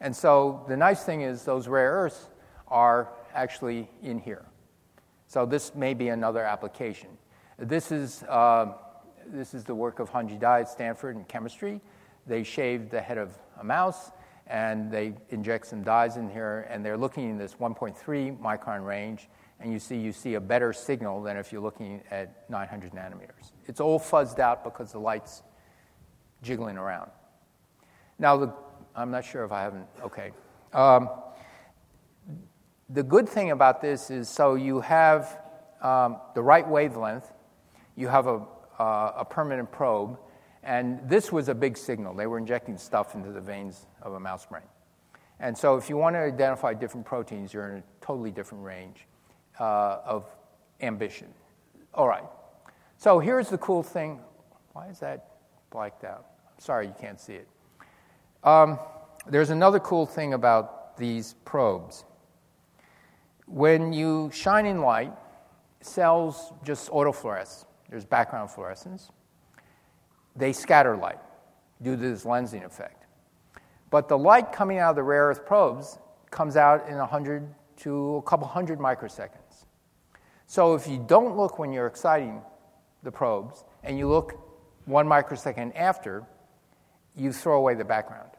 And 0.00 0.16
so 0.16 0.64
the 0.68 0.76
nice 0.76 1.02
thing 1.02 1.20
is 1.20 1.44
those 1.44 1.68
rare 1.68 1.92
earths 1.92 2.30
are 2.66 3.10
actually 3.34 3.90
in 4.02 4.18
here. 4.18 4.46
So 5.26 5.44
this 5.44 5.74
may 5.74 5.92
be 5.92 6.08
another 6.08 6.42
application. 6.42 7.10
This 7.58 7.92
is, 7.92 8.22
uh, 8.22 8.72
this 9.26 9.52
is 9.52 9.64
the 9.64 9.74
work 9.74 9.98
of 9.98 10.10
Hongjie 10.10 10.40
Dai 10.40 10.60
at 10.60 10.70
Stanford 10.70 11.16
in 11.16 11.24
chemistry. 11.24 11.82
They 12.26 12.42
shaved 12.42 12.90
the 12.90 13.02
head 13.02 13.18
of 13.18 13.36
a 13.60 13.64
mouse 13.64 14.12
and 14.46 14.90
they 14.90 15.12
inject 15.28 15.66
some 15.66 15.82
dyes 15.82 16.16
in 16.16 16.30
here, 16.30 16.66
and 16.70 16.82
they're 16.82 16.96
looking 16.96 17.28
in 17.28 17.36
this 17.36 17.56
1.3 17.56 18.40
micron 18.40 18.86
range, 18.86 19.28
and 19.58 19.72
you 19.72 19.78
see 19.80 19.96
you 19.96 20.12
see 20.12 20.34
a 20.34 20.40
better 20.40 20.72
signal 20.72 21.20
than 21.20 21.36
if 21.36 21.50
you're 21.52 21.60
looking 21.60 22.00
at 22.12 22.48
900 22.48 22.92
nanometers. 22.92 23.50
It's 23.66 23.80
all 23.80 23.98
fuzzed 23.98 24.38
out 24.38 24.62
because 24.62 24.92
the 24.92 25.00
light's 25.00 25.42
jiggling 26.42 26.76
around. 26.76 27.10
Now, 28.18 28.36
the, 28.36 28.52
I'm 28.94 29.10
not 29.10 29.24
sure 29.24 29.44
if 29.44 29.52
I 29.52 29.62
haven't. 29.62 29.86
Okay. 30.02 30.32
Um, 30.72 31.10
the 32.88 33.02
good 33.02 33.28
thing 33.28 33.50
about 33.50 33.80
this 33.80 34.10
is 34.10 34.28
so 34.28 34.54
you 34.54 34.80
have 34.80 35.40
um, 35.82 36.18
the 36.34 36.42
right 36.42 36.66
wavelength, 36.66 37.32
you 37.96 38.08
have 38.08 38.26
a, 38.26 38.42
uh, 38.78 39.12
a 39.16 39.24
permanent 39.24 39.70
probe, 39.70 40.18
and 40.62 41.00
this 41.08 41.30
was 41.30 41.48
a 41.48 41.54
big 41.54 41.76
signal. 41.76 42.14
They 42.14 42.26
were 42.26 42.38
injecting 42.38 42.78
stuff 42.78 43.14
into 43.14 43.30
the 43.30 43.40
veins 43.40 43.86
of 44.02 44.14
a 44.14 44.20
mouse 44.20 44.46
brain. 44.46 44.64
And 45.38 45.56
so, 45.56 45.76
if 45.76 45.90
you 45.90 45.96
want 45.96 46.14
to 46.14 46.20
identify 46.20 46.72
different 46.72 47.04
proteins, 47.04 47.52
you're 47.52 47.68
in 47.68 47.78
a 47.78 47.82
totally 48.00 48.30
different 48.30 48.64
range 48.64 49.06
uh, 49.60 49.98
of 50.04 50.24
ambition. 50.80 51.28
All 51.92 52.08
right. 52.08 52.24
So, 52.96 53.18
here's 53.18 53.48
the 53.48 53.58
cool 53.58 53.82
thing. 53.82 54.20
Why 54.72 54.88
is 54.88 54.98
that 55.00 55.28
blacked 55.70 56.04
out? 56.04 56.26
Sorry 56.58 56.86
you 56.86 56.94
can't 56.98 57.20
see 57.20 57.34
it. 57.34 57.48
Um, 58.44 58.78
there's 59.26 59.50
another 59.50 59.80
cool 59.80 60.06
thing 60.06 60.34
about 60.34 60.96
these 60.96 61.34
probes. 61.44 62.04
When 63.46 63.92
you 63.92 64.30
shine 64.32 64.66
in 64.66 64.80
light, 64.80 65.12
cells 65.80 66.52
just 66.64 66.90
autofluoresce. 66.90 67.64
There's 67.88 68.04
background 68.04 68.50
fluorescence 68.50 69.10
they 70.36 70.52
scatter 70.52 70.96
light 70.96 71.18
due 71.82 71.96
to 71.96 72.02
this 72.02 72.24
lensing 72.24 72.64
effect. 72.64 73.06
But 73.90 74.08
the 74.08 74.18
light 74.18 74.52
coming 74.52 74.78
out 74.78 74.90
of 74.90 74.96
the 74.96 75.02
rare 75.02 75.24
earth 75.24 75.46
probes 75.46 75.98
comes 76.30 76.56
out 76.56 76.88
in 76.88 76.96
100 76.96 77.46
to 77.78 78.16
a 78.16 78.22
couple 78.22 78.46
hundred 78.46 78.78
microseconds. 78.78 79.64
So 80.46 80.74
if 80.74 80.86
you 80.86 81.04
don't 81.06 81.36
look 81.36 81.58
when 81.58 81.72
you're 81.72 81.86
exciting 81.86 82.42
the 83.02 83.10
probes 83.10 83.64
and 83.82 83.98
you 83.98 84.08
look 84.08 84.38
one 84.84 85.08
microsecond 85.08 85.74
after, 85.76 86.24
you 87.16 87.32
throw 87.32 87.58
away 87.58 87.74
the 87.74 87.84
background. 87.84 88.30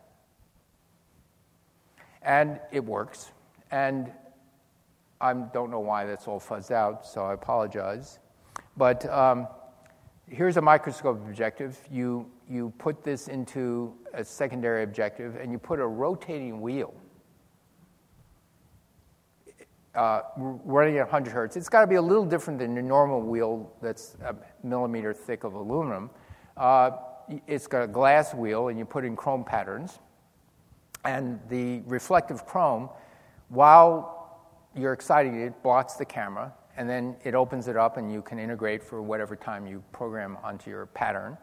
And 2.22 2.60
it 2.72 2.84
works. 2.84 3.32
And 3.72 4.12
I 5.20 5.34
don't 5.34 5.72
know 5.72 5.80
why 5.80 6.06
that's 6.06 6.28
all 6.28 6.40
fuzzed 6.40 6.72
out, 6.72 7.06
so 7.06 7.26
I 7.26 7.34
apologize. 7.34 8.20
But 8.76 9.06
um, 9.12 9.48
here's 10.28 10.58
a 10.58 10.62
microscope 10.62 11.18
objective. 11.28 11.80
You, 11.92 12.30
you 12.48 12.72
put 12.78 13.04
this 13.04 13.28
into 13.28 13.94
a 14.14 14.24
secondary 14.24 14.84
objective 14.84 15.36
and 15.36 15.52
you 15.52 15.58
put 15.58 15.80
a 15.80 15.88
rotating 15.88 16.62
wheel 16.62 16.94
uh, 19.98 20.22
running 20.38 20.98
at 20.98 21.06
100 21.06 21.34
hertz. 21.34 21.58
It's 21.58 21.70
got 21.70 21.82
to 21.82 21.88
be 21.88 21.96
a 21.96 22.02
little 22.02 22.26
different 22.26 22.60
than 22.60 22.78
a 22.78 22.82
normal 22.82 23.22
wheel 23.22 23.74
that's 23.82 24.16
a 24.24 24.36
millimeter 24.64 25.12
thick 25.12 25.44
of 25.44 25.56
aluminum. 25.56 26.12
Uh, 26.56 26.92
it's 27.48 27.68
got 27.68 27.84
a 27.84 27.88
glass 27.88 28.34
wheel 28.34 28.70
and 28.70 28.78
you 28.78 28.86
put 28.86 29.06
in 29.06 29.16
chrome 29.16 29.44
patterns. 29.44 30.00
And 31.04 31.40
the 31.50 31.82
reflective 31.86 32.46
chrome, 32.46 32.90
while 33.50 34.42
you're 34.76 34.94
exciting 34.94 35.42
it, 35.42 35.62
blocks 35.64 35.94
the 35.94 36.06
camera 36.06 36.54
and 36.78 36.88
then 36.88 37.16
it 37.24 37.34
opens 37.34 37.68
it 37.68 37.76
up 37.76 37.98
and 37.98 38.12
you 38.14 38.22
can 38.22 38.38
integrate 38.38 38.84
for 38.84 39.02
whatever 39.02 39.36
time 39.36 39.66
you 39.66 39.84
program 39.92 40.38
onto 40.44 40.70
your 40.70 40.86
pattern. 40.86 41.38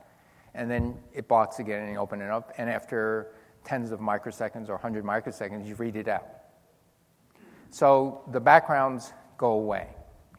And 0.55 0.71
then 0.71 0.97
it 1.13 1.27
blocks 1.27 1.59
again 1.59 1.83
and 1.83 1.93
you 1.93 1.99
open 1.99 2.23
it 2.23 2.31
up, 2.31 2.53
and 2.59 2.71
after 2.71 3.33
tens 3.65 3.91
of 3.91 3.99
microseconds 3.99 4.69
or 4.69 4.75
100 4.75 5.05
microseconds, 5.05 5.67
you 5.67 5.75
read 5.75 5.97
it 5.97 6.07
out. 6.07 6.29
So 7.71 8.23
the 8.31 8.39
backgrounds 8.39 9.13
go 9.37 9.53
away, 9.53 9.89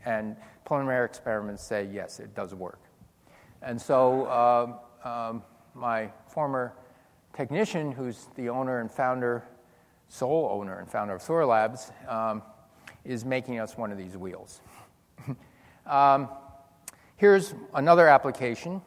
and 0.06 0.38
preliminary 0.64 1.06
experiments 1.06 1.62
say 1.62 1.90
yes, 1.92 2.22
it 2.22 2.34
does 2.34 2.56
work. 2.56 2.80
And 3.62 3.82
so 3.82 4.26
uh, 4.28 4.78
um, 5.06 5.44
my 5.74 6.10
former 6.28 6.74
technician, 7.34 7.92
who's 7.92 8.28
the 8.36 8.50
owner 8.50 8.80
and 8.80 8.92
founder, 8.92 9.44
sole 10.08 10.50
owner 10.52 10.80
and 10.80 10.90
founder 10.90 11.16
of 11.16 11.22
Thorlabs, 11.22 11.92
um, 12.12 12.42
is 13.04 13.24
making 13.24 13.60
us 13.60 13.78
one 13.78 13.92
of 13.92 13.98
these 13.98 14.18
wheels. 14.18 14.62
um, 15.86 16.28
here's 17.18 17.54
another 17.76 18.08
application. 18.08 18.82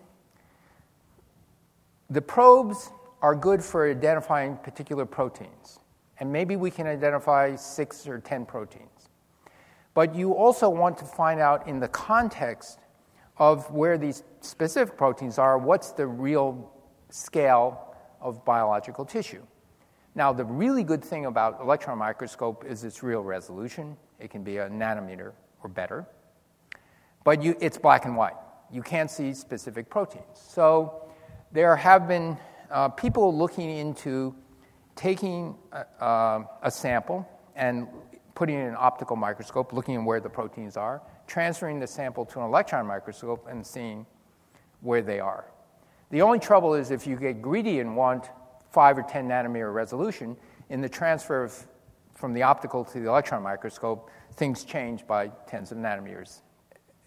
The 2.11 2.23
probes 2.23 2.91
are 3.23 3.35
good 3.35 3.63
for 3.63 3.89
identifying 3.89 4.57
particular 4.57 5.07
proteins. 5.07 5.79
And 6.21 6.33
maybe 6.33 6.57
we 6.57 6.71
can 6.71 6.87
identify 6.87 7.55
six 7.55 8.09
or 8.09 8.19
10 8.19 8.45
proteins. 8.47 9.09
But 9.95 10.15
you 10.15 10.33
also 10.33 10.69
want 10.69 10.99
to 10.99 11.05
find 11.05 11.39
out 11.39 11.69
in 11.69 11.79
the 11.79 11.89
context 11.89 12.81
of 13.39 13.71
where 13.71 13.97
these 13.99 14.25
specific 14.41 14.97
proteins 14.97 15.39
are, 15.39 15.59
what's 15.59 15.93
the 15.93 16.07
real 16.07 16.73
scale 17.11 17.95
of 18.21 18.45
biological 18.45 19.05
tissue. 19.05 19.43
Now, 20.15 20.33
the 20.33 20.45
really 20.45 20.83
good 20.83 21.05
thing 21.05 21.27
about 21.27 21.61
electron 21.61 21.99
microscope 21.99 22.65
is 22.65 22.83
its 22.85 23.03
real 23.03 23.23
resolution. 23.23 23.97
It 24.19 24.31
can 24.31 24.43
be 24.43 24.59
a 24.59 24.69
nanometer 24.69 25.33
or 25.63 25.69
better. 25.69 26.07
But 27.25 27.43
you, 27.43 27.57
it's 27.61 27.79
black 27.79 28.05
and 28.05 28.17
white. 28.17 28.35
You 28.73 28.83
can't 28.83 29.11
see 29.11 29.33
specific 29.33 29.89
proteins. 29.89 30.25
So 30.35 31.09
there 31.53 31.77
have 31.77 32.09
been 32.09 32.37
uh, 32.71 32.89
people 32.89 33.37
looking 33.37 33.71
into 33.71 34.35
taking 34.97 35.57
a, 35.73 36.03
uh, 36.03 36.45
a 36.63 36.71
sample 36.71 37.29
and 37.55 37.87
putting 38.35 38.57
it 38.57 38.63
in 38.63 38.69
an 38.69 38.77
optical 38.79 39.17
microscope, 39.17 39.73
looking 39.73 39.97
at 39.97 40.03
where 40.03 40.21
the 40.21 40.29
proteins 40.29 40.77
are, 40.77 41.01
transferring 41.29 41.79
the 41.79 41.87
sample 41.87 42.25
to 42.25 42.41
an 42.41 42.47
electron 42.47 42.87
microscope, 42.87 43.47
and 43.49 43.65
seeing 43.65 44.05
where 44.81 45.03
they 45.03 45.21
are. 45.21 45.45
The 46.11 46.23
only 46.23 46.39
trouble 46.39 46.75
is 46.75 46.91
if 46.91 47.07
you 47.07 47.17
get 47.17 47.43
greedy 47.43 47.81
and 47.81 47.95
want 47.97 48.31
5 48.73 48.99
or 48.99 49.03
10 49.03 49.29
nanometer 49.29 49.73
resolution, 49.73 50.37
in 50.71 50.81
the 50.81 50.89
transfer 50.89 51.45
of, 51.45 51.67
from 52.15 52.33
the 52.33 52.43
optical 52.43 52.85
to 52.85 53.01
the 53.01 53.09
electron 53.09 53.43
microscope, 53.43 54.11
things 54.35 54.65
change 54.65 55.07
by 55.07 55.29
tens 55.47 55.71
of 55.71 55.79
nanometers 55.79 56.41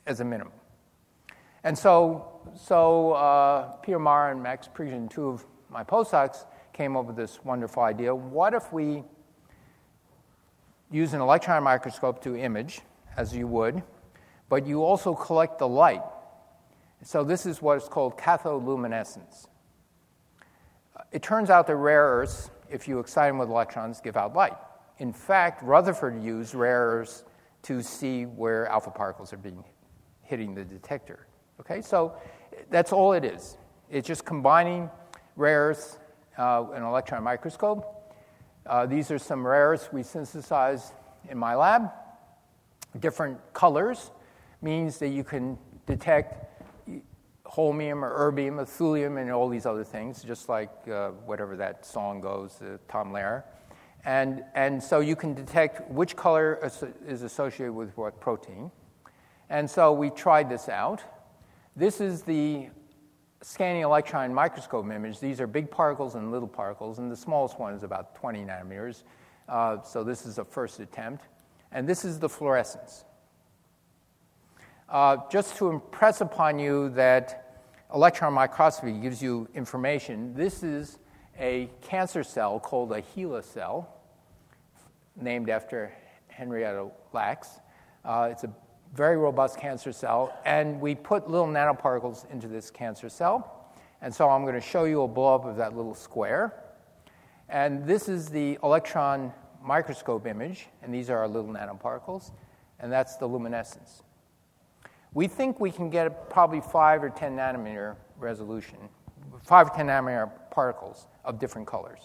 as 0.05 0.19
a 0.19 0.25
minimum. 0.25 0.53
And 1.63 1.77
so, 1.77 2.41
so 2.55 3.13
uh, 3.13 3.73
Peter 3.77 3.97
and 4.07 4.41
Max 4.41 4.67
Prigozhin, 4.67 5.09
two 5.09 5.27
of 5.27 5.45
my 5.69 5.83
postdocs, 5.83 6.45
came 6.73 6.95
up 6.95 7.05
with 7.05 7.15
this 7.15 7.43
wonderful 7.43 7.83
idea. 7.83 8.13
What 8.13 8.53
if 8.53 8.71
we 8.71 9.03
use 10.91 11.13
an 11.13 11.21
electron 11.21 11.63
microscope 11.63 12.21
to 12.23 12.35
image, 12.35 12.81
as 13.17 13.35
you 13.35 13.47
would, 13.47 13.83
but 14.51 14.67
you 14.67 14.83
also 14.83 15.15
collect 15.15 15.59
the 15.59 15.67
light. 15.67 16.01
So 17.03 17.23
this 17.23 17.45
is 17.45 17.61
what 17.61 17.77
is 17.77 17.87
called 17.87 18.17
cathodoluminescence. 18.17 19.47
It 21.13 21.23
turns 21.23 21.49
out 21.49 21.67
that 21.67 21.77
rare 21.77 22.03
earths, 22.03 22.51
if 22.69 22.85
you 22.85 22.99
excite 22.99 23.29
them 23.29 23.37
with 23.37 23.47
electrons, 23.47 24.01
give 24.01 24.17
out 24.17 24.35
light. 24.35 24.57
In 24.99 25.13
fact, 25.13 25.63
Rutherford 25.63 26.21
used 26.21 26.53
rare 26.53 26.81
earths 26.81 27.23
to 27.61 27.81
see 27.81 28.25
where 28.25 28.67
alpha 28.67 28.91
particles 28.91 29.31
are 29.31 29.37
being 29.37 29.63
hitting 30.21 30.53
the 30.53 30.65
detector. 30.65 31.27
Okay, 31.61 31.81
so 31.81 32.17
that's 32.69 32.91
all 32.91 33.13
it 33.13 33.23
is. 33.23 33.57
It's 33.89 34.05
just 34.05 34.25
combining 34.25 34.89
rare 35.37 35.69
earths 35.69 35.97
uh, 36.37 36.65
an 36.73 36.83
electron 36.83 37.23
microscope. 37.23 38.13
Uh, 38.65 38.85
these 38.85 39.11
are 39.11 39.17
some 39.17 39.47
rare 39.47 39.69
earths 39.69 39.93
we 39.93 40.03
synthesized 40.03 40.91
in 41.29 41.37
my 41.37 41.55
lab. 41.55 41.89
Different 42.99 43.39
colors 43.53 44.11
means 44.61 44.97
that 44.99 45.09
you 45.09 45.23
can 45.23 45.57
detect 45.85 46.47
holmium 47.45 48.01
or 48.01 48.31
erbium, 48.31 48.59
or 48.59 48.65
thulium, 48.65 49.19
and 49.19 49.29
all 49.31 49.49
these 49.49 49.65
other 49.65 49.83
things, 49.83 50.23
just 50.23 50.47
like 50.47 50.71
uh, 50.87 51.09
whatever 51.25 51.55
that 51.57 51.85
song 51.85 52.21
goes, 52.21 52.61
uh, 52.61 52.77
Tom 52.87 53.11
Lehrer. 53.11 53.43
And, 54.05 54.43
and 54.55 54.81
so 54.81 54.99
you 54.99 55.15
can 55.15 55.33
detect 55.33 55.89
which 55.91 56.15
color 56.15 56.59
is 57.05 57.21
associated 57.21 57.73
with 57.73 57.95
what 57.97 58.19
protein. 58.19 58.71
And 59.49 59.69
so 59.69 59.91
we 59.91 60.09
tried 60.09 60.49
this 60.49 60.69
out. 60.69 61.03
This 61.75 62.01
is 62.01 62.23
the 62.23 62.69
scanning 63.41 63.83
electron 63.83 64.33
microscope 64.33 64.89
image. 64.89 65.19
These 65.19 65.41
are 65.41 65.47
big 65.47 65.69
particles 65.69 66.15
and 66.15 66.31
little 66.31 66.47
particles, 66.47 66.99
and 66.99 67.11
the 67.11 67.15
smallest 67.15 67.59
one 67.59 67.73
is 67.73 67.83
about 67.83 68.15
20 68.15 68.45
nanometers. 68.45 69.03
Uh, 69.49 69.81
so 69.81 70.03
this 70.03 70.25
is 70.25 70.37
a 70.37 70.45
first 70.45 70.79
attempt. 70.79 71.25
And 71.71 71.87
this 71.87 72.05
is 72.05 72.19
the 72.19 72.29
fluorescence. 72.29 73.05
Uh, 74.91 75.15
just 75.29 75.55
to 75.55 75.69
impress 75.69 76.19
upon 76.19 76.59
you 76.59 76.89
that 76.89 77.63
electron 77.93 78.33
microscopy 78.33 78.91
gives 78.91 79.21
you 79.21 79.47
information, 79.55 80.33
this 80.33 80.63
is 80.63 80.99
a 81.39 81.69
cancer 81.81 82.25
cell 82.25 82.59
called 82.59 82.91
a 82.91 83.01
HeLa 83.01 83.41
cell, 83.41 84.01
named 85.15 85.49
after 85.49 85.93
Henrietta 86.27 86.89
Lacks. 87.13 87.61
Uh, 88.03 88.27
it's 88.29 88.43
a 88.43 88.51
very 88.93 89.15
robust 89.15 89.57
cancer 89.57 89.93
cell, 89.93 90.37
and 90.43 90.81
we 90.81 90.93
put 90.93 91.29
little 91.29 91.47
nanoparticles 91.47 92.29
into 92.29 92.49
this 92.49 92.69
cancer 92.69 93.07
cell. 93.07 93.71
And 94.01 94.13
so 94.13 94.29
I'm 94.29 94.41
going 94.41 94.55
to 94.55 94.59
show 94.59 94.83
you 94.83 95.03
a 95.03 95.07
blow-up 95.07 95.45
of 95.45 95.55
that 95.55 95.73
little 95.73 95.95
square. 95.95 96.65
And 97.47 97.87
this 97.87 98.09
is 98.09 98.27
the 98.27 98.59
electron 98.61 99.31
microscope 99.63 100.27
image, 100.27 100.67
and 100.83 100.93
these 100.93 101.09
are 101.09 101.19
our 101.19 101.29
little 101.29 101.49
nanoparticles, 101.49 102.31
and 102.81 102.91
that's 102.91 103.15
the 103.15 103.25
luminescence. 103.25 104.03
We 105.13 105.27
think 105.27 105.59
we 105.59 105.71
can 105.71 105.89
get 105.89 106.29
probably 106.29 106.61
5 106.61 107.03
or 107.03 107.09
10 107.09 107.35
nanometer 107.35 107.95
resolution, 108.17 108.77
5 109.43 109.67
or 109.67 109.69
10 109.75 109.87
nanometer 109.87 110.31
particles 110.51 111.07
of 111.25 111.37
different 111.37 111.67
colors. 111.67 111.99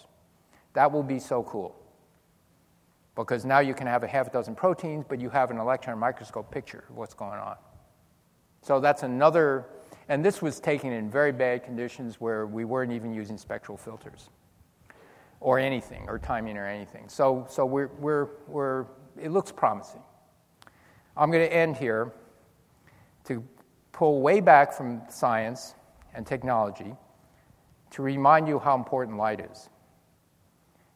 That 0.72 0.90
will 0.90 1.04
be 1.04 1.20
so 1.20 1.42
cool. 1.44 1.76
Because 3.14 3.44
now 3.44 3.60
you 3.60 3.74
can 3.74 3.86
have 3.86 4.02
a 4.02 4.08
half 4.08 4.32
dozen 4.32 4.54
proteins, 4.54 5.04
but 5.08 5.20
you 5.20 5.30
have 5.30 5.50
an 5.50 5.58
electron 5.58 5.98
microscope 5.98 6.50
picture 6.50 6.84
of 6.90 6.96
what's 6.96 7.14
going 7.14 7.38
on. 7.38 7.56
So 8.60 8.80
that's 8.80 9.04
another, 9.04 9.66
and 10.08 10.24
this 10.24 10.42
was 10.42 10.58
taken 10.58 10.92
in 10.92 11.08
very 11.08 11.32
bad 11.32 11.62
conditions 11.64 12.20
where 12.20 12.46
we 12.46 12.64
weren't 12.64 12.92
even 12.92 13.14
using 13.14 13.38
spectral 13.38 13.78
filters 13.78 14.28
or 15.38 15.58
anything, 15.58 16.04
or 16.08 16.18
timing 16.18 16.56
or 16.56 16.66
anything. 16.66 17.08
So, 17.08 17.46
so 17.48 17.64
we're, 17.64 17.90
we're, 18.00 18.28
we're, 18.48 18.86
it 19.20 19.30
looks 19.30 19.52
promising. 19.52 20.02
I'm 21.16 21.30
going 21.30 21.46
to 21.46 21.54
end 21.54 21.76
here 21.76 22.12
to 23.26 23.44
pull 23.92 24.20
way 24.20 24.40
back 24.40 24.72
from 24.72 25.02
science 25.08 25.74
and 26.14 26.26
technology 26.26 26.94
to 27.90 28.02
remind 28.02 28.48
you 28.48 28.58
how 28.58 28.74
important 28.74 29.16
light 29.16 29.40
is. 29.40 29.68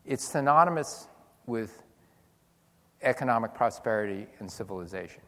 It's 0.05 0.24
synonymous 0.24 1.09
with 1.47 1.83
economic 3.03 3.55
prosperity 3.55 4.26
and 4.39 4.51
civilization. 4.51 5.22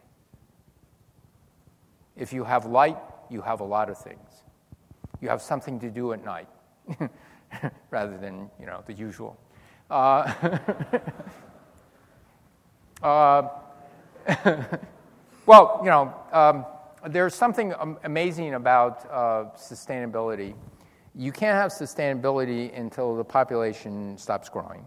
If 2.17 2.33
you 2.33 2.45
have 2.45 2.67
light, 2.67 2.99
you 3.31 3.41
have 3.41 3.61
a 3.61 3.65
lot 3.65 3.89
of 3.89 3.97
things. 3.97 4.45
You 5.21 5.29
have 5.29 5.41
something 5.41 5.81
to 5.81 5.91
do 5.91 6.13
at 6.13 6.25
night 6.25 6.49
rather 7.91 8.19
than, 8.19 8.51
you 8.61 8.67
know, 8.67 8.83
the 8.87 8.93
usual. 8.93 9.39
Uh, 9.91 10.33
uh, 13.03 13.49
well, 15.47 15.81
you 15.83 15.91
know, 15.91 16.15
um, 16.33 16.67
there's 17.09 17.35
something 17.35 17.75
amazing 18.05 18.55
about 18.55 19.05
uh, 19.11 19.45
sustainability. 19.57 20.55
You 21.15 21.33
can't 21.33 21.57
have 21.57 21.73
sustainability 21.73 22.77
until 22.79 23.17
the 23.17 23.25
population 23.25 24.17
stops 24.17 24.49
growing. 24.49 24.87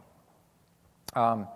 Um, 1.13 1.47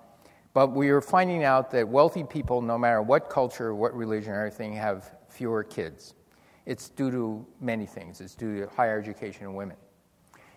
but 0.53 0.71
we 0.71 0.89
are 0.89 1.01
finding 1.01 1.43
out 1.43 1.71
that 1.71 1.87
wealthy 1.87 2.23
people, 2.23 2.61
no 2.61 2.77
matter 2.77 3.01
what 3.01 3.29
culture, 3.29 3.73
what 3.73 3.93
religion, 3.95 4.33
everything, 4.33 4.73
have 4.73 5.11
fewer 5.29 5.63
kids. 5.63 6.15
It's 6.65 6.89
due 6.89 7.11
to 7.11 7.45
many 7.61 7.85
things. 7.85 8.21
It's 8.21 8.35
due 8.35 8.59
to 8.59 8.67
higher 8.75 8.99
education 8.99 9.45
in 9.45 9.53
women. 9.53 9.77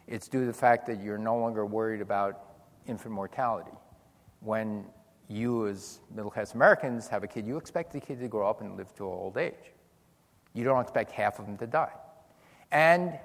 It's 0.06 0.28
due 0.28 0.40
to 0.40 0.46
the 0.46 0.52
fact 0.52 0.86
that 0.86 1.02
you're 1.02 1.18
no 1.18 1.36
longer 1.38 1.64
worried 1.64 2.00
about 2.00 2.56
infant 2.86 3.14
mortality. 3.14 3.70
When 4.40 4.84
you, 5.28 5.68
as 5.68 6.00
middle 6.14 6.30
class 6.30 6.54
Americans, 6.54 7.08
have 7.08 7.22
a 7.22 7.26
kid, 7.26 7.46
you 7.46 7.56
expect 7.56 7.92
the 7.92 8.00
kid 8.00 8.18
to 8.20 8.28
grow 8.28 8.48
up 8.48 8.60
and 8.60 8.76
live 8.76 8.94
to 8.96 9.04
old 9.04 9.36
age. 9.36 9.72
You 10.54 10.64
don't 10.64 10.80
expect 10.80 11.10
half 11.12 11.38
of 11.38 11.46
them 11.46 11.56
to 11.58 11.66
die. 11.66 11.92
And 12.70 13.18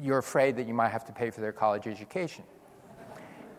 you're 0.00 0.18
afraid 0.18 0.56
that 0.56 0.66
you 0.66 0.74
might 0.74 0.88
have 0.88 1.04
to 1.06 1.12
pay 1.12 1.30
for 1.30 1.40
their 1.40 1.52
college 1.52 1.86
education. 1.86 2.44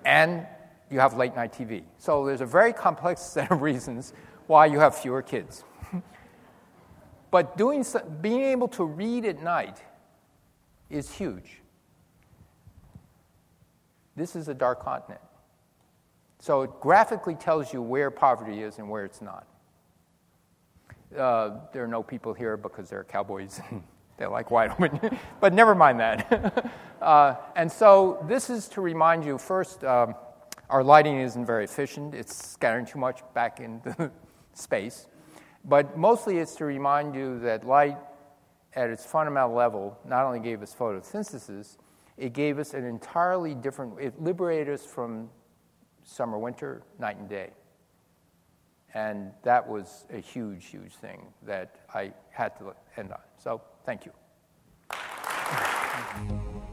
And 0.05 0.45
you 0.89 0.99
have 0.99 1.17
late 1.17 1.35
night 1.35 1.53
TV. 1.53 1.83
So 1.97 2.25
there's 2.25 2.41
a 2.41 2.45
very 2.45 2.73
complex 2.73 3.21
set 3.33 3.51
of 3.51 3.61
reasons 3.61 4.13
why 4.47 4.65
you 4.67 4.79
have 4.79 4.95
fewer 4.95 5.21
kids. 5.21 5.63
but 7.31 7.57
doing, 7.57 7.85
being 8.21 8.43
able 8.43 8.67
to 8.69 8.85
read 8.85 9.25
at 9.25 9.41
night 9.41 9.83
is 10.89 11.11
huge. 11.11 11.61
This 14.15 14.35
is 14.35 14.47
a 14.47 14.53
dark 14.53 14.81
continent. 14.81 15.21
So 16.39 16.61
it 16.61 16.71
graphically 16.79 17.35
tells 17.35 17.73
you 17.73 17.81
where 17.81 18.09
poverty 18.09 18.61
is 18.61 18.77
and 18.77 18.89
where 18.89 19.03
it's 19.03 19.21
not. 19.21 19.45
Uh, 21.17 21.59
there 21.73 21.83
are 21.83 21.87
no 21.87 22.03
people 22.03 22.33
here 22.33 22.57
because 22.57 22.89
they're 22.89 23.03
cowboys 23.03 23.59
and 23.69 23.83
they 24.17 24.25
like 24.25 24.51
white 24.51 24.79
women, 24.79 25.17
but 25.39 25.53
never 25.53 25.75
mind 25.75 25.99
that. 25.99 26.71
uh, 27.01 27.35
and 27.55 27.71
so 27.71 28.23
this 28.27 28.49
is 28.49 28.67
to 28.69 28.81
remind 28.81 29.25
you 29.25 29.37
first. 29.37 29.83
Um, 29.83 30.15
our 30.69 30.83
lighting 30.83 31.19
isn't 31.19 31.45
very 31.45 31.63
efficient, 31.63 32.13
it's 32.13 32.35
scattering 32.35 32.85
too 32.85 32.99
much 32.99 33.21
back 33.33 33.61
into 33.61 33.95
the 33.97 34.11
space. 34.53 35.07
But 35.63 35.97
mostly 35.97 36.39
it's 36.39 36.55
to 36.55 36.65
remind 36.65 37.15
you 37.15 37.39
that 37.39 37.65
light, 37.65 37.97
at 38.73 38.89
its 38.89 39.05
fundamental 39.05 39.53
level, 39.53 39.97
not 40.05 40.25
only 40.25 40.39
gave 40.39 40.61
us 40.61 40.75
photosynthesis, 40.77 41.77
It 42.17 42.33
gave 42.33 42.57
us 42.57 42.73
an 42.73 42.83
entirely 42.83 43.53
different, 43.55 43.99
it 43.99 44.21
liberated 44.21 44.73
us 44.73 44.85
from 44.85 45.29
summer, 46.03 46.37
winter, 46.37 46.83
night 46.99 47.17
and 47.17 47.29
day. 47.29 47.51
And 48.93 49.31
that 49.43 49.67
was 49.67 50.05
a 50.11 50.19
huge, 50.19 50.65
huge 50.65 50.93
thing 50.95 51.27
that 51.45 51.75
I 51.93 52.13
had 52.31 52.57
to 52.59 52.73
end 52.97 53.11
on. 53.11 53.19
So 53.37 53.61
thank 53.85 54.05
you. 54.05 54.11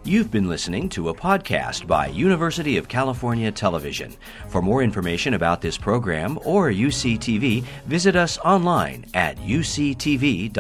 You've 0.05 0.31
been 0.31 0.49
listening 0.49 0.91
to 0.91 1.09
a 1.09 1.15
podcast 1.15 1.87
by 1.87 2.09
University 2.09 2.77
of 2.77 2.89
California 2.89 3.51
Television. 3.51 4.15
For 4.49 4.61
more 4.61 4.83
information 4.83 5.33
about 5.35 5.63
this 5.63 5.79
program 5.79 6.39
or 6.45 6.71
UCTV, 6.71 7.63
visit 7.87 8.15
us 8.15 8.37
online 8.39 9.07
at 9.15 9.39
uctv.tv. 9.39 10.51